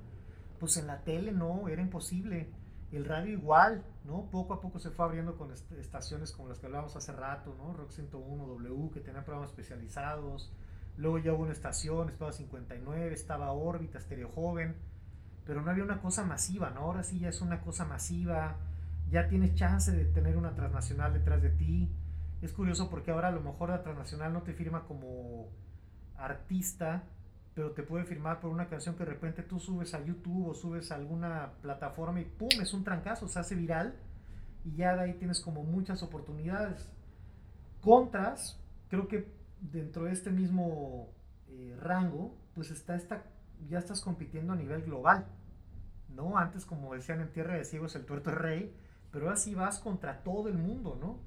pues 0.59 0.75
en 0.75 0.87
la 0.87 0.99
tele 0.99 1.31
no, 1.31 1.69
era 1.69 1.81
imposible. 1.81 2.49
El 2.93 3.05
radio 3.05 3.31
igual, 3.33 3.83
¿no? 4.05 4.29
Poco 4.31 4.53
a 4.53 4.61
poco 4.61 4.79
se 4.79 4.91
fue 4.91 5.05
abriendo 5.05 5.35
con 5.37 5.51
est- 5.51 5.71
estaciones 5.73 6.31
como 6.31 6.49
las 6.49 6.59
que 6.59 6.67
hablábamos 6.67 6.95
hace 6.95 7.11
rato, 7.11 7.55
¿no? 7.57 7.73
Rock 7.73 7.91
101, 7.91 8.45
W, 8.47 8.91
que 8.93 8.99
tenían 8.99 9.23
programas 9.25 9.49
especializados. 9.49 10.51
Luego 10.97 11.17
ya 11.17 11.33
hubo 11.33 11.43
una 11.43 11.53
estación, 11.53 12.09
estaba 12.09 12.31
59, 12.31 13.13
estaba 13.13 13.51
órbita, 13.51 13.99
Stereo 13.99 14.29
Joven. 14.29 14.75
Pero 15.45 15.61
no 15.61 15.71
había 15.71 15.83
una 15.83 16.01
cosa 16.01 16.23
masiva, 16.23 16.69
¿no? 16.69 16.81
Ahora 16.81 17.03
sí 17.03 17.19
ya 17.19 17.29
es 17.29 17.41
una 17.41 17.61
cosa 17.61 17.83
masiva. 17.85 18.57
Ya 19.09 19.27
tienes 19.27 19.55
chance 19.55 19.91
de 19.91 20.05
tener 20.05 20.37
una 20.37 20.53
transnacional 20.55 21.13
detrás 21.13 21.41
de 21.41 21.49
ti. 21.49 21.89
Es 22.41 22.53
curioso 22.53 22.89
porque 22.89 23.11
ahora 23.11 23.29
a 23.29 23.31
lo 23.31 23.41
mejor 23.41 23.69
la 23.69 23.81
transnacional 23.83 24.31
no 24.33 24.43
te 24.43 24.53
firma 24.53 24.83
como 24.85 25.47
artista, 26.17 27.03
pero 27.55 27.71
te 27.71 27.83
puede 27.83 28.05
firmar 28.05 28.39
por 28.39 28.51
una 28.51 28.67
canción 28.67 28.95
que 28.95 29.05
de 29.05 29.11
repente 29.11 29.43
tú 29.43 29.59
subes 29.59 29.93
a 29.93 30.03
YouTube 30.03 30.47
o 30.47 30.53
subes 30.53 30.91
a 30.91 30.95
alguna 30.95 31.53
plataforma 31.61 32.19
y 32.19 32.25
¡pum! 32.25 32.49
es 32.61 32.73
un 32.73 32.83
trancazo, 32.83 33.27
se 33.27 33.39
hace 33.39 33.55
viral 33.55 33.95
y 34.65 34.75
ya 34.75 34.95
de 34.95 35.01
ahí 35.01 35.13
tienes 35.13 35.39
como 35.39 35.63
muchas 35.63 36.01
oportunidades. 36.03 36.89
Contras, 37.81 38.59
creo 38.89 39.07
que 39.07 39.27
dentro 39.59 40.05
de 40.05 40.13
este 40.13 40.31
mismo 40.31 41.09
eh, 41.49 41.75
rango, 41.79 42.35
pues 42.55 42.71
está 42.71 42.95
esta, 42.95 43.23
ya 43.67 43.79
estás 43.79 44.01
compitiendo 44.01 44.53
a 44.53 44.55
nivel 44.55 44.83
global, 44.83 45.27
¿no? 46.09 46.37
Antes, 46.37 46.65
como 46.65 46.93
decían 46.93 47.21
en 47.21 47.31
Tierra 47.31 47.55
de 47.55 47.65
Ciegos, 47.65 47.95
el 47.95 48.05
tuerto 48.05 48.31
es 48.31 48.37
rey, 48.37 48.75
pero 49.11 49.25
ahora 49.25 49.37
sí 49.37 49.53
vas 49.53 49.79
contra 49.79 50.23
todo 50.23 50.49
el 50.49 50.57
mundo, 50.57 50.97
¿no? 50.99 51.19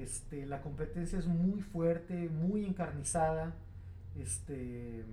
Este, 0.00 0.46
la 0.46 0.60
competencia 0.60 1.18
es 1.18 1.26
muy 1.26 1.62
fuerte, 1.62 2.28
muy 2.28 2.64
encarnizada, 2.64 3.54
este, 4.16 5.04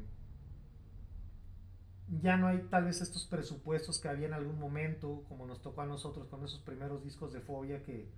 ya 2.20 2.36
no 2.36 2.48
hay 2.48 2.60
tal 2.70 2.86
vez 2.86 3.02
estos 3.02 3.26
presupuestos 3.26 4.00
que 4.00 4.10
había 4.10 4.28
en 4.28 4.34
algún 4.34 4.60
momento, 4.60 5.24
como 5.30 5.46
nos 5.46 5.62
tocó 5.62 5.82
a 5.82 5.86
nosotros 5.86 6.28
con 6.28 6.44
esos 6.44 6.60
primeros 6.60 7.04
discos 7.04 7.32
de 7.32 7.40
Fobia, 7.40 7.84
que 7.84 8.12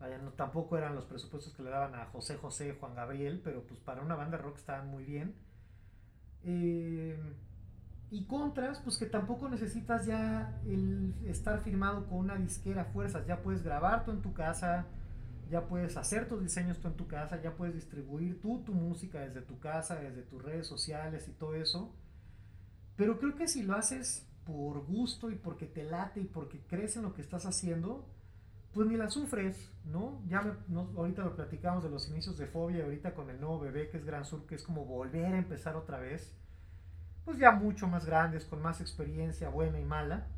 no, 0.00 0.32
tampoco 0.32 0.78
eran 0.78 0.94
los 0.94 1.04
presupuestos 1.04 1.52
que 1.52 1.62
le 1.62 1.70
daban 1.70 1.94
a 1.94 2.06
José 2.06 2.36
José, 2.36 2.76
Juan 2.78 2.94
Gabriel, 2.94 3.40
pero 3.42 3.64
pues 3.64 3.80
para 3.80 4.00
una 4.00 4.14
banda 4.14 4.38
rock 4.38 4.56
estaban 4.56 4.88
muy 4.88 5.04
bien. 5.04 5.34
Eh, 6.44 7.18
y 8.10 8.24
contras, 8.24 8.80
pues 8.80 8.96
que 8.96 9.06
tampoco 9.06 9.48
necesitas 9.48 10.06
ya 10.06 10.58
el 10.66 11.14
estar 11.26 11.60
firmado 11.60 12.06
con 12.06 12.18
una 12.18 12.36
disquera 12.36 12.86
fuerzas. 12.86 13.26
Ya 13.26 13.42
puedes 13.42 13.62
grabar 13.62 14.04
tú 14.04 14.12
en 14.12 14.22
tu 14.22 14.32
casa, 14.32 14.86
ya 15.50 15.66
puedes 15.66 15.96
hacer 15.96 16.28
tus 16.28 16.40
diseños 16.42 16.78
tú 16.78 16.88
en 16.88 16.94
tu 16.94 17.06
casa, 17.06 17.42
ya 17.42 17.56
puedes 17.56 17.74
distribuir 17.74 18.40
tú 18.40 18.62
tu 18.64 18.72
música 18.72 19.20
desde 19.20 19.42
tu 19.42 19.58
casa, 19.58 19.96
desde 19.96 20.22
tus 20.22 20.42
redes 20.42 20.66
sociales 20.66 21.28
y 21.28 21.32
todo 21.32 21.54
eso. 21.56 21.92
Pero 22.98 23.18
creo 23.18 23.34
que 23.34 23.48
si 23.48 23.62
lo 23.62 23.74
haces 23.74 24.28
por 24.44 24.84
gusto 24.84 25.30
y 25.30 25.36
porque 25.36 25.64
te 25.64 25.84
late 25.84 26.20
y 26.20 26.24
porque 26.24 26.60
crees 26.68 26.96
en 26.96 27.04
lo 27.04 27.14
que 27.14 27.22
estás 27.22 27.46
haciendo, 27.46 28.06
pues 28.74 28.86
ni 28.86 28.98
la 28.98 29.08
sufres, 29.08 29.70
¿no? 29.86 30.20
Ya 30.28 30.58
ahorita 30.96 31.24
lo 31.24 31.34
platicamos 31.34 31.82
de 31.82 31.88
los 31.88 32.10
inicios 32.10 32.36
de 32.36 32.46
Fobia, 32.46 32.84
ahorita 32.84 33.14
con 33.14 33.30
el 33.30 33.40
nuevo 33.40 33.60
bebé 33.60 33.88
que 33.88 33.96
es 33.96 34.04
Gran 34.04 34.26
Sur, 34.26 34.44
que 34.44 34.56
es 34.56 34.62
como 34.62 34.84
volver 34.84 35.32
a 35.32 35.38
empezar 35.38 35.74
otra 35.76 35.98
vez 35.98 36.34
pues 37.28 37.38
ya 37.38 37.52
mucho 37.52 37.86
más 37.86 38.06
grandes, 38.06 38.46
con 38.46 38.62
más 38.62 38.80
experiencia 38.80 39.50
buena 39.50 39.78
y 39.78 39.84
mala, 39.84 40.28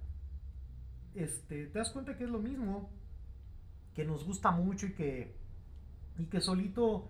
este, 1.14 1.66
te 1.66 1.78
das 1.78 1.90
cuenta 1.90 2.16
que 2.16 2.24
es 2.24 2.30
lo 2.30 2.40
mismo, 2.40 2.90
que 3.94 4.04
nos 4.04 4.24
gusta 4.24 4.50
mucho 4.50 4.86
y 4.86 4.94
que, 4.94 5.36
y 6.18 6.24
que 6.24 6.40
solito, 6.40 7.08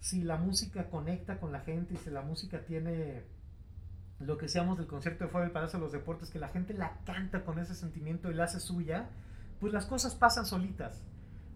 si 0.00 0.24
la 0.24 0.36
música 0.36 0.90
conecta 0.90 1.40
con 1.40 1.52
la 1.52 1.60
gente 1.60 1.94
y 1.94 1.96
si 1.96 2.10
la 2.10 2.20
música 2.20 2.66
tiene 2.66 3.22
lo 4.20 4.36
que 4.36 4.48
seamos 4.48 4.78
del 4.78 4.86
concierto 4.86 5.24
de 5.24 5.30
Fuego 5.30 5.44
del 5.44 5.52
Palacio 5.52 5.78
de 5.78 5.84
los 5.84 5.92
Deportes, 5.92 6.30
que 6.30 6.38
la 6.38 6.48
gente 6.48 6.74
la 6.74 6.98
canta 7.04 7.44
con 7.44 7.58
ese 7.58 7.74
sentimiento 7.74 8.30
y 8.30 8.34
la 8.34 8.44
hace 8.44 8.60
suya, 8.60 9.08
pues 9.60 9.72
las 9.72 9.86
cosas 9.86 10.14
pasan 10.14 10.46
solitas. 10.46 11.02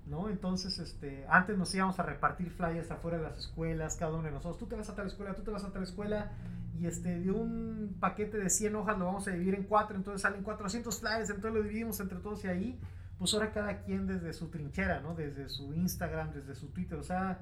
¿no? 0.07 0.29
Entonces, 0.29 0.79
este, 0.79 1.25
antes 1.29 1.57
nos 1.57 1.75
íbamos 1.75 1.99
a 1.99 2.03
repartir 2.03 2.51
flyers 2.51 2.91
afuera 2.91 3.19
de 3.19 3.25
las 3.25 3.39
escuelas, 3.39 3.97
cada 3.97 4.13
uno 4.13 4.25
de 4.25 4.33
nosotros, 4.33 4.59
tú 4.59 4.67
te 4.67 4.77
vas 4.77 4.89
a 4.89 4.95
tal 4.95 5.07
escuela, 5.07 5.35
tú 5.35 5.43
te 5.43 5.51
vas 5.51 5.65
a 5.65 5.73
tal 5.73 5.83
escuela, 5.83 6.33
y 6.79 6.87
este, 6.87 7.21
de 7.21 7.31
un 7.31 7.97
paquete 8.01 8.39
de 8.39 8.51
100 8.51 8.75
hojas 8.77 8.99
lo 8.99 9.07
vamos 9.07 9.29
a 9.29 9.31
dividir 9.31 9.55
en 9.55 9.65
cuatro, 9.65 9.97
entonces 9.97 10.23
salen 10.23 10.43
400 10.43 10.99
flyers, 10.99 11.31
entonces 11.31 11.53
lo 11.53 11.63
dividimos 11.63 12.01
entre 12.01 12.19
todos 12.19 12.45
y 12.45 12.49
ahí, 12.49 12.81
pues 13.19 13.33
ahora 13.35 13.53
cada 13.53 13.83
quien 13.83 14.07
desde 14.07 14.33
su 14.33 14.49
trinchera, 14.49 15.01
¿no? 15.01 15.15
Desde 15.15 15.49
su 15.49 15.73
Instagram, 15.75 16.33
desde 16.33 16.55
su 16.57 16.69
Twitter, 16.69 16.99
o 16.99 17.05
sea, 17.05 17.41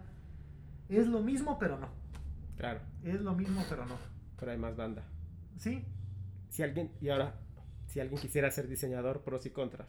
es 0.89 1.07
lo 1.07 1.21
mismo, 1.21 1.59
pero 1.59 1.79
no. 1.79 1.89
Claro. 2.59 2.81
Es 3.03 3.23
lo 3.23 3.35
mismo, 3.35 3.65
pero 3.71 3.87
no. 3.87 3.97
Pero 4.41 4.53
hay 4.53 4.59
más 4.59 4.77
banda. 4.77 5.05
Sí. 5.59 5.85
Si 6.49 6.63
alguien, 6.63 6.91
y 7.01 7.11
ahora, 7.11 7.35
si 7.87 8.01
alguien 8.01 8.21
quisiera 8.21 8.51
ser 8.51 8.67
diseñador, 8.67 9.21
pros 9.23 9.47
y 9.47 9.51
contras. 9.51 9.87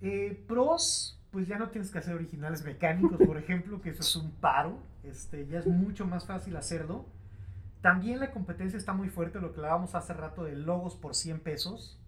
Eh, 0.00 0.44
pros, 0.46 1.18
pues 1.30 1.48
ya 1.48 1.58
no 1.58 1.70
tienes 1.70 1.90
que 1.90 1.98
hacer 1.98 2.14
originales 2.14 2.62
mecánicos, 2.64 3.18
por 3.26 3.38
ejemplo, 3.38 3.80
que 3.80 3.90
eso 3.90 4.02
es 4.02 4.16
un 4.16 4.30
paro, 4.32 4.78
este, 5.02 5.46
ya 5.46 5.60
es 5.60 5.66
mucho 5.66 6.06
más 6.06 6.26
fácil 6.26 6.56
hacerlo. 6.56 7.06
También 7.80 8.20
la 8.20 8.30
competencia 8.30 8.76
está 8.76 8.92
muy 8.92 9.08
fuerte, 9.08 9.40
lo 9.40 9.52
que 9.52 9.60
hablábamos 9.60 9.94
hace 9.94 10.12
rato 10.12 10.44
de 10.44 10.56
logos 10.56 10.94
por 10.94 11.14
100 11.14 11.40
pesos. 11.40 11.98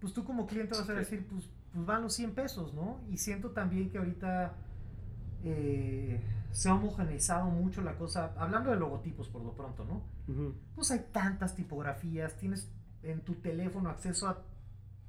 Pues 0.00 0.12
tú 0.12 0.24
como 0.24 0.46
cliente 0.46 0.76
vas 0.76 0.88
a 0.88 0.94
decir, 0.94 1.26
pues, 1.26 1.48
pues 1.72 1.86
van 1.86 2.02
los 2.02 2.14
100 2.14 2.32
pesos, 2.32 2.74
¿no? 2.74 3.00
Y 3.10 3.18
siento 3.18 3.50
también 3.50 3.90
que 3.90 3.98
ahorita 3.98 4.54
eh, 5.44 6.20
se 6.52 6.68
ha 6.68 6.74
homogeneizado 6.74 7.46
mucho 7.46 7.82
la 7.82 7.96
cosa, 7.96 8.34
hablando 8.36 8.70
de 8.70 8.76
logotipos 8.76 9.28
por 9.28 9.42
lo 9.42 9.52
pronto, 9.52 9.84
¿no? 9.84 10.02
Pues 10.74 10.90
hay 10.90 11.06
tantas 11.12 11.54
tipografías, 11.54 12.36
tienes 12.36 12.70
en 13.02 13.20
tu 13.22 13.34
teléfono 13.36 13.90
acceso 13.90 14.28
a 14.28 14.42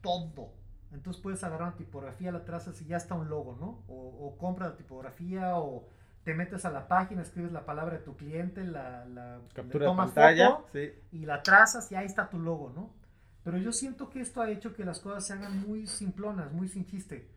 todo. 0.01 0.53
Entonces 0.91 1.21
puedes 1.21 1.43
agarrar 1.43 1.69
una 1.69 1.77
tipografía, 1.77 2.31
la 2.31 2.43
trazas 2.43 2.81
y 2.81 2.85
ya 2.85 2.97
está 2.97 3.15
un 3.15 3.29
logo, 3.29 3.55
¿no? 3.59 3.83
O, 3.87 4.27
o 4.27 4.37
compra 4.37 4.69
la 4.69 4.75
tipografía 4.75 5.57
o 5.57 5.87
te 6.23 6.33
metes 6.33 6.65
a 6.65 6.71
la 6.71 6.87
página, 6.87 7.21
escribes 7.21 7.51
la 7.51 7.65
palabra 7.65 7.97
de 7.97 8.03
tu 8.03 8.15
cliente, 8.15 8.63
la, 8.63 9.05
la 9.05 9.39
captura 9.53 9.89
de 9.89 9.95
pantalla 9.95 10.59
y 11.11 11.25
la 11.25 11.41
trazas 11.41 11.91
y 11.91 11.95
ahí 11.95 12.05
está 12.05 12.29
tu 12.29 12.39
logo, 12.39 12.71
¿no? 12.75 12.93
Pero 13.43 13.57
yo 13.57 13.71
siento 13.71 14.09
que 14.09 14.21
esto 14.21 14.41
ha 14.41 14.51
hecho 14.51 14.75
que 14.75 14.85
las 14.85 14.99
cosas 14.99 15.25
se 15.25 15.33
hagan 15.33 15.67
muy 15.67 15.87
simplonas, 15.87 16.51
muy 16.51 16.67
sin 16.67 16.85
chiste. 16.85 17.27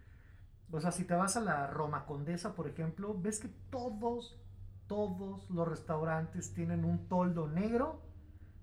O 0.70 0.80
sea, 0.80 0.90
si 0.90 1.04
te 1.04 1.14
vas 1.14 1.36
a 1.36 1.40
la 1.40 1.66
Roma 1.66 2.04
Condesa, 2.04 2.54
por 2.54 2.68
ejemplo, 2.68 3.18
ves 3.18 3.40
que 3.40 3.48
todos, 3.70 4.38
todos 4.86 5.48
los 5.50 5.66
restaurantes 5.66 6.52
tienen 6.54 6.84
un 6.84 7.08
toldo 7.08 7.48
negro 7.48 8.02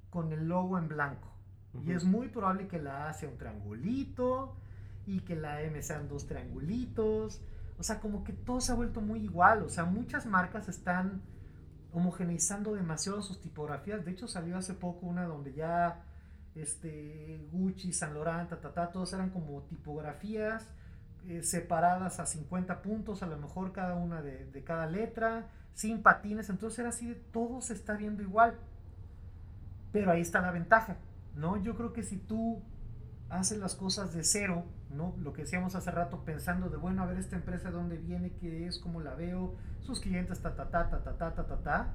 con 0.09 0.32
el 0.34 0.47
logo 0.47 0.78
en 0.78 0.88
blanco. 0.88 1.30
Y 1.86 1.91
es 1.91 2.03
muy 2.03 2.28
probable 2.28 2.67
que 2.67 2.80
la 2.80 3.09
A 3.09 3.13
sea 3.13 3.30
un 3.30 3.38
triangulito 3.38 4.57
y 5.05 5.22
que 5.22 5.36
la 5.36 5.61
M 5.61 5.82
sean 5.82 6.07
dos 6.09 6.28
triangulitos 6.28 7.41
o 7.82 7.84
sea, 7.84 7.99
como 7.99 8.24
que 8.24 8.32
todo 8.32 8.61
se 8.61 8.72
ha 8.72 8.76
vuelto 8.76 9.01
muy 9.01 9.22
igual. 9.22 9.63
O 9.63 9.69
sea, 9.69 9.86
muchas 9.86 10.28
marcas 10.28 10.69
están 10.69 11.24
homogeneizando 11.91 12.76
demasiado 12.76 13.24
sus 13.24 13.41
tipografías. 13.41 14.05
De 14.05 14.11
hecho, 14.11 14.28
salió 14.28 14.55
hace 14.55 14.76
poco 14.76 15.07
una 15.07 15.26
donde 15.26 15.55
ya 15.55 16.05
este, 16.53 17.43
Gucci, 17.51 17.91
San 17.91 18.13
Laurent, 18.13 18.51
ta, 18.51 18.91
todos 18.91 19.11
eran 19.13 19.32
como 19.32 19.63
tipografías 19.63 20.72
eh, 21.26 21.41
separadas 21.41 22.19
a 22.19 22.28
50 22.28 22.84
puntos, 22.84 23.24
a 23.24 23.26
lo 23.26 23.38
mejor 23.38 23.72
cada 23.72 23.95
una 23.95 24.22
de, 24.22 24.45
de, 24.45 24.63
cada 24.63 24.86
letra, 24.86 25.49
sin 25.74 26.01
patines. 26.01 26.49
Entonces 26.49 26.80
era 26.80 26.89
así 26.89 27.07
de 27.07 27.15
todo 27.15 27.61
se 27.61 27.74
está 27.74 27.93
viendo 27.93 28.24
igual. 28.24 28.55
Pero 29.91 30.11
ahí 30.11 30.22
está 30.22 30.41
la 30.41 30.51
ventaja, 30.51 30.97
¿no? 31.36 31.61
Yo 31.61 31.76
creo 31.76 31.91
que 31.93 32.03
si 32.03 32.17
tú 32.17 32.61
hace 33.30 33.57
las 33.57 33.76
cosas 33.76 34.13
de 34.13 34.24
cero, 34.24 34.65
¿no? 34.89 35.15
Lo 35.22 35.34
que 35.34 35.43
decíamos 35.43 35.76
hace 35.76 35.91
rato, 35.91 36.24
pensando 36.24 36.69
de, 36.69 36.78
bueno, 36.78 37.03
a 37.03 37.05
ver 37.05 37.17
esta 37.17 37.36
empresa 37.36 37.69
de 37.69 37.76
dónde 37.76 37.97
viene, 37.97 38.34
qué 38.34 38.67
es, 38.67 38.78
cómo 38.78 39.01
la 39.01 39.15
veo, 39.15 39.55
sus 39.80 39.99
clientes, 39.99 40.39
ta, 40.39 40.55
ta, 40.55 40.69
ta, 40.69 40.89
ta, 40.89 41.03
ta, 41.03 41.17
ta, 41.17 41.34
ta, 41.34 41.45
ta, 41.45 41.57
ta, 41.57 41.93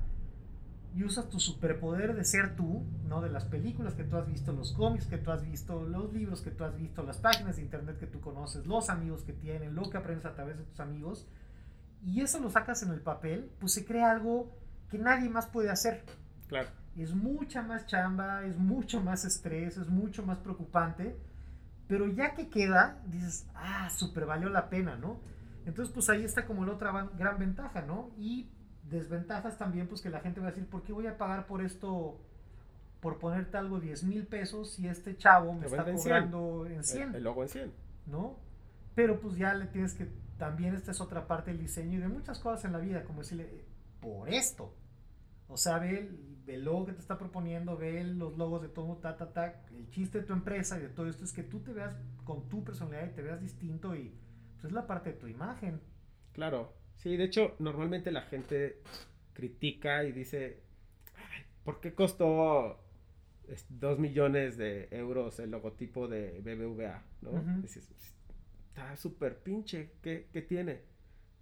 y 0.94 1.04
usas 1.04 1.28
tu 1.28 1.38
superpoder 1.38 2.16
de 2.16 2.24
ser 2.24 2.56
tú, 2.56 2.82
¿no? 3.06 3.20
De 3.20 3.28
las 3.28 3.44
películas 3.44 3.92
que 3.92 4.04
tú 4.04 4.16
has 4.16 4.26
visto, 4.26 4.52
los 4.52 4.72
cómics 4.72 5.06
que 5.06 5.18
tú 5.18 5.30
has 5.30 5.42
visto, 5.42 5.84
los 5.84 6.10
libros 6.12 6.40
que 6.40 6.50
tú 6.50 6.64
has 6.64 6.74
visto, 6.74 7.02
las 7.02 7.18
páginas 7.18 7.56
de 7.56 7.62
internet 7.62 7.98
que 7.98 8.06
tú 8.06 8.20
conoces, 8.22 8.66
los 8.66 8.88
amigos 8.88 9.22
que 9.22 9.34
tienen, 9.34 9.74
lo 9.74 9.90
que 9.90 9.98
aprendes 9.98 10.24
a 10.24 10.34
través 10.34 10.56
de 10.56 10.64
tus 10.64 10.80
amigos, 10.80 11.26
y 12.02 12.20
eso 12.20 12.40
lo 12.40 12.50
sacas 12.50 12.82
en 12.82 12.90
el 12.90 13.00
papel, 13.00 13.50
pues 13.58 13.72
se 13.72 13.84
crea 13.84 14.10
algo 14.10 14.56
que 14.90 14.98
nadie 14.98 15.28
más 15.28 15.46
puede 15.46 15.70
hacer. 15.70 16.04
Claro 16.48 16.68
es 17.02 17.14
mucha 17.14 17.62
más 17.62 17.86
chamba, 17.86 18.44
es 18.44 18.56
mucho 18.56 19.00
más 19.00 19.24
estrés, 19.24 19.76
es 19.76 19.88
mucho 19.88 20.24
más 20.24 20.38
preocupante, 20.38 21.16
pero 21.88 22.08
ya 22.08 22.34
que 22.34 22.48
queda, 22.48 23.02
dices, 23.06 23.46
ah, 23.54 23.90
súper 23.90 24.24
valió 24.24 24.48
la 24.48 24.70
pena, 24.70 24.96
¿no? 24.96 25.20
Entonces, 25.66 25.92
pues 25.92 26.08
ahí 26.08 26.24
está 26.24 26.46
como 26.46 26.64
la 26.64 26.72
otra 26.72 27.08
gran 27.18 27.38
ventaja, 27.38 27.82
¿no? 27.82 28.10
Y 28.16 28.48
desventajas 28.84 29.58
también, 29.58 29.88
pues 29.88 30.00
que 30.00 30.10
la 30.10 30.20
gente 30.20 30.40
va 30.40 30.48
a 30.48 30.50
decir, 30.50 30.66
¿por 30.68 30.82
qué 30.82 30.92
voy 30.92 31.06
a 31.06 31.18
pagar 31.18 31.46
por 31.46 31.60
esto, 31.60 32.18
por 33.00 33.18
ponerte 33.18 33.58
algo 33.58 33.78
10 33.78 34.04
mil 34.04 34.26
pesos 34.26 34.72
si 34.74 34.88
este 34.88 35.16
chavo 35.16 35.52
me 35.52 35.66
está 35.66 35.84
cobrando 35.84 36.66
en 36.66 36.82
100? 36.82 37.16
El, 37.16 37.24
logo 37.24 37.42
en 37.42 37.48
100. 37.48 37.72
¿No? 38.06 38.38
Pero 38.94 39.20
pues 39.20 39.36
ya 39.36 39.52
le 39.52 39.66
tienes 39.66 39.92
que, 39.92 40.08
también 40.38 40.74
esta 40.74 40.90
es 40.90 41.00
otra 41.00 41.26
parte 41.26 41.50
del 41.50 41.60
diseño 41.60 41.98
y 41.98 42.02
de 42.02 42.08
muchas 42.08 42.38
cosas 42.38 42.64
en 42.64 42.72
la 42.72 42.78
vida, 42.78 43.04
como 43.04 43.20
decirle, 43.20 43.64
por 44.00 44.28
esto. 44.28 44.74
O 45.48 45.56
sea, 45.56 45.78
ve 45.78 46.10
el 46.46 46.64
logo 46.64 46.86
que 46.86 46.92
te 46.92 47.00
está 47.00 47.18
proponiendo, 47.18 47.76
ve 47.76 48.02
los 48.04 48.36
logos 48.36 48.62
de 48.62 48.68
todo, 48.68 48.96
ta, 48.96 49.16
ta, 49.16 49.32
ta. 49.32 49.62
El 49.70 49.88
chiste 49.90 50.20
de 50.20 50.26
tu 50.26 50.32
empresa 50.32 50.78
y 50.78 50.82
de 50.82 50.88
todo 50.88 51.08
esto 51.08 51.24
es 51.24 51.32
que 51.32 51.42
tú 51.42 51.60
te 51.60 51.72
veas 51.72 51.94
con 52.24 52.48
tu 52.48 52.64
personalidad 52.64 53.06
y 53.06 53.14
te 53.14 53.22
veas 53.22 53.40
distinto 53.40 53.94
y 53.94 54.12
pues 54.54 54.66
es 54.66 54.72
la 54.72 54.86
parte 54.86 55.12
de 55.12 55.18
tu 55.18 55.28
imagen. 55.28 55.80
Claro, 56.32 56.74
sí, 56.96 57.16
de 57.16 57.24
hecho, 57.24 57.54
normalmente 57.58 58.10
la 58.10 58.22
gente 58.22 58.82
critica 59.32 60.04
y 60.04 60.12
dice, 60.12 60.62
¿por 61.64 61.80
qué 61.80 61.94
costó 61.94 62.80
dos 63.68 63.98
millones 63.98 64.56
de 64.56 64.88
euros 64.90 65.38
el 65.38 65.50
logotipo 65.50 66.08
de 66.08 66.40
BBVA? 66.40 67.02
¿no? 67.22 67.62
Está 68.76 68.94
súper 68.96 69.38
pinche, 69.38 69.92
¿qué, 70.02 70.28
¿qué, 70.32 70.42
tiene? 70.42 70.82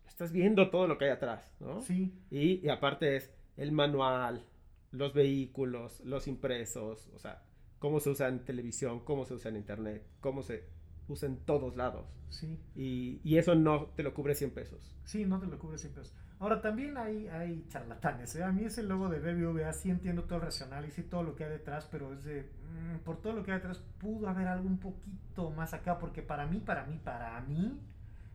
Estás 0.07 0.30
viendo 0.30 0.70
todo 0.70 0.87
lo 0.87 0.97
que 0.97 1.07
hay 1.07 1.11
atrás, 1.11 1.51
¿no? 1.59 1.82
Sí. 1.82 2.14
Y, 2.30 2.64
y 2.64 2.68
aparte 2.68 3.16
es 3.16 3.32
el 3.57 3.72
manual, 3.72 4.45
los 4.93 5.12
vehículos, 5.12 5.99
los 6.05 6.28
impresos, 6.28 7.11
o 7.12 7.18
sea, 7.18 7.43
cómo 7.80 7.99
se 7.99 8.11
usa 8.11 8.28
en 8.28 8.45
televisión, 8.45 9.01
cómo 9.01 9.24
se 9.24 9.35
usa 9.35 9.51
en 9.51 9.57
internet, 9.57 10.07
cómo 10.20 10.43
se 10.43 10.62
usa 11.09 11.28
en 11.28 11.39
todos 11.39 11.76
lados. 11.76 12.07
Sí. 12.30 12.61
Y, 12.76 13.20
y 13.24 13.39
eso 13.39 13.57
no 13.57 13.87
te 13.97 14.05
lo 14.05 14.14
cubre 14.14 14.37
100 14.37 14.53
pesos. 14.53 14.95
Sí, 15.05 15.24
no 15.24 15.41
te 15.41 15.47
lo 15.47 15.59
cubre 15.59 15.76
100 15.76 15.93
pesos. 15.93 16.14
Ahora, 16.41 16.61
también 16.61 16.97
hay, 16.97 17.28
hay 17.28 17.64
charlatanes. 17.68 18.35
¿eh? 18.37 18.43
A 18.43 18.53
mí 18.53 18.64
ese 18.64 18.82
logo 18.82 19.09
de 19.09 19.18
BBVA 19.20 19.72
sí 19.72 19.91
entiendo 19.91 20.24
todo 20.24 20.37
el 20.37 20.45
racional 20.45 20.85
y 20.85 20.91
sí 20.91 21.03
todo 21.03 21.22
lo 21.22 21.37
que 21.37 21.45
hay 21.45 21.51
detrás, 21.51 21.89
pero 21.91 22.12
es 22.12 22.24
de, 22.24 22.43
mm, 22.43 22.99
por 23.05 23.20
todo 23.20 23.32
lo 23.32 23.43
que 23.43 23.53
hay 23.53 23.59
detrás 23.59 23.78
pudo 23.99 24.28
haber 24.28 24.49
algo 24.49 24.68
un 24.68 24.78
poquito 24.78 25.51
más 25.51 25.72
acá, 25.74 25.99
porque 25.99 26.22
para 26.22 26.47
mí, 26.47 26.59
para 26.59 26.85
mí, 26.85 26.99
para 27.03 27.41
mí, 27.43 27.80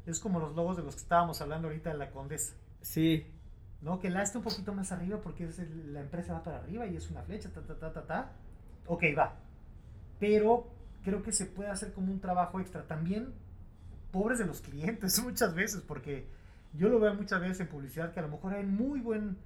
es 0.05 0.19
como 0.19 0.39
los 0.39 0.55
logos 0.55 0.77
de 0.77 0.83
los 0.83 0.95
que 0.95 1.01
estábamos 1.01 1.41
hablando 1.41 1.67
ahorita 1.67 1.91
de 1.91 1.97
la 1.97 2.09
Condesa. 2.09 2.55
Sí, 2.81 3.27
¿no? 3.81 3.99
Que 3.99 4.09
la 4.09 4.23
esté 4.23 4.37
un 4.37 4.43
poquito 4.43 4.73
más 4.73 4.91
arriba 4.91 5.19
porque 5.21 5.45
es 5.45 5.59
la 5.87 6.01
empresa 6.01 6.33
va 6.33 6.43
para 6.43 6.57
arriba 6.57 6.85
y 6.87 6.95
es 6.95 7.09
una 7.09 7.21
flecha, 7.23 7.49
ta, 7.49 7.61
ta, 7.61 7.77
ta, 7.77 7.93
ta, 7.93 8.05
ta. 8.05 8.31
Ok, 8.87 9.03
va. 9.17 9.35
Pero 10.19 10.67
creo 11.03 11.23
que 11.23 11.31
se 11.31 11.45
puede 11.45 11.69
hacer 11.69 11.93
como 11.93 12.11
un 12.11 12.19
trabajo 12.19 12.59
extra. 12.59 12.87
También, 12.87 13.33
pobres 14.11 14.39
de 14.39 14.45
los 14.45 14.61
clientes 14.61 15.19
muchas 15.23 15.53
veces, 15.53 15.81
porque 15.81 16.27
yo 16.74 16.89
lo 16.89 16.99
veo 16.99 17.13
muchas 17.13 17.41
veces 17.41 17.61
en 17.61 17.67
publicidad 17.67 18.13
que 18.13 18.20
a 18.20 18.24
lo 18.24 18.30
mejor 18.30 18.53
hay 18.53 18.65
muy 18.65 18.99
buen 19.01 19.38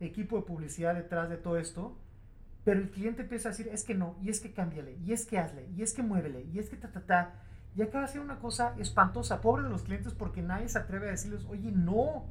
equipo 0.00 0.36
de 0.36 0.42
publicidad 0.42 0.94
detrás 0.94 1.28
de 1.28 1.36
todo 1.36 1.58
esto, 1.58 1.98
Pero 2.64 2.80
el 2.80 2.90
cliente 2.90 3.22
empieza 3.22 3.48
a 3.48 3.52
decir, 3.52 3.68
es 3.68 3.84
que 3.84 3.94
no, 3.94 4.16
y 4.22 4.28
es 4.30 4.40
que 4.40 4.52
cámbiale, 4.52 4.96
y 5.04 5.12
es 5.12 5.24
que 5.26 5.38
hazle, 5.38 5.66
y 5.76 5.82
es 5.82 5.94
que 5.94 6.02
muévele, 6.02 6.42
y 6.52 6.58
es 6.58 6.68
que 6.68 6.76
ta, 6.76 6.88
ta, 6.92 7.00
ta. 7.00 7.34
Y 7.74 7.82
acaba 7.82 8.06
de 8.06 8.12
ser 8.12 8.20
una 8.20 8.38
cosa 8.40 8.74
espantosa, 8.78 9.40
pobre 9.40 9.62
de 9.62 9.70
los 9.70 9.82
clientes, 9.84 10.12
porque 10.12 10.42
nadie 10.42 10.68
se 10.68 10.78
atreve 10.78 11.08
a 11.08 11.12
decirles, 11.12 11.46
oye, 11.48 11.72
no, 11.72 12.26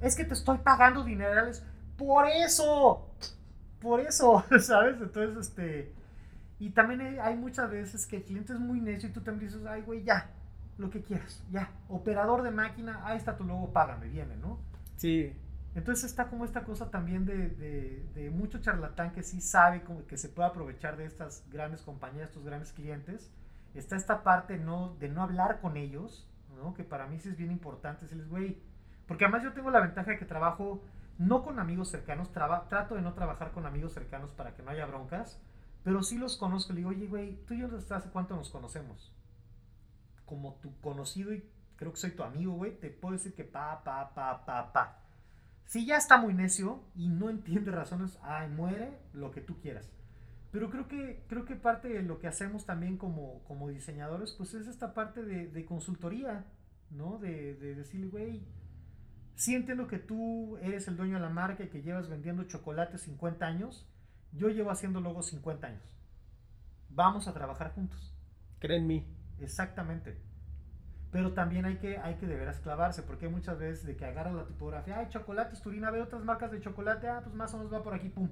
es 0.00 0.16
que 0.16 0.24
te 0.24 0.34
estoy 0.34 0.58
pagando 0.58 1.04
dinerales 1.04 1.62
por 1.98 2.26
eso, 2.26 3.14
por 3.80 4.00
eso, 4.00 4.42
¿sabes? 4.60 4.96
Entonces, 5.00 5.48
este, 5.48 5.92
y 6.58 6.70
también 6.70 7.18
hay 7.20 7.36
muchas 7.36 7.70
veces 7.70 8.06
que 8.06 8.16
el 8.16 8.24
cliente 8.24 8.54
es 8.54 8.60
muy 8.60 8.80
necio 8.80 9.08
y 9.08 9.12
tú 9.12 9.20
también 9.20 9.50
dices, 9.50 9.66
ay, 9.66 9.82
güey, 9.82 10.02
ya, 10.02 10.30
lo 10.80 10.90
que 10.90 11.02
quieras, 11.02 11.44
ya, 11.50 11.70
operador 11.88 12.42
de 12.42 12.50
máquina, 12.50 13.00
ahí 13.04 13.16
está 13.16 13.36
tu 13.36 13.44
logo, 13.44 13.72
págame, 13.72 14.08
viene, 14.08 14.36
¿no? 14.36 14.58
Sí. 14.96 15.36
Entonces 15.74 16.04
está 16.06 16.28
como 16.28 16.44
esta 16.44 16.64
cosa 16.64 16.90
también 16.90 17.24
de, 17.24 17.48
de, 18.14 18.30
mucho 18.30 18.58
charlatán 18.58 19.12
que 19.12 19.22
sí 19.22 19.40
sabe 19.40 19.82
como 19.82 20.04
que 20.06 20.16
se 20.16 20.28
puede 20.28 20.48
aprovechar 20.48 20.96
de 20.96 21.04
estas 21.04 21.44
grandes 21.50 21.82
compañías, 21.82 22.30
estos 22.30 22.44
grandes 22.44 22.72
clientes. 22.72 23.30
Está 23.74 23.94
esta 23.94 24.24
parte 24.24 24.58
no, 24.58 24.96
de 24.98 25.08
no 25.08 25.22
hablar 25.22 25.60
con 25.60 25.76
ellos, 25.76 26.28
¿no? 26.56 26.74
Que 26.74 26.82
para 26.82 27.06
mí 27.06 27.20
sí 27.20 27.28
es 27.28 27.36
bien 27.36 27.52
importante 27.52 28.02
decirles, 28.02 28.28
güey, 28.28 28.58
porque 29.06 29.24
además 29.24 29.44
yo 29.44 29.52
tengo 29.52 29.70
la 29.70 29.80
ventaja 29.80 30.10
de 30.10 30.18
que 30.18 30.24
trabajo 30.24 30.82
no 31.18 31.44
con 31.44 31.60
amigos 31.60 31.88
cercanos, 31.88 32.32
trato 32.32 32.94
de 32.94 33.02
no 33.02 33.12
trabajar 33.12 33.52
con 33.52 33.66
amigos 33.66 33.92
cercanos 33.92 34.30
para 34.32 34.54
que 34.54 34.62
no 34.62 34.70
haya 34.70 34.86
broncas, 34.86 35.40
pero 35.84 36.02
sí 36.02 36.18
los 36.18 36.36
conozco. 36.36 36.72
Le 36.72 36.78
digo, 36.78 36.90
oye, 36.90 37.06
güey, 37.06 37.36
tú 37.46 37.54
y 37.54 37.58
yo 37.58 37.68
hace 37.76 38.10
cuánto 38.10 38.34
nos 38.34 38.50
conocemos. 38.50 39.14
Como 40.30 40.54
tu 40.62 40.80
conocido 40.80 41.34
y 41.34 41.44
creo 41.74 41.92
que 41.92 41.98
soy 41.98 42.12
tu 42.12 42.22
amigo, 42.22 42.52
güey, 42.52 42.78
te 42.78 42.88
puedo 42.88 43.14
decir 43.14 43.34
que 43.34 43.42
pa, 43.42 43.82
pa, 43.82 44.14
pa, 44.14 44.46
pa, 44.46 44.72
pa. 44.72 45.02
Si 45.64 45.84
ya 45.84 45.96
está 45.96 46.18
muy 46.18 46.34
necio 46.34 46.84
y 46.94 47.08
no 47.08 47.30
entiende 47.30 47.72
razones, 47.72 48.16
ay, 48.22 48.48
muere, 48.48 48.96
lo 49.12 49.32
que 49.32 49.40
tú 49.40 49.58
quieras. 49.60 49.90
Pero 50.52 50.70
creo 50.70 50.86
que, 50.86 51.24
creo 51.28 51.44
que 51.44 51.56
parte 51.56 51.88
de 51.88 52.02
lo 52.02 52.20
que 52.20 52.28
hacemos 52.28 52.64
también 52.64 52.96
como, 52.96 53.42
como 53.44 53.68
diseñadores, 53.68 54.32
pues 54.32 54.54
es 54.54 54.68
esta 54.68 54.94
parte 54.94 55.24
de, 55.24 55.64
consultoría, 55.64 56.44
¿no? 56.90 57.18
De, 57.18 57.54
de 57.56 57.74
decirle, 57.74 58.06
güey, 58.06 58.42
sí 59.34 59.56
entiendo 59.56 59.88
que 59.88 59.98
tú 59.98 60.58
eres 60.58 60.86
el 60.86 60.96
dueño 60.96 61.14
de 61.14 61.20
la 61.20 61.30
marca 61.30 61.64
y 61.64 61.68
que 61.68 61.82
llevas 61.82 62.08
vendiendo 62.08 62.44
chocolate 62.44 62.98
50 62.98 63.44
años, 63.44 63.88
yo 64.32 64.48
llevo 64.48 64.70
haciendo 64.70 65.00
logos 65.00 65.26
50 65.26 65.66
años. 65.66 65.82
Vamos 66.90 67.28
a 67.28 67.34
trabajar 67.34 67.72
juntos. 67.72 68.14
Cree 68.58 68.78
en 68.78 68.86
mí. 68.86 69.06
Exactamente. 69.40 70.16
Pero 71.10 71.32
también 71.32 71.64
hay 71.64 71.76
que, 71.76 71.98
hay 71.98 72.14
que 72.16 72.26
de 72.26 72.36
veras 72.36 72.60
clavarse, 72.60 73.02
porque 73.02 73.26
hay 73.26 73.32
muchas 73.32 73.58
veces 73.58 73.84
de 73.84 73.96
que 73.96 74.04
agarra 74.04 74.32
la 74.32 74.46
tipografía, 74.46 74.98
ay, 74.98 75.08
chocolates, 75.08 75.60
Turina, 75.60 75.90
ve 75.90 76.00
otras 76.00 76.22
marcas 76.24 76.52
de 76.52 76.60
chocolate, 76.60 77.08
ah, 77.08 77.20
pues 77.24 77.34
más 77.34 77.52
o 77.52 77.56
menos 77.58 77.72
va 77.72 77.82
por 77.82 77.94
aquí, 77.94 78.08
pum. 78.08 78.28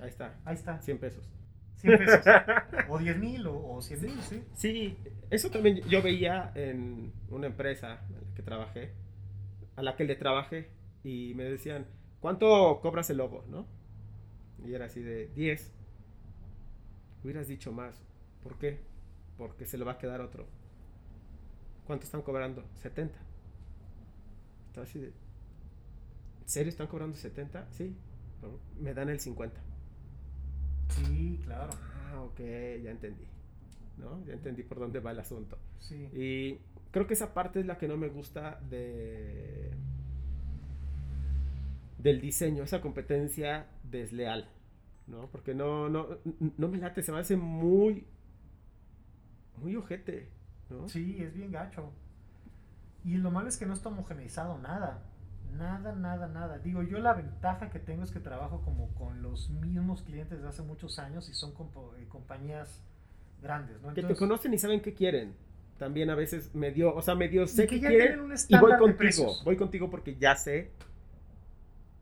Ahí 0.00 0.08
está. 0.08 0.34
Ahí 0.44 0.54
está. 0.54 0.80
100 0.80 0.98
pesos. 0.98 1.30
100 1.76 1.98
pesos. 1.98 2.24
o 2.90 2.98
10 2.98 3.18
mil 3.18 3.46
o, 3.46 3.74
o 3.74 3.80
100 3.80 4.02
mil, 4.02 4.20
sí. 4.22 4.44
Sí, 4.54 4.98
eso 5.30 5.50
también 5.50 5.80
yo 5.88 6.02
veía 6.02 6.52
en 6.54 7.12
una 7.30 7.46
empresa 7.46 8.00
en 8.08 8.14
la 8.14 8.34
que 8.34 8.42
trabajé, 8.42 8.92
a 9.76 9.82
la 9.82 9.96
que 9.96 10.04
le 10.04 10.16
trabajé, 10.16 10.68
y 11.02 11.32
me 11.34 11.44
decían, 11.44 11.86
¿cuánto 12.20 12.80
cobras 12.82 13.08
el 13.08 13.16
logo, 13.16 13.44
no? 13.48 13.66
Y 14.64 14.74
era 14.74 14.86
así 14.86 15.00
de 15.00 15.28
10. 15.28 15.72
Hubieras 17.24 17.48
dicho 17.48 17.72
más. 17.72 18.02
¿Por 18.42 18.58
qué? 18.58 18.80
Porque 19.40 19.64
se 19.64 19.78
lo 19.78 19.86
va 19.86 19.92
a 19.92 19.98
quedar 19.98 20.20
otro. 20.20 20.46
¿Cuánto 21.86 22.04
están 22.04 22.20
cobrando? 22.20 22.62
70. 22.82 23.18
Estaba 24.66 24.84
así 24.84 24.98
de. 24.98 25.06
¿En 25.06 26.48
serio 26.48 26.68
están 26.68 26.88
cobrando 26.88 27.16
70? 27.16 27.68
Sí. 27.70 27.96
me 28.78 28.92
dan 28.92 29.08
el 29.08 29.18
50. 29.18 29.58
Sí, 30.90 31.40
claro. 31.42 31.70
Ah, 31.72 32.20
ok, 32.20 32.38
ya 32.82 32.90
entendí. 32.90 33.26
¿No? 33.96 34.22
Ya 34.26 34.34
entendí 34.34 34.62
por 34.62 34.78
dónde 34.78 35.00
va 35.00 35.12
el 35.12 35.20
asunto. 35.20 35.56
Sí. 35.78 36.10
Y 36.12 36.58
creo 36.90 37.06
que 37.06 37.14
esa 37.14 37.32
parte 37.32 37.60
es 37.60 37.66
la 37.66 37.78
que 37.78 37.88
no 37.88 37.96
me 37.96 38.08
gusta 38.08 38.60
de 38.68 39.70
del 41.96 42.20
diseño, 42.20 42.64
esa 42.64 42.82
competencia 42.82 43.68
desleal, 43.84 44.50
¿no? 45.06 45.30
Porque 45.30 45.54
no, 45.54 45.88
no, 45.88 46.18
no 46.58 46.68
me 46.68 46.76
late, 46.76 47.02
se 47.02 47.10
me 47.12 47.20
hace 47.20 47.36
muy, 47.36 48.06
muy 49.60 49.76
ojete, 49.76 50.30
¿no? 50.68 50.88
Sí, 50.88 51.22
es 51.22 51.34
bien 51.34 51.52
gacho. 51.52 51.92
Y 53.04 53.16
lo 53.16 53.30
malo 53.30 53.48
es 53.48 53.56
que 53.56 53.66
no 53.66 53.74
está 53.74 53.88
homogeneizado 53.88 54.58
nada. 54.58 55.02
Nada, 55.56 55.92
nada, 55.92 56.28
nada. 56.28 56.58
Digo, 56.58 56.82
yo 56.82 56.98
la 56.98 57.14
ventaja 57.14 57.70
que 57.70 57.78
tengo 57.78 58.04
es 58.04 58.10
que 58.10 58.20
trabajo 58.20 58.62
como 58.62 58.88
con 58.94 59.22
los 59.22 59.50
mismos 59.50 60.02
clientes 60.02 60.40
de 60.40 60.48
hace 60.48 60.62
muchos 60.62 60.98
años 60.98 61.28
y 61.28 61.34
son 61.34 61.50
eh, 61.98 62.06
compañías 62.08 62.82
grandes, 63.42 63.80
¿no? 63.80 63.94
que 63.94 64.02
te 64.02 64.14
conocen 64.14 64.52
y 64.54 64.58
saben 64.58 64.80
qué 64.80 64.94
quieren. 64.94 65.34
También 65.78 66.10
a 66.10 66.14
veces 66.14 66.54
me 66.54 66.70
dio, 66.72 66.94
o 66.94 67.00
sea, 67.00 67.14
me 67.14 67.28
dio, 67.28 67.46
sé 67.46 67.66
que 67.66 67.80
quieren 67.80 68.20
y 68.48 68.58
voy 68.58 68.76
contigo. 68.76 69.34
Voy 69.44 69.56
contigo 69.56 69.88
porque 69.88 70.16
ya 70.16 70.36
sé 70.36 70.72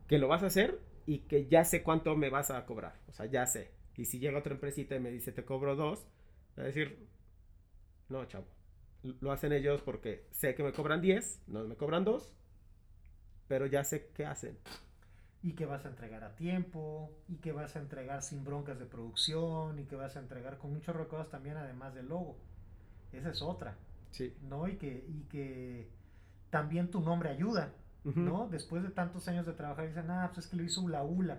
que 0.09 0.19
lo 0.19 0.27
vas 0.27 0.43
a 0.43 0.47
hacer 0.47 0.81
y 1.07 1.21
que 1.21 1.47
ya 1.47 1.65
sé 1.65 1.85
cuánto 1.85 2.17
me 2.17 2.29
vas 2.29 2.51
a 2.51 2.67
cobrar. 2.67 2.95
O 3.09 3.13
sea, 3.13 3.27
ya 3.27 3.47
sé. 3.47 3.71
Y 3.97 4.07
si 4.07 4.19
llega 4.19 4.39
otra 4.39 4.53
empresita 4.53 4.97
y 4.97 5.01
me 5.01 5.11
dice, 5.11 5.31
te 5.31 5.45
cobro 5.45 5.77
dos, 5.77 6.09
voy 6.57 6.65
a 6.65 6.67
decir, 6.67 7.07
no, 8.09 8.25
chavo. 8.27 8.47
Lo 9.03 9.33
hacen 9.33 9.53
ellos 9.53 9.83
porque 9.83 10.27
sé 10.31 10.55
que 10.55 10.63
me 10.63 10.73
cobran 10.73 11.01
10, 11.01 11.43
no 11.47 11.65
me 11.65 11.77
cobran 11.77 12.05
dos, 12.05 12.33
pero 13.47 13.67
ya 13.67 13.85
sé 13.85 14.11
qué 14.15 14.27
hacen. 14.27 14.59
Y 15.43 15.53
que 15.53 15.67
vas 15.67 15.85
a 15.85 15.89
entregar 15.89 16.25
a 16.25 16.35
tiempo, 16.35 17.13
y 17.29 17.37
que 17.37 17.53
vas 17.53 17.77
a 17.77 17.79
entregar 17.79 18.23
sin 18.23 18.45
broncas 18.45 18.79
de 18.79 18.87
producción, 18.87 19.79
y 19.79 19.85
que 19.85 19.95
vas 19.95 20.17
a 20.17 20.21
entregar 20.21 20.59
con 20.59 20.73
muchos 20.73 20.97
recuerdos 20.97 21.31
también, 21.31 21.57
además 21.57 21.95
del 21.95 22.09
logo. 22.09 22.37
Esa 23.13 23.31
es 23.31 23.41
otra. 23.41 23.77
Sí. 24.11 24.35
¿No? 24.49 24.67
Y 24.69 24.77
que, 24.77 25.05
y 25.09 25.23
que 25.29 25.89
también 26.51 26.91
tu 26.91 27.01
nombre 27.01 27.31
ayuda. 27.31 27.73
¿no? 28.05 28.49
Después 28.49 28.83
de 28.83 28.91
tantos 28.91 29.29
años 29.29 29.45
de 29.45 29.53
trabajar, 29.53 29.87
dicen, 29.87 30.11
ah, 30.11 30.31
pues 30.33 30.47
es 30.47 30.51
que 30.51 30.57
lo 30.57 30.65
hizo 30.65 30.81
Ula 30.81 31.03
Ula. 31.03 31.39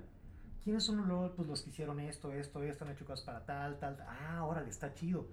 ¿Quiénes 0.63 0.83
son 0.83 1.07
los, 1.07 1.31
pues 1.31 1.47
los 1.47 1.61
que 1.61 1.69
hicieron 1.69 1.99
esto, 1.99 2.31
esto, 2.31 2.61
esto, 2.61 2.85
han 2.85 2.91
hecho 2.91 3.05
cosas 3.05 3.25
para 3.25 3.45
tal, 3.45 3.79
tal? 3.79 3.97
Ah, 4.07 4.43
órale, 4.45 4.69
está 4.69 4.93
chido. 4.93 5.25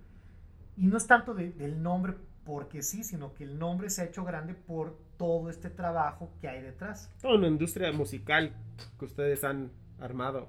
Y 0.77 0.87
no 0.87 0.97
es 0.97 1.07
tanto 1.07 1.35
del 1.35 1.83
nombre 1.83 2.14
porque 2.45 2.83
sí, 2.83 3.03
sino 3.03 3.35
que 3.35 3.45
el 3.45 3.59
nombre 3.59 3.91
se 3.91 4.03
ha 4.03 4.05
hecho 4.05 4.24
grande 4.24 4.55
por 4.55 4.97
todo 5.16 5.51
este 5.51 5.68
trabajo 5.68 6.31
que 6.41 6.49
hay 6.49 6.62
detrás. 6.62 7.11
Toda 7.20 7.35
una 7.35 7.49
industria 7.49 7.91
musical 7.93 8.55
que 8.99 9.05
ustedes 9.05 9.43
han 9.43 9.72
armado, 9.99 10.49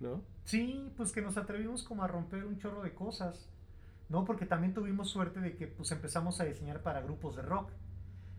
¿no? 0.00 0.22
Sí, 0.44 0.90
pues 0.96 1.12
que 1.12 1.20
nos 1.20 1.36
atrevimos 1.36 1.82
como 1.82 2.02
a 2.02 2.06
romper 2.06 2.44
un 2.44 2.58
chorro 2.58 2.82
de 2.82 2.94
cosas, 2.94 3.50
¿no? 4.08 4.24
Porque 4.24 4.46
también 4.46 4.72
tuvimos 4.72 5.10
suerte 5.10 5.40
de 5.40 5.54
que 5.54 5.66
pues 5.66 5.92
empezamos 5.92 6.40
a 6.40 6.44
diseñar 6.44 6.82
para 6.82 7.02
grupos 7.02 7.36
de 7.36 7.42
rock. 7.42 7.70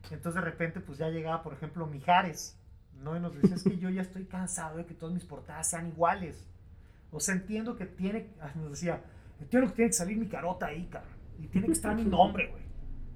Entonces 0.09 0.33
de 0.33 0.41
repente 0.41 0.79
pues 0.79 0.97
ya 0.97 1.09
llegaba, 1.09 1.43
por 1.43 1.53
ejemplo, 1.53 1.85
Mijares, 1.85 2.57
¿no? 3.03 3.15
Y 3.15 3.19
nos 3.19 3.35
decía, 3.35 3.55
es 3.55 3.63
que 3.63 3.77
yo 3.77 3.89
ya 3.89 4.01
estoy 4.01 4.25
cansado 4.25 4.77
de 4.77 4.85
que 4.85 4.95
todas 4.95 5.13
mis 5.13 5.25
portadas 5.25 5.69
sean 5.69 5.87
iguales. 5.87 6.43
O 7.11 7.19
sea, 7.19 7.35
entiendo 7.35 7.75
que 7.75 7.85
tiene, 7.85 8.29
nos 8.55 8.71
decía, 8.71 9.03
entiendo 9.39 9.69
que 9.69 9.75
tiene 9.75 9.89
que 9.89 9.93
salir 9.93 10.17
mi 10.17 10.27
carota 10.27 10.67
ahí, 10.67 10.87
cabrón. 10.87 11.13
Y 11.39 11.47
tiene 11.47 11.67
que 11.67 11.73
estar 11.73 11.95
mi 11.95 12.03
nombre, 12.03 12.47
güey. 12.49 12.63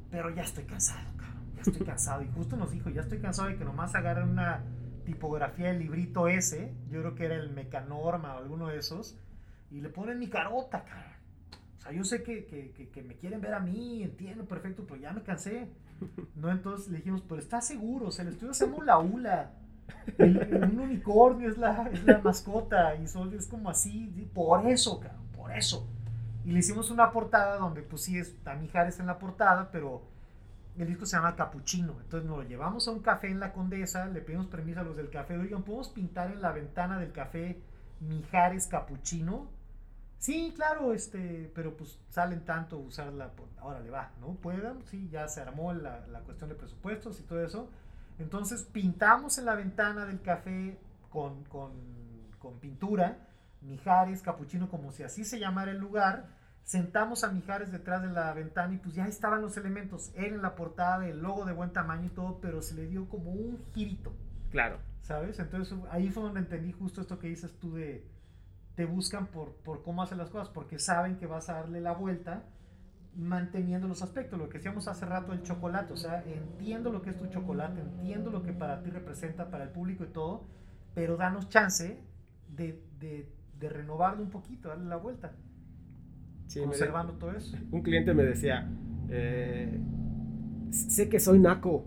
Pero 0.10 0.30
ya 0.30 0.44
estoy 0.44 0.64
cansado, 0.66 1.10
cabrón. 1.18 1.44
Ya 1.56 1.62
estoy 1.62 1.86
cansado. 1.86 2.22
Y 2.24 2.28
justo 2.30 2.56
nos 2.56 2.72
dijo, 2.72 2.90
ya 2.90 3.02
estoy 3.02 3.20
cansado 3.20 3.50
de 3.50 3.58
que 3.58 3.66
nomás 3.66 3.96
agarren 3.96 4.30
una 4.30 4.64
tipografía 5.06 5.68
del 5.68 5.80
librito 5.80 6.28
ese, 6.28 6.74
yo 6.90 7.02
creo 7.02 7.16
que 7.16 7.26
era 7.26 7.36
el 7.36 7.52
Mecanorma 7.52 8.36
o 8.36 8.38
alguno 8.38 8.68
de 8.68 8.78
esos, 8.78 9.18
y 9.70 9.82
le 9.82 9.90
ponen 9.90 10.20
mi 10.20 10.28
carota, 10.28 10.86
cabrón. 10.86 11.14
O 11.78 11.82
sea, 11.82 11.92
yo 11.92 12.04
sé 12.06 12.24
que, 12.24 12.46
que, 12.46 12.90
que 12.90 13.04
me 13.04 13.16
quieren 13.16 13.42
ver 13.42 13.54
a 13.54 13.60
mí, 13.60 14.04
entiendo 14.04 14.46
perfecto, 14.46 14.86
pero 14.88 15.02
ya 15.02 15.12
me 15.12 15.22
cansé. 15.22 15.68
¿no? 16.36 16.52
Entonces 16.52 16.90
le 16.90 16.98
dijimos, 16.98 17.24
pero 17.28 17.40
está 17.40 17.62
seguro, 17.62 18.08
o 18.08 18.12
sea, 18.12 18.24
el 18.24 18.32
estudio 18.32 18.54
se 18.54 18.68
llama 18.68 18.86
la 18.86 19.00
ULA. 19.00 19.52
un 20.18 20.80
unicornio 20.80 21.50
es 21.50 21.58
la, 21.58 21.90
es 21.92 22.04
la 22.06 22.20
mascota 22.20 22.96
y 22.96 23.08
son, 23.08 23.34
es 23.34 23.48
como 23.48 23.70
así, 23.70 24.08
por 24.34 24.66
eso, 24.68 25.00
cabrón, 25.00 25.28
por 25.36 25.52
eso. 25.52 25.88
Y 26.46 26.52
le 26.52 26.60
hicimos 26.60 26.92
una 26.92 27.12
portada 27.12 27.58
donde 27.58 27.82
pues 27.82 28.04
sí 28.04 28.18
está 28.18 28.56
Mijares 28.56 29.00
en 29.00 29.08
la 29.08 29.18
portada, 29.18 29.70
pero 29.72 30.04
el 30.78 30.88
disco 30.88 31.06
se 31.06 31.16
llama 31.16 31.36
Capuchino. 31.36 31.96
Entonces 32.02 32.28
nos 32.28 32.38
lo 32.38 32.44
llevamos 32.44 32.88
a 32.88 32.92
un 32.92 33.00
café 33.00 33.30
en 33.30 33.40
la 33.40 33.54
Condesa, 33.54 34.06
le 34.08 34.22
pedimos 34.22 34.48
permiso 34.48 34.82
a 34.82 34.84
los 34.84 34.98
del 34.98 35.10
café, 35.10 35.38
oigan, 35.38 35.64
¿podemos 35.64 35.90
pintar 35.90 36.32
en 36.32 36.42
la 36.42 36.52
ventana 36.52 37.00
del 37.00 37.12
café 37.12 37.62
Mijares 38.02 38.68
Capuchino? 38.68 39.48
Sí, 40.18 40.54
claro, 40.56 40.94
este, 40.94 41.52
pero 41.54 41.76
pues 41.76 42.00
salen 42.10 42.46
tanto 42.46 42.78
usarla, 42.78 43.32
ahora 43.60 43.82
le 43.82 43.90
va, 43.90 44.12
¿no? 44.22 44.36
Puedan, 44.36 44.82
sí, 44.86 45.10
ya 45.10 45.28
se 45.28 45.42
armó 45.42 45.74
la, 45.74 46.08
la, 46.08 46.22
cuestión 46.22 46.50
de 46.50 46.56
presupuestos 46.56 47.20
y 47.20 47.24
todo 47.24 47.44
eso. 47.44 47.70
Entonces 48.20 48.64
pintamos 48.64 49.38
en 49.38 49.46
la 49.46 49.56
ventana 49.56 50.06
del 50.06 50.22
café 50.22 50.80
con, 51.10 51.44
con, 51.44 51.72
con 52.40 52.58
pintura, 52.60 53.18
Mijares, 53.64 54.22
Capuchino, 54.22 54.70
como 54.70 54.92
si 54.92 55.04
así 55.04 55.24
se 55.24 55.40
llamara 55.40 55.72
el 55.72 55.78
lugar. 55.78 56.28
Sentamos 56.64 57.24
a 57.24 57.32
Mijares 57.32 57.72
detrás 57.72 58.02
de 58.02 58.10
la 58.10 58.34
ventana 58.34 58.74
y 58.74 58.78
pues 58.78 58.96
ya 58.96 59.06
estaban 59.06 59.42
los 59.42 59.58
elementos. 59.58 60.12
Él 60.16 60.36
en 60.36 60.42
la 60.42 60.56
portada, 60.56 61.08
el 61.08 61.22
logo 61.22 61.46
de 61.46 61.54
buen 61.54 61.74
tamaño 61.74 62.06
y 62.06 62.10
todo, 62.10 62.40
pero 62.40 62.62
se 62.62 62.76
le 62.76 62.88
dio 62.88 63.10
como 63.10 63.32
un 63.32 63.64
girito. 63.74 64.14
Claro. 64.52 64.78
¿Sabes? 65.02 65.40
Entonces 65.40 65.78
ahí 65.92 66.10
fue 66.10 66.24
donde 66.24 66.40
entendí 66.40 66.72
justo 66.72 67.02
esto 67.02 67.20
que 67.20 67.28
dices 67.28 67.58
tú 67.60 67.74
de 67.74 68.08
te 68.76 68.86
buscan 68.86 69.28
por, 69.28 69.56
por 69.58 69.84
cómo 69.84 70.02
hacen 70.02 70.18
las 70.18 70.30
cosas, 70.30 70.50
porque 70.50 70.80
saben 70.80 71.18
que 71.18 71.28
vas 71.28 71.50
a 71.50 71.54
darle 71.54 71.80
la 71.82 71.92
vuelta 71.92 72.44
manteniendo 73.16 73.88
los 73.88 74.02
aspectos, 74.02 74.40
lo 74.40 74.50
que 74.50 74.58
decíamos 74.58 74.88
hace 74.88 75.06
rato 75.06 75.34
el 75.34 75.44
chocolate, 75.44 75.94
o 75.94 75.98
sea, 75.98 76.24
entiendo 76.24 76.92
lo 76.92 77.02
que 77.02 77.12
es 77.12 77.18
tu 77.18 77.28
chocolate, 77.28 77.82
entiendo 77.82 78.32
lo 78.32 78.42
que 78.42 78.54
para 78.54 78.82
ti 78.82 78.90
representa, 78.90 79.52
para 79.52 79.66
el 79.66 79.70
público 79.70 80.04
y 80.04 80.08
todo, 80.08 80.46
pero 80.96 81.16
danos 81.16 81.50
chance 81.50 82.02
de, 82.50 82.84
de, 83.00 83.32
de 83.64 83.70
renovarlo 83.70 84.22
un 84.22 84.30
poquito, 84.30 84.70
darle 84.70 84.86
la 84.86 84.98
vuelta, 84.98 85.32
conservando 86.54 87.14
todo 87.14 87.32
eso. 87.32 87.58
Un 87.72 87.82
cliente 87.82 88.14
me 88.14 88.24
decía, 88.24 88.70
eh, 89.10 89.80
sé 90.70 91.10
que 91.10 91.20
soy 91.20 91.40
naco 91.40 91.86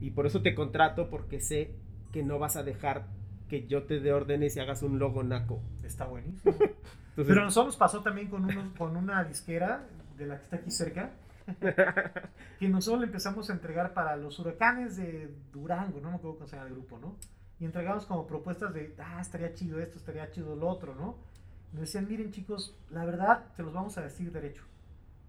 y 0.00 0.10
por 0.10 0.26
eso 0.26 0.42
te 0.42 0.54
contrato 0.54 1.10
porque 1.10 1.40
sé 1.40 1.74
que 2.12 2.22
no 2.22 2.38
vas 2.38 2.56
a 2.56 2.62
dejar 2.62 3.06
que 3.48 3.66
yo 3.66 3.84
te 3.84 4.00
dé 4.00 4.12
órdenes 4.12 4.56
y 4.56 4.60
hagas 4.60 4.82
un 4.82 4.98
logo 4.98 5.22
naco. 5.22 5.60
Está 5.84 6.06
buenísimo. 6.06 6.54
Pero 7.16 7.42
a 7.42 7.44
nosotros 7.44 7.74
nos 7.74 7.76
pasó 7.76 8.02
también 8.02 8.28
con, 8.28 8.48
con 8.76 8.96
una 8.96 9.22
disquera 9.24 9.86
de 10.16 10.26
la 10.26 10.38
que 10.38 10.44
está 10.44 10.56
aquí 10.56 10.70
cerca, 10.70 11.10
que 12.58 12.68
nosotros 12.68 13.00
le 13.00 13.06
empezamos 13.06 13.48
a 13.50 13.52
entregar 13.52 13.94
para 13.94 14.16
los 14.16 14.38
huracanes 14.38 14.96
de 14.96 15.30
Durango, 15.52 16.00
no 16.00 16.10
me 16.10 16.16
acuerdo 16.16 16.38
cómo 16.38 16.48
se 16.48 16.56
llama 16.56 16.68
el 16.68 16.74
grupo, 16.74 16.98
¿no? 16.98 17.16
Y 17.58 17.64
entregamos 17.64 18.04
como 18.06 18.26
propuestas 18.26 18.74
de, 18.74 18.94
ah, 18.98 19.20
estaría 19.20 19.54
chido 19.54 19.80
esto, 19.80 19.98
estaría 19.98 20.30
chido 20.30 20.54
lo 20.56 20.68
otro, 20.68 20.94
¿no? 20.94 21.16
Y 21.72 21.76
nos 21.76 21.86
decían, 21.86 22.06
miren 22.08 22.30
chicos, 22.30 22.76
la 22.90 23.04
verdad, 23.04 23.46
se 23.56 23.62
los 23.62 23.72
vamos 23.72 23.96
a 23.98 24.02
decir 24.02 24.30
derecho. 24.30 24.62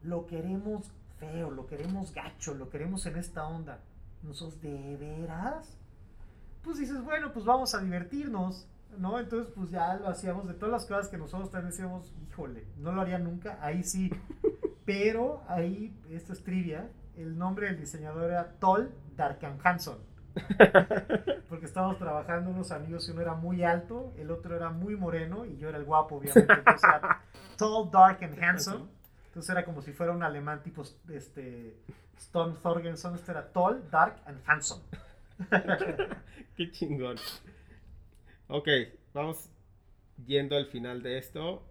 Lo 0.03 0.27
queremos 0.27 0.91
feo, 1.19 1.51
lo 1.51 1.65
queremos 1.67 2.13
gacho, 2.13 2.53
lo 2.53 2.69
queremos 2.69 3.05
en 3.05 3.17
esta 3.17 3.47
onda. 3.47 3.79
Nosotros, 4.23 4.61
¿de 4.61 4.97
veras? 4.97 5.77
Pues 6.63 6.77
dices, 6.77 7.01
bueno, 7.03 7.31
pues 7.31 7.45
vamos 7.45 7.73
a 7.73 7.79
divertirnos, 7.79 8.67
¿no? 8.97 9.19
Entonces, 9.19 9.53
pues 9.55 9.69
ya 9.71 9.95
lo 9.95 10.09
hacíamos 10.09 10.47
de 10.47 10.53
todas 10.53 10.71
las 10.71 10.85
cosas 10.85 11.07
que 11.07 11.17
nosotros 11.17 11.49
también 11.49 11.71
decíamos, 11.71 12.13
híjole, 12.27 12.65
no 12.77 12.91
lo 12.91 13.01
haría 13.01 13.19
nunca, 13.19 13.57
ahí 13.61 13.83
sí. 13.83 14.11
Pero 14.85 15.43
ahí, 15.47 15.97
esto 16.09 16.33
es 16.33 16.43
trivia, 16.43 16.89
el 17.15 17.37
nombre 17.37 17.67
del 17.67 17.79
diseñador 17.79 18.29
era 18.29 18.53
Toll 18.59 18.91
Darkan 19.15 19.59
Hanson. 19.63 19.97
Porque 21.49 21.65
estábamos 21.65 21.97
trabajando 21.97 22.49
unos 22.49 22.71
amigos 22.71 23.07
y 23.07 23.11
uno 23.11 23.21
era 23.21 23.35
muy 23.35 23.63
alto, 23.63 24.13
el 24.17 24.31
otro 24.31 24.55
era 24.55 24.69
muy 24.69 24.95
moreno 24.95 25.45
y 25.45 25.57
yo 25.57 25.69
era 25.69 25.77
el 25.77 25.85
guapo, 25.85 26.17
obviamente. 26.17 26.53
Entonces 26.53 26.83
era 26.83 27.21
Tall, 27.57 27.91
Dark 27.91 28.23
and 28.23 28.43
Handsome. 28.43 28.85
Entonces 29.27 29.49
era 29.49 29.65
como 29.65 29.81
si 29.81 29.93
fuera 29.93 30.11
un 30.11 30.23
alemán 30.23 30.63
tipo 30.63 30.83
este, 31.09 31.77
Stone 32.17 32.55
Thorgenson. 32.61 33.15
Este 33.15 33.31
era 33.31 33.51
Tall, 33.51 33.89
Dark 33.89 34.17
and 34.25 34.39
Handsome. 34.45 34.83
Qué 36.55 36.71
chingón. 36.71 37.17
Ok, 38.47 38.67
vamos 39.13 39.49
yendo 40.25 40.57
al 40.57 40.65
final 40.67 41.03
de 41.03 41.17
esto 41.17 41.63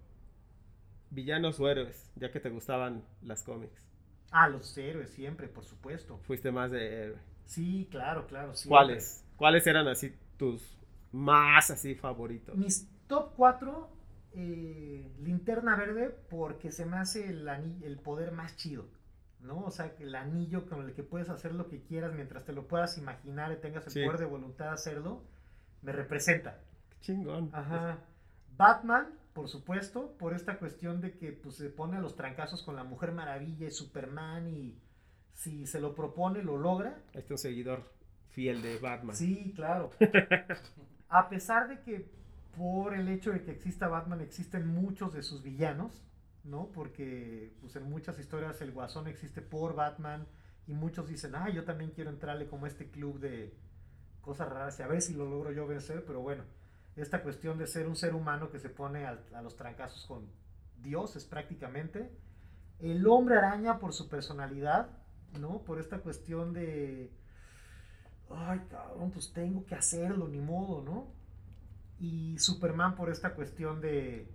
villanos 1.11 1.61
o 1.61 1.69
héroes, 1.69 2.11
ya 2.17 2.31
que 2.31 2.41
te 2.41 2.51
gustaban 2.51 3.05
las 3.23 3.43
cómics. 3.43 3.83
Ah, 4.31 4.49
los 4.49 4.77
héroes 4.77 5.11
siempre, 5.11 5.49
por 5.49 5.65
supuesto. 5.65 6.19
Fuiste 6.19 6.51
más 6.51 6.71
de 6.71 7.05
héroe. 7.05 7.19
Sí, 7.47 7.89
claro, 7.91 8.27
claro. 8.27 8.53
¿Cuáles? 8.69 9.25
¿Cuáles 9.37 9.67
eran 9.67 9.89
así 9.89 10.15
tus 10.37 10.77
más 11.13 11.71
así 11.71 11.95
favoritos? 11.95 12.57
Mis 12.57 12.89
top 13.07 13.33
4, 13.37 13.89
eh, 14.35 15.11
Linterna 15.21 15.77
Verde, 15.77 16.15
porque 16.29 16.71
se 16.71 16.85
me 16.85 16.99
hace 16.99 17.29
el, 17.29 17.49
el 17.49 17.99
poder 17.99 18.33
más 18.33 18.57
chido. 18.57 18.87
¿no? 19.41 19.61
O 19.65 19.71
sea, 19.71 19.95
el 19.99 20.15
anillo 20.15 20.67
con 20.67 20.85
el 20.85 20.93
que 20.93 21.03
puedes 21.03 21.29
hacer 21.29 21.55
lo 21.55 21.69
que 21.69 21.83
quieras 21.83 22.13
mientras 22.13 22.45
te 22.45 22.53
lo 22.53 22.67
puedas 22.67 22.99
imaginar 22.99 23.53
y 23.53 23.57
tengas 23.57 23.87
el 23.87 24.05
poder 24.05 24.19
de 24.19 24.27
voluntad 24.27 24.67
de 24.67 24.73
hacerlo, 24.73 25.23
me 25.83 25.93
representa. 25.93 26.61
Qué 26.91 26.97
chingón. 27.01 27.51
Ajá. 27.53 27.99
Batman, 28.57 29.09
por 29.33 29.49
supuesto, 29.49 30.17
por 30.19 30.35
esta 30.35 30.59
cuestión 30.59 31.01
de 31.01 31.17
que 31.17 31.33
pues, 31.33 31.57
se 31.57 31.71
pone 31.71 31.97
a 31.97 32.01
los 32.01 32.17
trancazos 32.17 32.63
con 32.63 32.77
la 32.77 32.85
Mujer 32.85 33.13
Maravilla 33.13 33.67
y 33.67 33.71
Superman 33.71 34.49
y 34.49 34.79
si 35.37 35.67
se 35.67 35.81
lo 35.81 35.95
propone, 35.95 36.43
lo 36.43 36.57
logra. 36.59 36.99
Este 37.13 37.21
es 37.21 37.31
un 37.31 37.39
seguidor 37.39 37.93
fiel 38.31 38.61
de 38.61 38.79
Batman. 38.79 39.15
Sí, 39.15 39.53
claro. 39.55 39.93
a 41.09 41.29
pesar 41.29 41.69
de 41.69 41.81
que 41.81 42.11
por 42.57 42.95
el 42.95 43.09
hecho 43.09 43.31
de 43.31 43.45
que 43.45 43.53
exista 43.53 43.87
Batman 43.87 44.21
existen 44.21 44.67
muchos 44.67 45.15
de 45.15 45.23
sus 45.23 45.43
villanos, 45.43 46.03
¿no? 46.43 46.67
Porque 46.73 47.53
pues, 47.61 47.77
en 47.77 47.89
muchas 47.89 48.19
historias 48.19 48.61
el 48.61 48.73
guasón 48.73 49.07
existe 49.07 49.41
por 49.41 49.77
Batman 49.77 50.27
y 50.67 50.75
muchos 50.75 51.09
dicen, 51.09 51.37
ah, 51.37 51.49
yo 51.49 51.63
también 51.65 51.93
quiero 51.93 52.11
entrarle 52.11 52.49
como 52.49 52.65
a 52.65 52.69
este 52.69 52.91
club 52.91 53.21
de 53.21 53.55
cosas 54.21 54.49
raras 54.49 54.81
y 54.81 54.83
a 54.83 54.89
ver 54.89 55.01
si 55.01 55.15
lo 55.15 55.29
logro 55.29 55.53
yo 55.53 55.67
vencer, 55.67 56.05
pero 56.05 56.21
bueno 56.21 56.43
esta 56.97 57.23
cuestión 57.23 57.59
de 57.59 57.67
ser 57.67 57.87
un 57.87 57.97
ser 57.97 58.15
humano 58.15 58.51
que 58.51 58.59
se 58.59 58.71
pone 58.71 59.07
a, 59.07 59.21
los 59.43 59.57
trancazos 59.57 60.07
con 60.07 60.27
dioses 60.83 61.25
prácticamente. 61.25 62.11
El 62.79 63.07
hombre 63.07 63.37
araña 63.37 63.79
por 63.79 63.93
su 63.93 64.09
personalidad, 64.09 64.89
¿no? 65.39 65.63
Por 65.63 65.79
esta 65.79 65.99
cuestión 65.99 66.53
de, 66.53 67.11
ay 68.31 68.61
cabrón, 68.71 69.11
pues 69.11 69.33
tengo 69.33 69.65
que 69.65 69.75
hacerlo, 69.75 70.29
ni 70.29 70.41
modo, 70.41 70.83
¿no? 70.83 71.07
Y 71.99 72.39
Superman 72.39 72.95
por 72.95 73.11
esta 73.11 73.35
cuestión 73.35 73.81
de, 73.81 74.29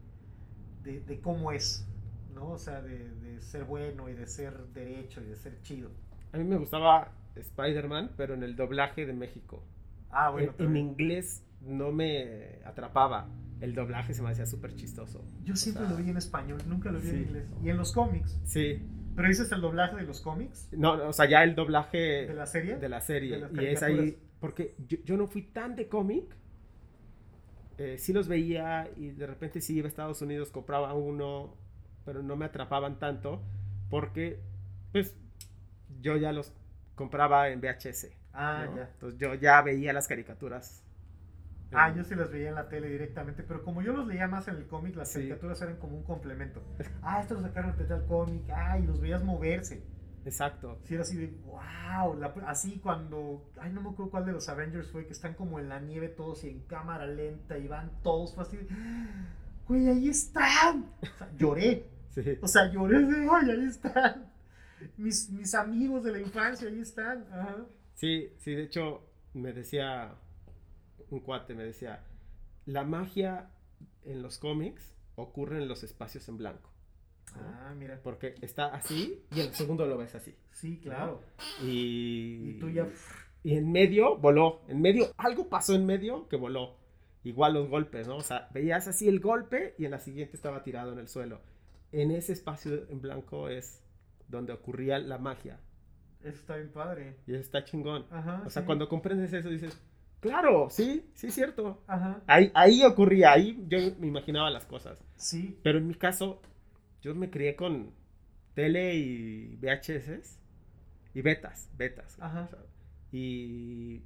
de, 0.83 1.21
cómo 1.21 1.51
es, 1.51 1.87
¿no? 2.33 2.51
O 2.51 2.57
sea, 2.57 2.81
de, 2.81 3.09
de, 3.15 3.41
ser 3.41 3.65
bueno 3.65 4.09
y 4.09 4.13
de 4.13 4.25
ser 4.27 4.57
derecho 4.73 5.21
y 5.21 5.25
de 5.25 5.35
ser 5.35 5.61
chido. 5.61 5.91
A 6.33 6.37
mí 6.37 6.43
me 6.43 6.57
gustaba 6.57 7.11
Spider-Man, 7.35 8.11
pero 8.17 8.33
en 8.33 8.43
el 8.43 8.55
doblaje 8.55 9.05
de 9.05 9.13
México. 9.13 9.63
Ah, 10.09 10.29
bueno. 10.29 10.53
En, 10.57 10.69
en 10.69 10.77
inglés 10.77 11.43
no 11.61 11.91
me 11.91 12.59
atrapaba. 12.65 13.29
El 13.59 13.75
doblaje 13.75 14.13
se 14.15 14.23
me 14.23 14.29
hacía 14.29 14.47
súper 14.47 14.75
chistoso. 14.75 15.23
Yo 15.43 15.55
siempre 15.55 15.87
lo 15.87 15.95
vi 15.95 16.09
en 16.09 16.17
español, 16.17 16.59
nunca 16.67 16.91
lo 16.91 16.99
vi 16.99 17.09
en 17.09 17.21
inglés. 17.21 17.47
¿Y 17.63 17.69
en 17.69 17.77
los 17.77 17.91
cómics? 17.91 18.39
Sí. 18.43 18.81
¿Pero 19.15 19.27
dices 19.27 19.51
el 19.51 19.61
doblaje 19.61 19.95
de 19.95 20.03
los 20.03 20.21
cómics? 20.21 20.69
No, 20.71 20.93
o 21.07 21.13
sea, 21.13 21.27
ya 21.27 21.43
el 21.43 21.55
doblaje... 21.55 22.27
¿De 22.27 22.33
la 22.33 22.45
serie? 22.45 22.77
De 22.77 22.89
la 22.89 23.01
serie. 23.01 23.43
y 23.53 23.65
es 23.65 23.83
ahí... 23.83 24.17
Porque 24.39 24.75
yo, 24.87 25.17
no 25.17 25.27
fui 25.27 25.43
tan 25.43 25.75
de 25.75 25.87
cómic. 25.87 26.35
Eh, 27.77 27.97
sí 27.99 28.11
los 28.11 28.27
veía 28.27 28.89
y 28.95 29.09
de 29.11 29.27
repente 29.27 29.61
sí 29.61 29.77
iba 29.77 29.85
a 29.85 29.89
Estados 29.89 30.21
Unidos, 30.21 30.49
compraba 30.49 30.93
uno, 30.93 31.55
pero 32.05 32.23
no 32.23 32.35
me 32.35 32.45
atrapaban 32.45 32.97
tanto 32.99 33.41
porque, 33.89 34.39
pues, 34.91 35.15
yo 35.99 36.17
ya 36.17 36.31
los 36.31 36.53
compraba 36.95 37.49
en 37.49 37.61
VHS. 37.61 38.09
Ah, 38.33 38.67
ya. 38.75 38.89
Entonces 38.93 39.19
yo 39.19 39.35
ya 39.35 39.61
veía 39.61 39.93
las 39.93 40.07
caricaturas 40.07 40.83
Ah, 41.73 41.93
yo 41.95 42.03
sí 42.03 42.15
las 42.15 42.31
veía 42.31 42.49
en 42.49 42.55
la 42.55 42.67
tele 42.67 42.89
directamente, 42.89 43.43
pero 43.43 43.63
como 43.63 43.81
yo 43.81 43.93
los 43.93 44.07
leía 44.07 44.27
más 44.27 44.47
en 44.47 44.57
el 44.57 44.67
cómic, 44.67 44.95
las 44.95 45.13
caricaturas 45.13 45.61
eran 45.61 45.77
como 45.77 45.97
un 45.97 46.03
complemento. 46.03 46.61
Ah, 47.01 47.21
esto 47.21 47.35
lo 47.35 47.41
sacaron 47.41 47.77
de 47.77 47.85
tal 47.85 48.05
cómic, 48.05 48.43
ah, 48.53 48.77
y 48.77 48.85
los 48.85 48.99
veías 48.99 49.23
moverse. 49.23 49.81
Exacto. 50.25 50.79
Sí, 50.83 50.93
era 50.93 51.03
así 51.03 51.17
de, 51.17 51.27
wow, 51.45 52.21
así 52.45 52.79
cuando, 52.79 53.49
ay, 53.59 53.71
no 53.71 53.81
me 53.81 53.89
acuerdo 53.89 54.11
cuál 54.11 54.25
de 54.25 54.33
los 54.33 54.49
Avengers 54.49 54.91
fue, 54.91 55.05
que 55.05 55.13
están 55.13 55.33
como 55.33 55.59
en 55.59 55.69
la 55.69 55.79
nieve 55.79 56.09
todos 56.09 56.43
y 56.43 56.49
en 56.49 56.59
cámara 56.61 57.05
lenta 57.07 57.57
y 57.57 57.67
van 57.67 57.91
todos, 58.03 58.37
así 58.37 58.57
de, 58.57 58.67
güey, 59.67 59.87
ahí 59.87 60.09
están. 60.09 60.85
O 61.01 61.05
sea, 61.17 61.29
lloré. 61.37 61.89
Sí. 62.09 62.37
O 62.41 62.47
sea, 62.47 62.71
lloré 62.71 62.99
de, 63.05 63.27
ay, 63.31 63.49
ahí 63.49 63.65
están. 63.65 64.31
Mis, 64.97 65.29
mis 65.29 65.55
amigos 65.55 66.03
de 66.03 66.11
la 66.11 66.19
infancia, 66.19 66.67
ahí 66.67 66.81
están. 66.81 67.25
Ajá. 67.31 67.65
Sí, 67.95 68.33
sí, 68.39 68.53
de 68.53 68.63
hecho, 68.63 69.07
me 69.33 69.53
decía 69.53 70.15
un 71.11 71.19
cuate 71.19 71.53
me 71.53 71.63
decía, 71.63 72.03
la 72.65 72.83
magia 72.83 73.51
en 74.03 74.21
los 74.21 74.39
cómics 74.39 74.95
ocurre 75.15 75.61
en 75.61 75.67
los 75.67 75.83
espacios 75.83 76.27
en 76.29 76.37
blanco. 76.37 76.71
Ah, 77.35 77.73
mira. 77.77 77.99
Porque 78.03 78.35
está 78.41 78.67
así 78.67 79.23
y 79.31 79.39
el 79.39 79.53
segundo 79.53 79.85
lo 79.85 79.97
ves 79.97 80.15
así. 80.15 80.35
Sí, 80.51 80.79
claro. 80.79 81.21
Y, 81.63 82.51
y 82.51 82.59
tú 82.59 82.69
ya... 82.69 82.87
Y 83.43 83.55
en 83.55 83.71
medio 83.71 84.17
voló. 84.17 84.61
En 84.67 84.81
medio, 84.81 85.13
algo 85.17 85.49
pasó 85.49 85.75
en 85.75 85.85
medio 85.85 86.27
que 86.27 86.35
voló. 86.35 86.75
Igual 87.23 87.53
los 87.53 87.69
golpes, 87.69 88.07
¿no? 88.07 88.17
O 88.17 88.21
sea, 88.21 88.49
veías 88.53 88.87
así 88.87 89.07
el 89.07 89.19
golpe 89.19 89.75
y 89.77 89.85
en 89.85 89.91
la 89.91 89.99
siguiente 89.99 90.35
estaba 90.35 90.63
tirado 90.63 90.93
en 90.93 90.99
el 90.99 91.07
suelo. 91.07 91.41
En 91.91 92.11
ese 92.11 92.33
espacio 92.33 92.87
en 92.89 93.01
blanco 93.01 93.49
es 93.49 93.83
donde 94.27 94.53
ocurría 94.53 94.99
la 94.99 95.17
magia. 95.17 95.59
Eso 96.21 96.37
está 96.37 96.55
bien 96.55 96.71
padre. 96.71 97.17
Y 97.27 97.33
eso 97.33 97.41
está 97.41 97.63
chingón. 97.63 98.05
Ajá, 98.11 98.43
o 98.45 98.49
sea, 98.49 98.65
cuando 98.65 98.87
comprendes 98.87 99.33
eso 99.33 99.49
dices, 99.49 99.79
Claro, 100.21 100.69
sí, 100.69 101.09
sí 101.13 101.27
es 101.27 101.33
cierto. 101.33 101.83
Ajá. 101.87 102.21
Ahí, 102.27 102.51
ahí 102.53 102.83
ocurría, 102.83 103.33
ahí 103.33 103.63
yo 103.67 103.79
me 103.99 104.07
imaginaba 104.07 104.49
las 104.49 104.65
cosas. 104.65 104.97
Sí. 105.15 105.59
Pero 105.63 105.79
en 105.79 105.87
mi 105.87 105.95
caso, 105.95 106.41
yo 107.01 107.13
me 107.15 107.29
crié 107.29 107.55
con 107.55 107.91
tele 108.53 108.95
y 108.95 109.57
VHS 109.57 110.39
y 111.13 111.21
betas, 111.21 111.69
betas. 111.75 112.17
Ajá. 112.21 112.49
y, 113.11 114.03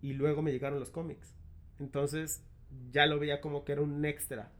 y 0.00 0.12
luego 0.14 0.40
me 0.40 0.52
llegaron 0.52 0.78
los 0.78 0.90
cómics. 0.90 1.34
Entonces 1.80 2.44
ya 2.90 3.06
lo 3.06 3.18
veía 3.18 3.40
como 3.40 3.64
que 3.64 3.72
era 3.72 3.82
un 3.82 4.04
extra. 4.04 4.50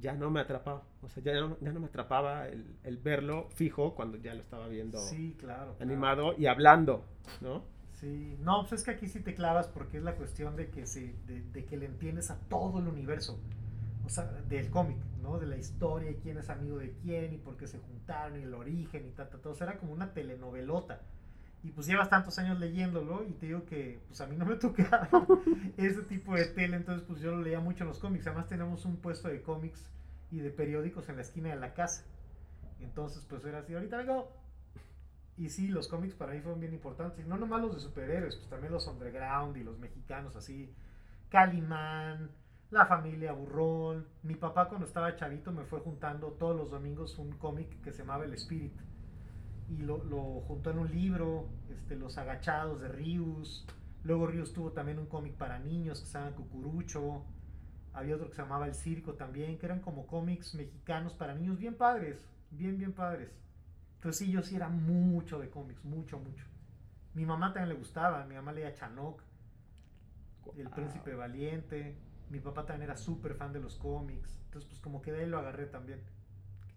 Ya 0.00 0.14
no 0.14 0.30
me 0.30 0.40
atrapaba. 0.40 0.82
O 1.02 1.08
sea, 1.08 1.22
ya 1.22 1.34
no, 1.34 1.56
ya 1.60 1.72
no 1.72 1.80
me 1.80 1.86
atrapaba 1.86 2.48
el, 2.48 2.76
el, 2.84 2.96
verlo 2.96 3.48
fijo 3.50 3.94
cuando 3.94 4.16
ya 4.16 4.34
lo 4.34 4.40
estaba 4.40 4.66
viendo 4.68 4.98
sí, 4.98 5.36
claro, 5.38 5.76
animado 5.80 6.34
y 6.38 6.46
hablando, 6.46 7.04
¿no? 7.40 7.64
Sí, 8.00 8.38
no, 8.40 8.60
pues 8.66 8.80
es 8.80 8.84
que 8.84 8.92
aquí 8.92 9.08
sí 9.08 9.20
te 9.20 9.34
clavas 9.34 9.68
porque 9.68 9.98
es 9.98 10.02
la 10.02 10.14
cuestión 10.14 10.56
de 10.56 10.70
que, 10.70 10.86
se, 10.86 11.14
de, 11.26 11.64
que 11.66 11.76
le 11.76 11.84
entiendes 11.84 12.30
a 12.30 12.38
todo 12.48 12.78
el 12.78 12.88
universo. 12.88 13.38
O 14.06 14.08
sea, 14.08 14.24
del 14.48 14.70
cómic, 14.70 14.96
¿no? 15.22 15.38
De 15.38 15.46
la 15.46 15.58
historia 15.58 16.10
y 16.10 16.14
quién 16.14 16.38
es 16.38 16.48
amigo 16.48 16.78
de 16.78 16.92
quién 17.02 17.34
y 17.34 17.36
por 17.36 17.58
qué 17.58 17.66
se 17.66 17.78
juntaron 17.78 18.40
y 18.40 18.42
el 18.44 18.54
origen 18.54 19.06
y 19.06 19.10
tal, 19.10 19.28
tal, 19.28 19.40
todo. 19.40 19.52
O 19.52 19.56
sea, 19.56 19.68
era 19.68 19.78
como 19.78 19.92
una 19.92 20.14
telenovelota. 20.14 21.02
Y 21.62 21.72
pues 21.72 21.86
llevas 21.86 22.08
tantos 22.08 22.38
años 22.38 22.58
leyéndolo 22.58 23.22
y 23.22 23.32
te 23.32 23.46
digo 23.46 23.66
que 23.66 24.00
pues 24.08 24.18
a 24.22 24.26
mí 24.26 24.34
no 24.34 24.46
me 24.46 24.56
tocaba 24.56 25.08
ese 25.76 26.00
tipo 26.02 26.34
de 26.34 26.46
tele, 26.46 26.78
entonces 26.78 27.06
pues 27.06 27.20
yo 27.20 27.32
lo 27.32 27.42
leía 27.42 27.60
mucho 27.60 27.84
en 27.84 27.88
los 27.88 27.98
cómics. 27.98 28.26
Además 28.26 28.48
tenemos 28.48 28.86
un 28.86 28.96
puesto 28.96 29.28
de 29.28 29.42
cómics 29.42 29.84
y 30.30 30.38
de 30.38 30.50
periódicos 30.50 31.10
en 31.10 31.16
la 31.16 31.22
esquina 31.22 31.50
de 31.50 31.56
la 31.56 31.74
casa. 31.74 32.04
Entonces 32.80 33.26
pues 33.28 33.44
era 33.44 33.58
así, 33.58 33.74
ahorita 33.74 33.98
vengo. 33.98 34.39
Y 35.40 35.48
sí, 35.48 35.68
los 35.68 35.88
cómics 35.88 36.14
para 36.14 36.34
mí 36.34 36.40
fueron 36.42 36.60
bien 36.60 36.74
importantes. 36.74 37.26
No 37.26 37.38
nomás 37.38 37.62
los 37.62 37.74
de 37.74 37.80
superhéroes, 37.80 38.36
pues 38.36 38.50
también 38.50 38.74
los 38.74 38.86
underground 38.86 39.56
y 39.56 39.64
los 39.64 39.78
mexicanos 39.78 40.36
así. 40.36 40.70
Calimán, 41.30 42.30
la 42.68 42.84
familia 42.84 43.32
Burrón. 43.32 44.06
Mi 44.22 44.34
papá 44.34 44.68
cuando 44.68 44.86
estaba 44.86 45.16
chavito 45.16 45.50
me 45.50 45.64
fue 45.64 45.80
juntando 45.80 46.32
todos 46.32 46.54
los 46.54 46.70
domingos 46.70 47.18
un 47.18 47.32
cómic 47.32 47.80
que 47.80 47.90
se 47.90 48.00
llamaba 48.00 48.26
El 48.26 48.34
Spirit 48.34 48.78
y 49.70 49.78
lo, 49.78 50.04
lo, 50.04 50.42
juntó 50.42 50.72
en 50.72 50.78
un 50.78 50.90
libro, 50.90 51.48
este, 51.70 51.96
Los 51.96 52.18
Agachados 52.18 52.78
de 52.82 52.88
Rius. 52.88 53.66
Luego 54.04 54.26
Rius 54.26 54.52
tuvo 54.52 54.72
también 54.72 54.98
un 54.98 55.06
cómic 55.06 55.32
para 55.36 55.58
niños 55.58 56.00
que 56.00 56.06
se 56.06 56.18
llama 56.18 56.36
Cucurucho. 56.36 57.24
Había 57.94 58.16
otro 58.16 58.28
que 58.28 58.36
se 58.36 58.42
llamaba 58.42 58.66
El 58.66 58.74
Circo 58.74 59.14
también, 59.14 59.56
que 59.56 59.64
eran 59.64 59.80
como 59.80 60.06
cómics 60.06 60.54
mexicanos 60.54 61.14
para 61.14 61.34
niños 61.34 61.58
bien 61.58 61.76
padres, 61.76 62.28
bien, 62.50 62.76
bien 62.76 62.92
padres. 62.92 63.40
Entonces 64.00 64.26
sí, 64.26 64.32
yo 64.32 64.42
sí 64.42 64.56
era 64.56 64.68
mucho 64.68 65.38
de 65.38 65.50
cómics, 65.50 65.84
mucho, 65.84 66.18
mucho. 66.18 66.46
Mi 67.14 67.26
mamá 67.26 67.52
también 67.52 67.68
le 67.68 67.74
gustaba, 67.74 68.24
mi 68.24 68.34
mamá 68.34 68.52
leía 68.52 68.72
Chanok, 68.72 69.22
El 70.56 70.70
Príncipe 70.70 71.14
Valiente. 71.14 71.96
Mi 72.30 72.40
papá 72.40 72.64
también 72.64 72.84
era 72.90 72.96
súper 72.96 73.34
fan 73.34 73.52
de 73.52 73.60
los 73.60 73.76
cómics. 73.76 74.40
Entonces 74.46 74.68
pues 74.68 74.80
como 74.80 75.02
que 75.02 75.12
de 75.12 75.20
ahí 75.20 75.26
lo 75.26 75.38
agarré 75.38 75.66
también. 75.66 76.00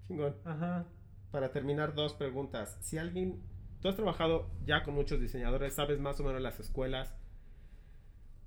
chingón. 0.08 0.36
Ajá 0.44 0.86
para 1.34 1.52
terminar, 1.52 1.96
dos 1.96 2.14
preguntas. 2.14 2.78
Si 2.82 3.00
alguien, 3.00 3.42
tú 3.82 3.88
has 3.88 3.96
trabajado 3.96 4.52
ya 4.68 4.84
con 4.84 4.94
muchos 4.94 5.20
diseñadores, 5.20 5.74
sabes 5.74 6.00
más 6.00 6.20
o 6.20 6.24
menos 6.24 6.40
las 6.44 6.60
escuelas. 6.60 7.12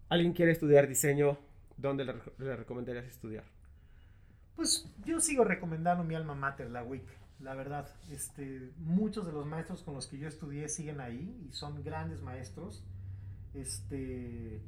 ¿Alguien 0.09 0.33
quiere 0.33 0.53
estudiar 0.53 0.87
diseño? 0.87 1.37
¿Dónde 1.77 2.05
le, 2.05 2.55
recomendarías 2.55 3.07
estudiar? 3.07 3.43
Pues 4.55 4.89
yo 5.05 5.19
sigo 5.19 5.43
recomendando 5.43 6.05
mi 6.05 6.15
alma 6.15 6.37
mater, 6.37 6.71
la 6.71 6.85
WIC, 6.85 7.09
la 7.41 7.55
verdad. 7.55 7.89
Este, 8.11 8.73
muchos 8.79 9.27
de 9.27 9.33
los 9.33 9.47
maestros 9.47 9.83
con 9.83 9.95
los 9.95 10.07
que 10.07 10.19
yo 10.19 10.29
estudié 10.29 10.69
siguen 10.69 11.01
ahí 11.01 11.47
y 11.49 11.53
son 11.53 11.83
grandes 11.83 12.23
maestros. 12.23 12.85
Este, 13.55 14.61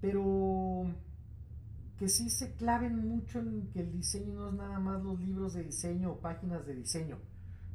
pero 0.00 0.86
que 1.98 2.08
sí 2.08 2.30
se 2.30 2.54
claven 2.54 3.08
mucho 3.08 3.38
en 3.38 3.68
que 3.72 3.80
el 3.80 3.92
diseño 3.92 4.34
no 4.34 4.48
es 4.48 4.54
nada 4.54 4.78
más 4.78 5.02
los 5.02 5.18
libros 5.20 5.54
de 5.54 5.64
diseño 5.64 6.12
o 6.12 6.20
páginas 6.20 6.66
de 6.66 6.74
diseño, 6.74 7.18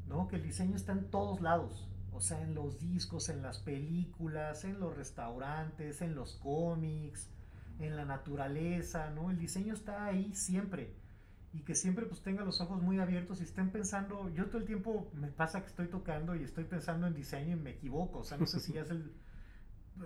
¿no? 0.08 0.28
Que 0.28 0.36
el 0.36 0.44
diseño 0.44 0.76
está 0.76 0.92
en 0.94 1.10
todos 1.10 1.42
lados, 1.42 1.90
o 2.14 2.22
sea, 2.22 2.42
en 2.44 2.54
los 2.54 2.80
discos, 2.80 3.30
en 3.30 3.42
las 3.42 3.60
películas, 3.60 4.64
en 4.64 4.80
los 4.80 4.96
restaurantes, 4.96 6.02
en 6.02 6.14
los 6.14 6.36
cómics, 6.36 7.30
en 7.80 7.96
la 7.96 8.06
naturaleza, 8.06 9.10
¿no? 9.10 9.32
El 9.32 9.40
diseño 9.40 9.74
está 9.74 10.06
ahí 10.06 10.36
siempre 10.36 11.01
y 11.54 11.62
que 11.62 11.76
siempre 11.76 12.06
pues 12.06 12.22
tenga 12.22 12.44
los 12.44 12.62
ojos 12.62 12.82
muy 12.82 13.00
abiertos 13.00 13.42
y 13.42 13.44
estén 13.44 13.72
pensando, 13.72 14.30
yo 14.30 14.46
todo 14.48 14.60
el 14.60 14.66
tiempo 14.66 15.12
me 15.14 15.28
pasa 15.28 15.62
que 15.62 15.68
estoy 15.68 15.88
tocando 15.88 16.36
y 16.36 16.44
estoy 16.44 16.64
pensando 16.64 17.08
en 17.08 17.14
diseño 17.14 17.58
y 17.58 17.60
me 17.60 17.72
equivoco, 17.72 18.20
o 18.20 18.24
sea, 18.24 18.38
no 18.38 18.46
sé 18.46 18.60
si 18.60 18.78
es 18.78 18.90
el 18.90 19.12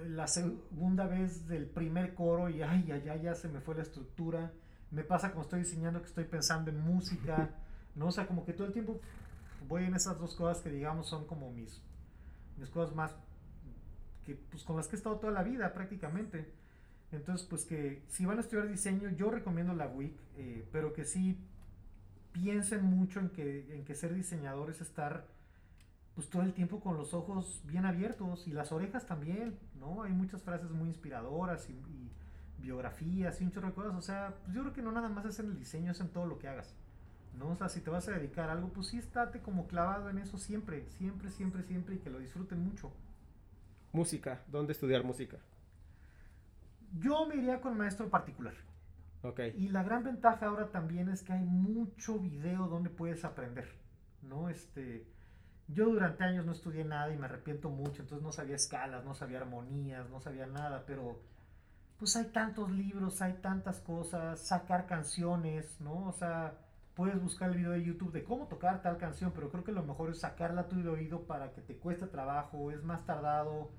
la 0.08 0.28
segunda 0.28 1.08
vez 1.08 1.48
del 1.48 1.68
primer 1.68 2.14
coro 2.14 2.50
y 2.50 2.62
ay, 2.62 2.90
ay, 2.92 3.08
ay, 3.10 3.22
ya 3.22 3.36
se 3.36 3.48
me 3.48 3.62
fue 3.62 3.76
la 3.76 3.84
estructura. 3.84 4.52
Me 4.92 5.04
pasa 5.04 5.32
como 5.32 5.44
estoy 5.44 5.60
diseñando 5.60 6.02
que 6.02 6.08
estoy 6.08 6.26
pensando 6.26 6.70
en 6.70 6.80
música, 6.80 7.50
¿no? 7.96 8.08
O 8.08 8.12
sea, 8.12 8.28
como 8.28 8.46
que 8.46 8.54
todo 8.54 8.68
el 8.68 8.74
tiempo 8.74 9.00
voy 9.68 9.86
en 9.86 9.96
esas 9.96 10.20
dos 10.20 10.36
cosas 10.36 10.62
que 10.62 10.70
digamos 10.70 11.08
son 11.08 11.26
como 11.26 11.52
mis, 11.52 11.82
mis 12.58 12.70
cosas 12.70 12.96
más, 12.96 13.16
que 14.26 14.36
pues 14.36 14.64
con 14.64 14.76
las 14.76 14.88
que 14.88 14.96
he 14.96 14.98
estado 14.98 15.18
toda 15.18 15.34
la 15.34 15.44
vida 15.44 15.74
prácticamente. 15.74 16.52
Entonces, 17.12 17.48
pues 17.48 17.66
que 17.66 18.04
si 18.08 18.26
van 18.26 18.38
a 18.38 18.42
estudiar 18.42 18.68
diseño, 18.68 19.10
yo 19.10 19.30
recomiendo 19.30 19.74
la 19.74 19.88
WIC, 19.88 20.14
eh, 20.38 20.68
pero 20.72 20.94
que 20.94 21.06
sí 21.06 21.38
piensen 22.32 22.84
mucho 22.84 23.20
en 23.20 23.30
que, 23.30 23.74
en 23.74 23.86
que 23.86 23.96
ser 23.96 24.14
diseñador 24.14 24.70
es 24.70 24.82
estar 24.82 25.26
pues 26.16 26.30
todo 26.30 26.44
el 26.44 26.54
tiempo 26.54 26.80
con 26.80 26.96
los 26.98 27.14
ojos 27.14 27.62
bien 27.66 27.86
abiertos 27.86 28.48
y 28.48 28.52
las 28.52 28.72
orejas 28.72 29.06
también, 29.06 29.60
¿no? 29.80 30.04
Hay 30.04 30.14
muchas 30.14 30.42
frases 30.42 30.72
muy 30.72 30.88
inspiradoras 30.88 31.70
y, 31.70 31.76
biografías 32.58 33.40
y 33.42 33.44
un 33.44 33.52
chorro 33.52 33.68
de 33.68 33.74
cosas, 33.74 33.94
o 33.94 34.02
sea, 34.02 34.34
pues 34.44 34.56
yo 34.56 34.62
creo 34.62 34.74
que 34.74 34.82
no 34.82 34.92
nada 34.92 35.08
más 35.08 35.26
es 35.26 35.38
en 35.40 35.48
el 35.48 35.60
diseño, 35.60 35.92
es 35.92 36.00
en 36.00 36.08
todo 36.08 36.26
lo 36.26 36.40
que 36.40 36.48
hagas, 36.48 36.74
¿no? 37.38 37.50
O 37.50 37.56
sea, 37.56 37.70
si 37.70 37.82
te 37.82 37.92
vas 37.92 38.08
a 38.08 38.14
dedicar 38.14 38.50
a 38.50 38.54
algo, 38.54 38.70
pues 38.70 38.88
sí 38.88 38.98
estate 38.98 39.42
como 39.42 39.68
clavado 39.68 40.10
en 40.10 40.18
eso 40.18 40.40
siempre, 40.40 40.88
siempre, 40.98 41.30
siempre, 41.30 41.64
siempre 41.64 41.96
y 41.96 41.98
que 42.00 42.10
lo 42.10 42.18
disfruten 42.18 42.64
mucho. 42.64 42.92
Música, 43.92 44.42
¿dónde 44.48 44.72
estudiar 44.72 45.04
música? 45.04 45.38
Yo 47.00 47.28
me 47.28 47.36
iría 47.36 47.62
con 47.62 47.78
maestro 47.78 48.10
particular. 48.10 48.54
Ok. 49.22 49.40
Y 49.56 49.70
la 49.70 49.84
gran 49.84 50.04
ventaja 50.04 50.46
ahora 50.46 50.72
también 50.72 51.10
es 51.10 51.24
que 51.24 51.34
hay 51.34 51.44
mucho 51.44 52.20
video 52.20 52.68
donde 52.68 52.90
puedes 52.90 53.26
aprender, 53.26 53.68
¿no? 54.22 54.50
Este 54.50 55.08
yo 55.68 55.86
durante 55.86 56.24
años 56.24 56.46
no 56.46 56.52
estudié 56.52 56.84
nada 56.84 57.12
y 57.12 57.18
me 57.18 57.26
arrepiento 57.26 57.70
mucho, 57.70 58.04
entonces 58.04 58.22
no 58.22 58.32
sabía 58.32 58.56
escalas, 58.56 59.04
no 59.04 59.16
sabía 59.16 59.40
armonías, 59.40 60.08
no 60.10 60.20
sabía 60.20 60.46
nada, 60.46 60.84
pero 60.86 61.20
pues 61.98 62.16
hay 62.16 62.26
tantos 62.26 62.70
libros, 62.70 63.22
hay 63.22 63.34
tantas 63.42 63.80
cosas, 63.80 64.40
sacar 64.40 64.86
canciones, 64.86 65.80
¿no? 65.82 66.08
O 66.08 66.12
sea, 66.14 66.54
puedes 66.94 67.20
buscar 67.22 67.50
el 67.50 67.58
video 67.58 67.72
de 67.72 67.84
YouTube 67.84 68.12
de 68.12 68.24
cómo 68.24 68.48
tocar 68.48 68.82
tal 68.82 68.98
canción, 68.98 69.32
pero 69.34 69.50
creo 69.50 69.64
que 69.64 69.72
lo 69.72 69.84
mejor 69.84 70.12
es 70.12 70.20
sacarla 70.20 70.62
a 70.62 70.68
tu 70.68 70.76
de 70.84 70.90
oído 70.90 71.26
para 71.26 71.52
que 71.54 71.62
te 71.62 71.78
cueste 71.78 72.06
trabajo, 72.06 72.70
es 72.72 72.84
más 72.84 73.06
tardado. 73.06 73.72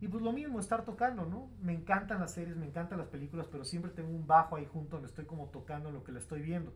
Y 0.00 0.08
pues 0.08 0.22
lo 0.22 0.32
mismo, 0.32 0.58
estar 0.58 0.84
tocando, 0.84 1.26
¿no? 1.26 1.50
Me 1.60 1.74
encantan 1.74 2.20
las 2.20 2.32
series, 2.32 2.56
me 2.56 2.66
encantan 2.66 2.98
las 2.98 3.08
películas, 3.08 3.46
pero 3.50 3.64
siempre 3.64 3.90
tengo 3.90 4.08
un 4.08 4.26
bajo 4.26 4.56
ahí 4.56 4.66
junto 4.66 4.96
donde 4.96 5.08
estoy 5.08 5.26
como 5.26 5.48
tocando 5.50 5.90
lo 5.90 6.02
que 6.02 6.12
le 6.12 6.18
estoy 6.18 6.40
viendo. 6.40 6.72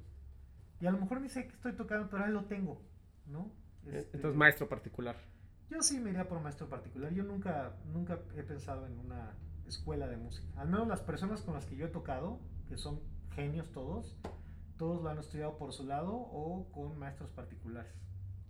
Y 0.81 0.87
a 0.87 0.91
lo 0.91 0.99
mejor 0.99 1.20
ni 1.20 1.31
sé 1.31 1.47
que 1.47 1.55
estoy 1.55 1.72
tocando, 1.72 2.11
pero 2.11 2.25
ahí 2.25 2.33
lo 2.33 2.45
tengo, 2.45 2.83
¿no? 3.27 3.51
Este, 3.87 4.18
Entonces, 4.18 4.37
maestro 4.37 4.68
particular. 4.68 5.16
Yo 5.70 5.83
sí 5.83 5.99
me 5.99 6.11
iría 6.11 6.29
por 6.29 6.41
maestro 6.41 6.68
particular. 6.68 7.12
Yo 7.14 7.25
nunca, 7.25 7.72
nunca 7.87 8.18
he 8.37 8.43
pensado 8.43 8.87
en 8.87 8.99
una 8.99 9.33
escuela 9.66 10.07
de 10.07 10.18
música. 10.18 10.47
Al 10.61 10.68
menos 10.68 10.87
las 10.87 11.01
personas 11.01 11.41
con 11.41 11.55
las 11.55 11.64
que 11.64 11.77
yo 11.77 11.87
he 11.87 11.91
tocado, 11.91 12.39
que 12.68 12.77
son 12.77 13.01
genios 13.35 13.72
todos, 13.72 14.18
todos 14.77 15.03
lo 15.03 15.09
han 15.09 15.18
estudiado 15.18 15.57
por 15.57 15.72
su 15.72 15.87
lado 15.87 16.12
o 16.14 16.70
con 16.72 16.99
maestros 16.99 17.31
particulares. 17.31 17.93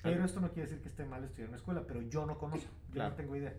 Pero 0.02 0.24
esto 0.24 0.40
no 0.40 0.52
quiere 0.52 0.68
decir 0.68 0.82
que 0.82 0.88
esté 0.88 1.06
mal 1.06 1.24
estudiar 1.24 1.44
en 1.46 1.50
una 1.50 1.56
escuela, 1.56 1.84
pero 1.86 2.02
yo 2.02 2.26
no 2.26 2.36
conozco, 2.36 2.70
yo 2.92 3.02
no 3.02 3.14
tengo 3.14 3.36
idea. 3.36 3.54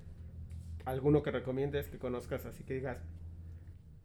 ¿Alguno 0.85 1.23
que 1.23 1.31
recomiendes 1.31 1.87
que 1.87 1.97
conozcas 1.97 2.45
así 2.45 2.63
que 2.63 2.75
digas? 2.75 2.99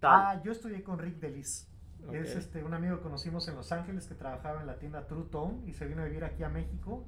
Ah, 0.03 0.41
yo 0.43 0.53
estudié 0.53 0.83
con 0.83 0.99
Rick 0.99 1.21
Delis. 1.21 1.67
Es 2.13 2.35
este, 2.35 2.65
un 2.65 2.73
amigo 2.73 2.97
que 2.97 3.03
conocimos 3.03 3.47
en 3.49 3.57
Los 3.57 3.73
Ángeles 3.73 4.07
que 4.07 4.15
trabajaba 4.15 4.63
en 4.63 4.67
la 4.67 4.79
tienda 4.79 5.07
True 5.07 5.27
Tone 5.31 5.61
y 5.67 5.75
se 5.75 5.87
vino 5.87 6.03
a 6.03 6.07
vivir 6.07 6.25
aquí 6.25 6.43
a 6.43 6.49
México 6.49 7.05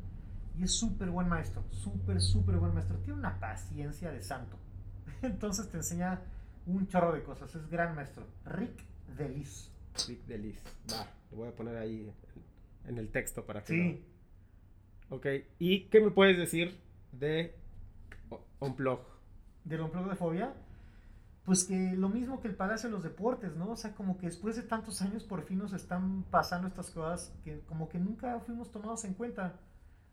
y 0.59 0.65
es 0.65 0.73
súper 0.73 1.09
buen 1.09 1.29
maestro, 1.29 1.65
súper, 1.71 2.21
súper 2.21 2.57
buen 2.57 2.75
maestro. 2.75 2.99
Tiene 2.99 3.19
una 3.19 3.41
paciencia 3.41 4.13
de 4.13 4.23
santo. 4.23 4.59
Entonces 5.23 5.71
te 5.71 5.79
enseña 5.79 6.21
un 6.67 6.87
chorro 6.89 7.13
de 7.13 7.23
cosas. 7.23 7.55
Es 7.55 7.69
gran 7.71 7.95
maestro. 7.95 8.27
Rick 8.45 8.85
Delis. 9.17 9.71
Rick 10.07 10.27
Delis. 10.27 10.63
Va, 10.91 11.09
lo 11.31 11.39
voy 11.39 11.49
a 11.49 11.55
poner 11.55 11.77
ahí 11.77 12.13
en 12.87 12.99
el 12.99 13.09
texto 13.11 13.47
para 13.47 13.63
que 13.63 13.67
Sí. 13.67 14.05
Ok, 15.09 15.27
¿y 15.59 15.87
qué 15.89 16.01
me 16.01 16.11
puedes 16.11 16.39
decir 16.39 16.79
de 17.13 17.55
Unplug? 18.61 19.01
¿Del 19.65 19.81
Unplug 19.81 20.09
de 20.09 20.17
Fobia? 20.17 20.55
Pues 21.45 21.65
que 21.65 21.93
lo 21.93 22.09
mismo 22.09 22.41
que 22.41 22.49
el 22.49 22.55
Palacio 22.55 22.89
de 22.89 22.95
los 22.95 23.03
Deportes, 23.03 23.57
¿no? 23.57 23.71
O 23.71 23.77
sea, 23.77 23.95
como 23.95 24.17
que 24.17 24.27
después 24.27 24.57
de 24.57 24.63
tantos 24.63 25.03
años 25.03 25.25
por 25.25 25.43
fin 25.43 25.59
nos 25.59 25.73
están 25.73 26.23
pasando 26.31 26.69
estas 26.69 26.91
cosas 26.91 27.33
que 27.45 27.61
como 27.61 27.89
que 27.89 27.99
nunca 27.99 28.39
fuimos 28.41 28.71
tomados 28.71 29.05
en 29.05 29.15
cuenta. 29.15 29.59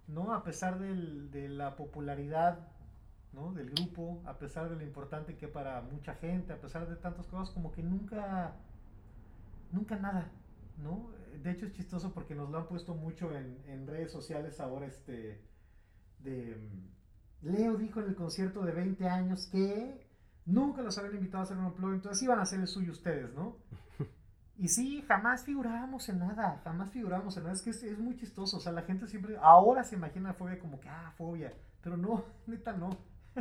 ¿no? 0.10 0.34
A 0.34 0.44
pesar 0.44 0.80
de 0.80 1.50
la 1.50 1.76
popularidad 1.76 2.68
¿no? 3.32 3.54
del 3.54 3.70
grupo, 3.70 4.22
a 4.26 4.38
pesar 4.38 4.70
de 4.70 4.76
lo 4.76 4.84
importante 4.84 5.38
que 5.38 5.48
para 5.48 5.82
mucha 5.82 6.16
gente, 6.16 6.52
a 6.52 6.60
pesar 6.60 6.88
de 6.90 6.96
tantas 6.96 7.28
cosas, 7.28 7.54
como 7.54 7.72
que 7.72 7.84
nunca, 7.84 8.56
nunca 9.72 9.98
nada, 9.98 10.32
¿no? 10.78 11.12
De 11.44 11.52
hecho 11.52 11.68
es 11.68 11.74
chistoso 11.74 12.12
porque 12.12 12.36
nos 12.36 12.50
lo 12.50 12.58
han 12.58 12.68
puesto 12.68 12.96
mucho 12.96 13.32
en, 13.36 13.88
redes 13.88 14.12
sociales 14.12 14.60
ahora, 14.60 14.88
este, 14.88 15.40
de... 16.20 16.58
Leo 17.42 17.78
dijo 17.78 18.02
en 18.02 18.08
el 18.08 18.16
concierto 18.16 18.62
de 18.62 18.72
20 18.72 19.08
años 19.08 19.48
que 19.48 20.08
nunca 20.46 20.82
los 20.82 20.98
habían 20.98 21.16
invitado 21.16 21.40
a 21.40 21.44
hacer 21.44 21.58
un 21.58 21.66
upload, 21.66 21.94
entonces 21.94 22.22
iban 22.24 22.40
a 22.40 22.44
hacer 22.44 22.60
el 22.60 22.68
suyo 22.68 22.92
ustedes, 22.92 23.34
¿no? 23.34 23.58
Y 24.58 24.68
sí, 24.68 25.06
jamás 25.08 25.46
figurábamos 25.46 26.10
en 26.10 26.20
nada, 26.20 26.60
jamás 26.66 26.92
figurábamos 26.92 27.38
en 27.38 27.44
nada. 27.44 27.56
Es 27.56 27.62
que 27.62 27.70
es, 27.70 27.98
muy 27.98 28.18
chistoso. 28.18 28.58
O 28.58 28.60
sea, 28.60 28.74
la 28.74 28.82
gente 28.82 29.08
siempre, 29.08 29.38
ahora 29.42 29.86
se 29.86 29.96
imagina 29.96 30.34
fobia 30.34 30.60
como 30.60 30.82
que, 30.82 30.90
ah, 30.90 31.14
fobia. 31.18 31.54
Pero 31.82 31.96
no, 31.96 32.26
neta 32.46 32.74
no. 32.74 32.90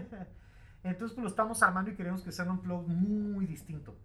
Entonces, 0.84 1.16
pues 1.16 1.24
lo 1.24 1.26
estamos 1.26 1.60
armando 1.64 1.90
y 1.90 1.96
queremos 1.96 2.22
que 2.22 2.30
sea 2.30 2.44
un 2.44 2.60
plug 2.60 2.86
muy 2.86 3.46
distinto. 3.46 3.96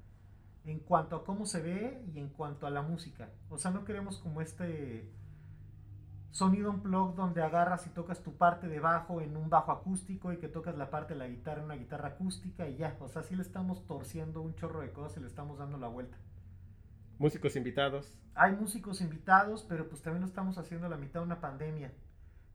en 0.65 0.79
cuanto 0.79 1.17
a 1.17 1.23
cómo 1.23 1.45
se 1.45 1.61
ve 1.61 2.03
y 2.15 2.17
en 2.17 2.29
cuanto 2.29 2.65
a 2.65 2.71
la 2.71 2.81
música. 2.81 3.29
O 3.49 3.59
sea, 3.59 3.69
no 3.69 3.85
queremos 3.85 4.17
como 4.17 4.41
este 4.41 5.13
sonido 6.33 6.71
un 6.71 6.81
plug 6.81 7.15
donde 7.15 7.43
agarras 7.43 7.85
y 7.85 7.91
tocas 7.91 8.23
tu 8.23 8.35
parte 8.35 8.67
de 8.67 8.79
bajo 8.79 9.21
en 9.21 9.37
un 9.37 9.51
bajo 9.51 9.71
acústico 9.71 10.33
y 10.33 10.37
que 10.37 10.47
tocas 10.47 10.75
la 10.75 10.89
parte 10.89 11.13
de 11.13 11.19
la 11.19 11.27
guitarra 11.27 11.59
en 11.59 11.65
una 11.65 11.75
guitarra 11.75 12.09
acústica 12.09 12.67
y 12.67 12.75
ya. 12.75 12.97
O 12.99 13.07
sea, 13.07 13.21
sí 13.21 13.35
le 13.35 13.43
estamos 13.43 13.85
torciendo 13.85 14.41
un 14.41 14.55
chorro 14.55 14.81
de 14.81 14.91
cosas 14.91 15.17
y 15.17 15.21
le 15.21 15.27
estamos 15.27 15.59
dando 15.59 15.77
la 15.77 15.87
vuelta. 15.87 16.17
Músicos 17.19 17.55
invitados. 17.55 18.15
Hay 18.33 18.55
músicos 18.55 18.99
invitados, 19.01 19.63
pero 19.69 19.87
pues 19.87 20.01
también 20.01 20.21
lo 20.21 20.27
estamos 20.27 20.57
haciendo 20.57 20.87
a 20.87 20.89
la 20.89 20.97
mitad 20.97 21.19
de 21.19 21.27
una 21.27 21.39
pandemia. 21.39 21.93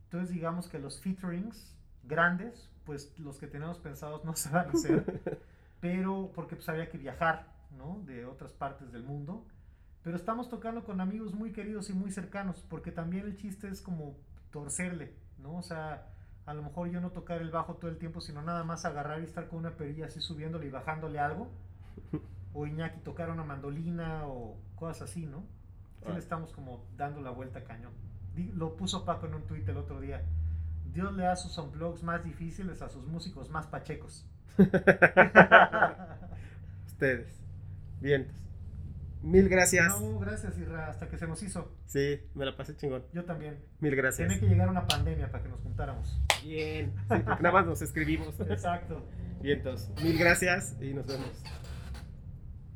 Entonces 0.05 0.31
digamos 0.31 0.69
que 0.69 0.81
los 0.81 1.01
featurings 1.01 1.77
grandes, 2.03 2.69
pues 2.85 3.17
los 3.17 3.39
que 3.39 3.47
tenemos 3.47 3.79
pensados 3.79 4.25
no 4.25 4.35
se 4.37 4.51
van 4.51 4.67
a 4.67 4.73
hacer. 4.73 5.41
pero 5.81 6.33
porque 6.35 6.57
pues 6.57 6.69
había 6.69 6.91
que 6.91 6.99
viajar, 6.99 7.47
¿no? 7.77 8.03
De 8.05 8.27
otras 8.27 8.53
partes 8.53 8.91
del 8.91 9.05
mundo. 9.05 9.47
Pero 10.09 10.17
estamos 10.17 10.49
tocando 10.49 10.85
con 10.85 11.03
amigos 11.03 11.35
muy 11.35 11.53
queridos 11.53 11.91
y 11.91 11.93
muy 11.93 12.11
cercanos, 12.11 12.65
porque 12.71 12.91
también 12.91 13.27
el 13.27 13.37
chiste 13.37 13.69
es 13.69 13.83
como 13.83 14.17
torcerle, 14.51 15.13
¿no? 15.37 15.59
O 15.59 15.63
sea, 15.63 16.07
a 16.47 16.55
lo 16.55 16.63
mejor 16.63 16.89
yo 16.89 17.03
no 17.03 17.11
tocar 17.11 17.43
el 17.43 17.51
bajo 17.51 17.75
todo 17.75 17.91
el 17.91 17.99
tiempo, 17.99 18.23
sino 18.23 18.41
nada 18.41 18.65
más 18.65 18.87
agarrar 18.87 19.21
y 19.21 19.25
estar 19.25 19.49
con 19.49 19.59
una 19.59 19.77
perilla 19.77 20.07
así 20.07 20.23
subiéndole 20.23 20.65
y 20.65 20.71
bajándole 20.71 21.19
algo. 21.19 21.51
O 22.55 22.67
Iñaki 22.67 23.01
tocar 23.01 23.29
una 23.29 23.45
mandolina 23.45 24.27
o 24.27 24.57
cosas 24.77 25.11
así, 25.11 25.27
¿no? 25.27 25.45
Sí 26.03 26.11
le 26.11 26.19
estamos 26.19 26.53
como 26.53 26.87
dando 26.97 27.21
la 27.21 27.29
vuelta 27.29 27.65
cañón. 27.65 27.93
Lo 28.55 28.77
puso 28.77 29.05
Paco 29.05 29.27
en 29.27 29.35
un 29.35 29.43
tuit 29.43 29.69
el 29.69 29.77
otro 29.77 30.01
día. 30.01 30.23
Dios 30.91 31.13
le 31.13 31.25
da 31.25 31.37
sus 31.37 31.59
unplugs 31.59 32.03
más 32.03 32.25
difíciles 32.25 32.81
a 32.81 32.89
sus 32.89 33.07
músicos 33.07 33.51
más 33.51 33.67
pachecos. 33.67 34.27
Ustedes. 36.87 37.43
Bien. 38.01 38.48
Mil 39.23 39.49
gracias. 39.49 40.01
No, 40.01 40.19
gracias, 40.19 40.57
Irra, 40.59 40.89
hasta 40.89 41.09
que 41.09 41.19
se 41.19 41.27
nos 41.27 41.43
hizo. 41.43 41.73
Sí, 41.87 42.21
me 42.35 42.45
la 42.45 42.57
pasé 42.57 42.77
chingón. 42.77 43.05
Yo 43.13 43.25
también. 43.25 43.59
Mil 43.81 43.97
gracias. 43.97 44.29
Tiene 44.29 44.41
que 44.41 44.49
llegar 44.49 44.69
una 44.69 44.87
pandemia 44.87 45.31
para 45.31 45.43
que 45.43 45.49
nos 45.51 45.61
juntáramos. 45.61 46.21
Bien. 46.43 46.93
Sí, 46.97 47.17
porque 47.25 47.43
nada 47.43 47.53
más 47.53 47.67
nos 47.67 47.83
escribimos. 47.83 48.39
Exacto. 48.49 49.05
Bien, 49.41 49.59
entonces, 49.59 49.91
mil 50.03 50.19
gracias 50.19 50.77
y 50.81 50.95
nos 50.95 51.07
vemos. 51.07 51.43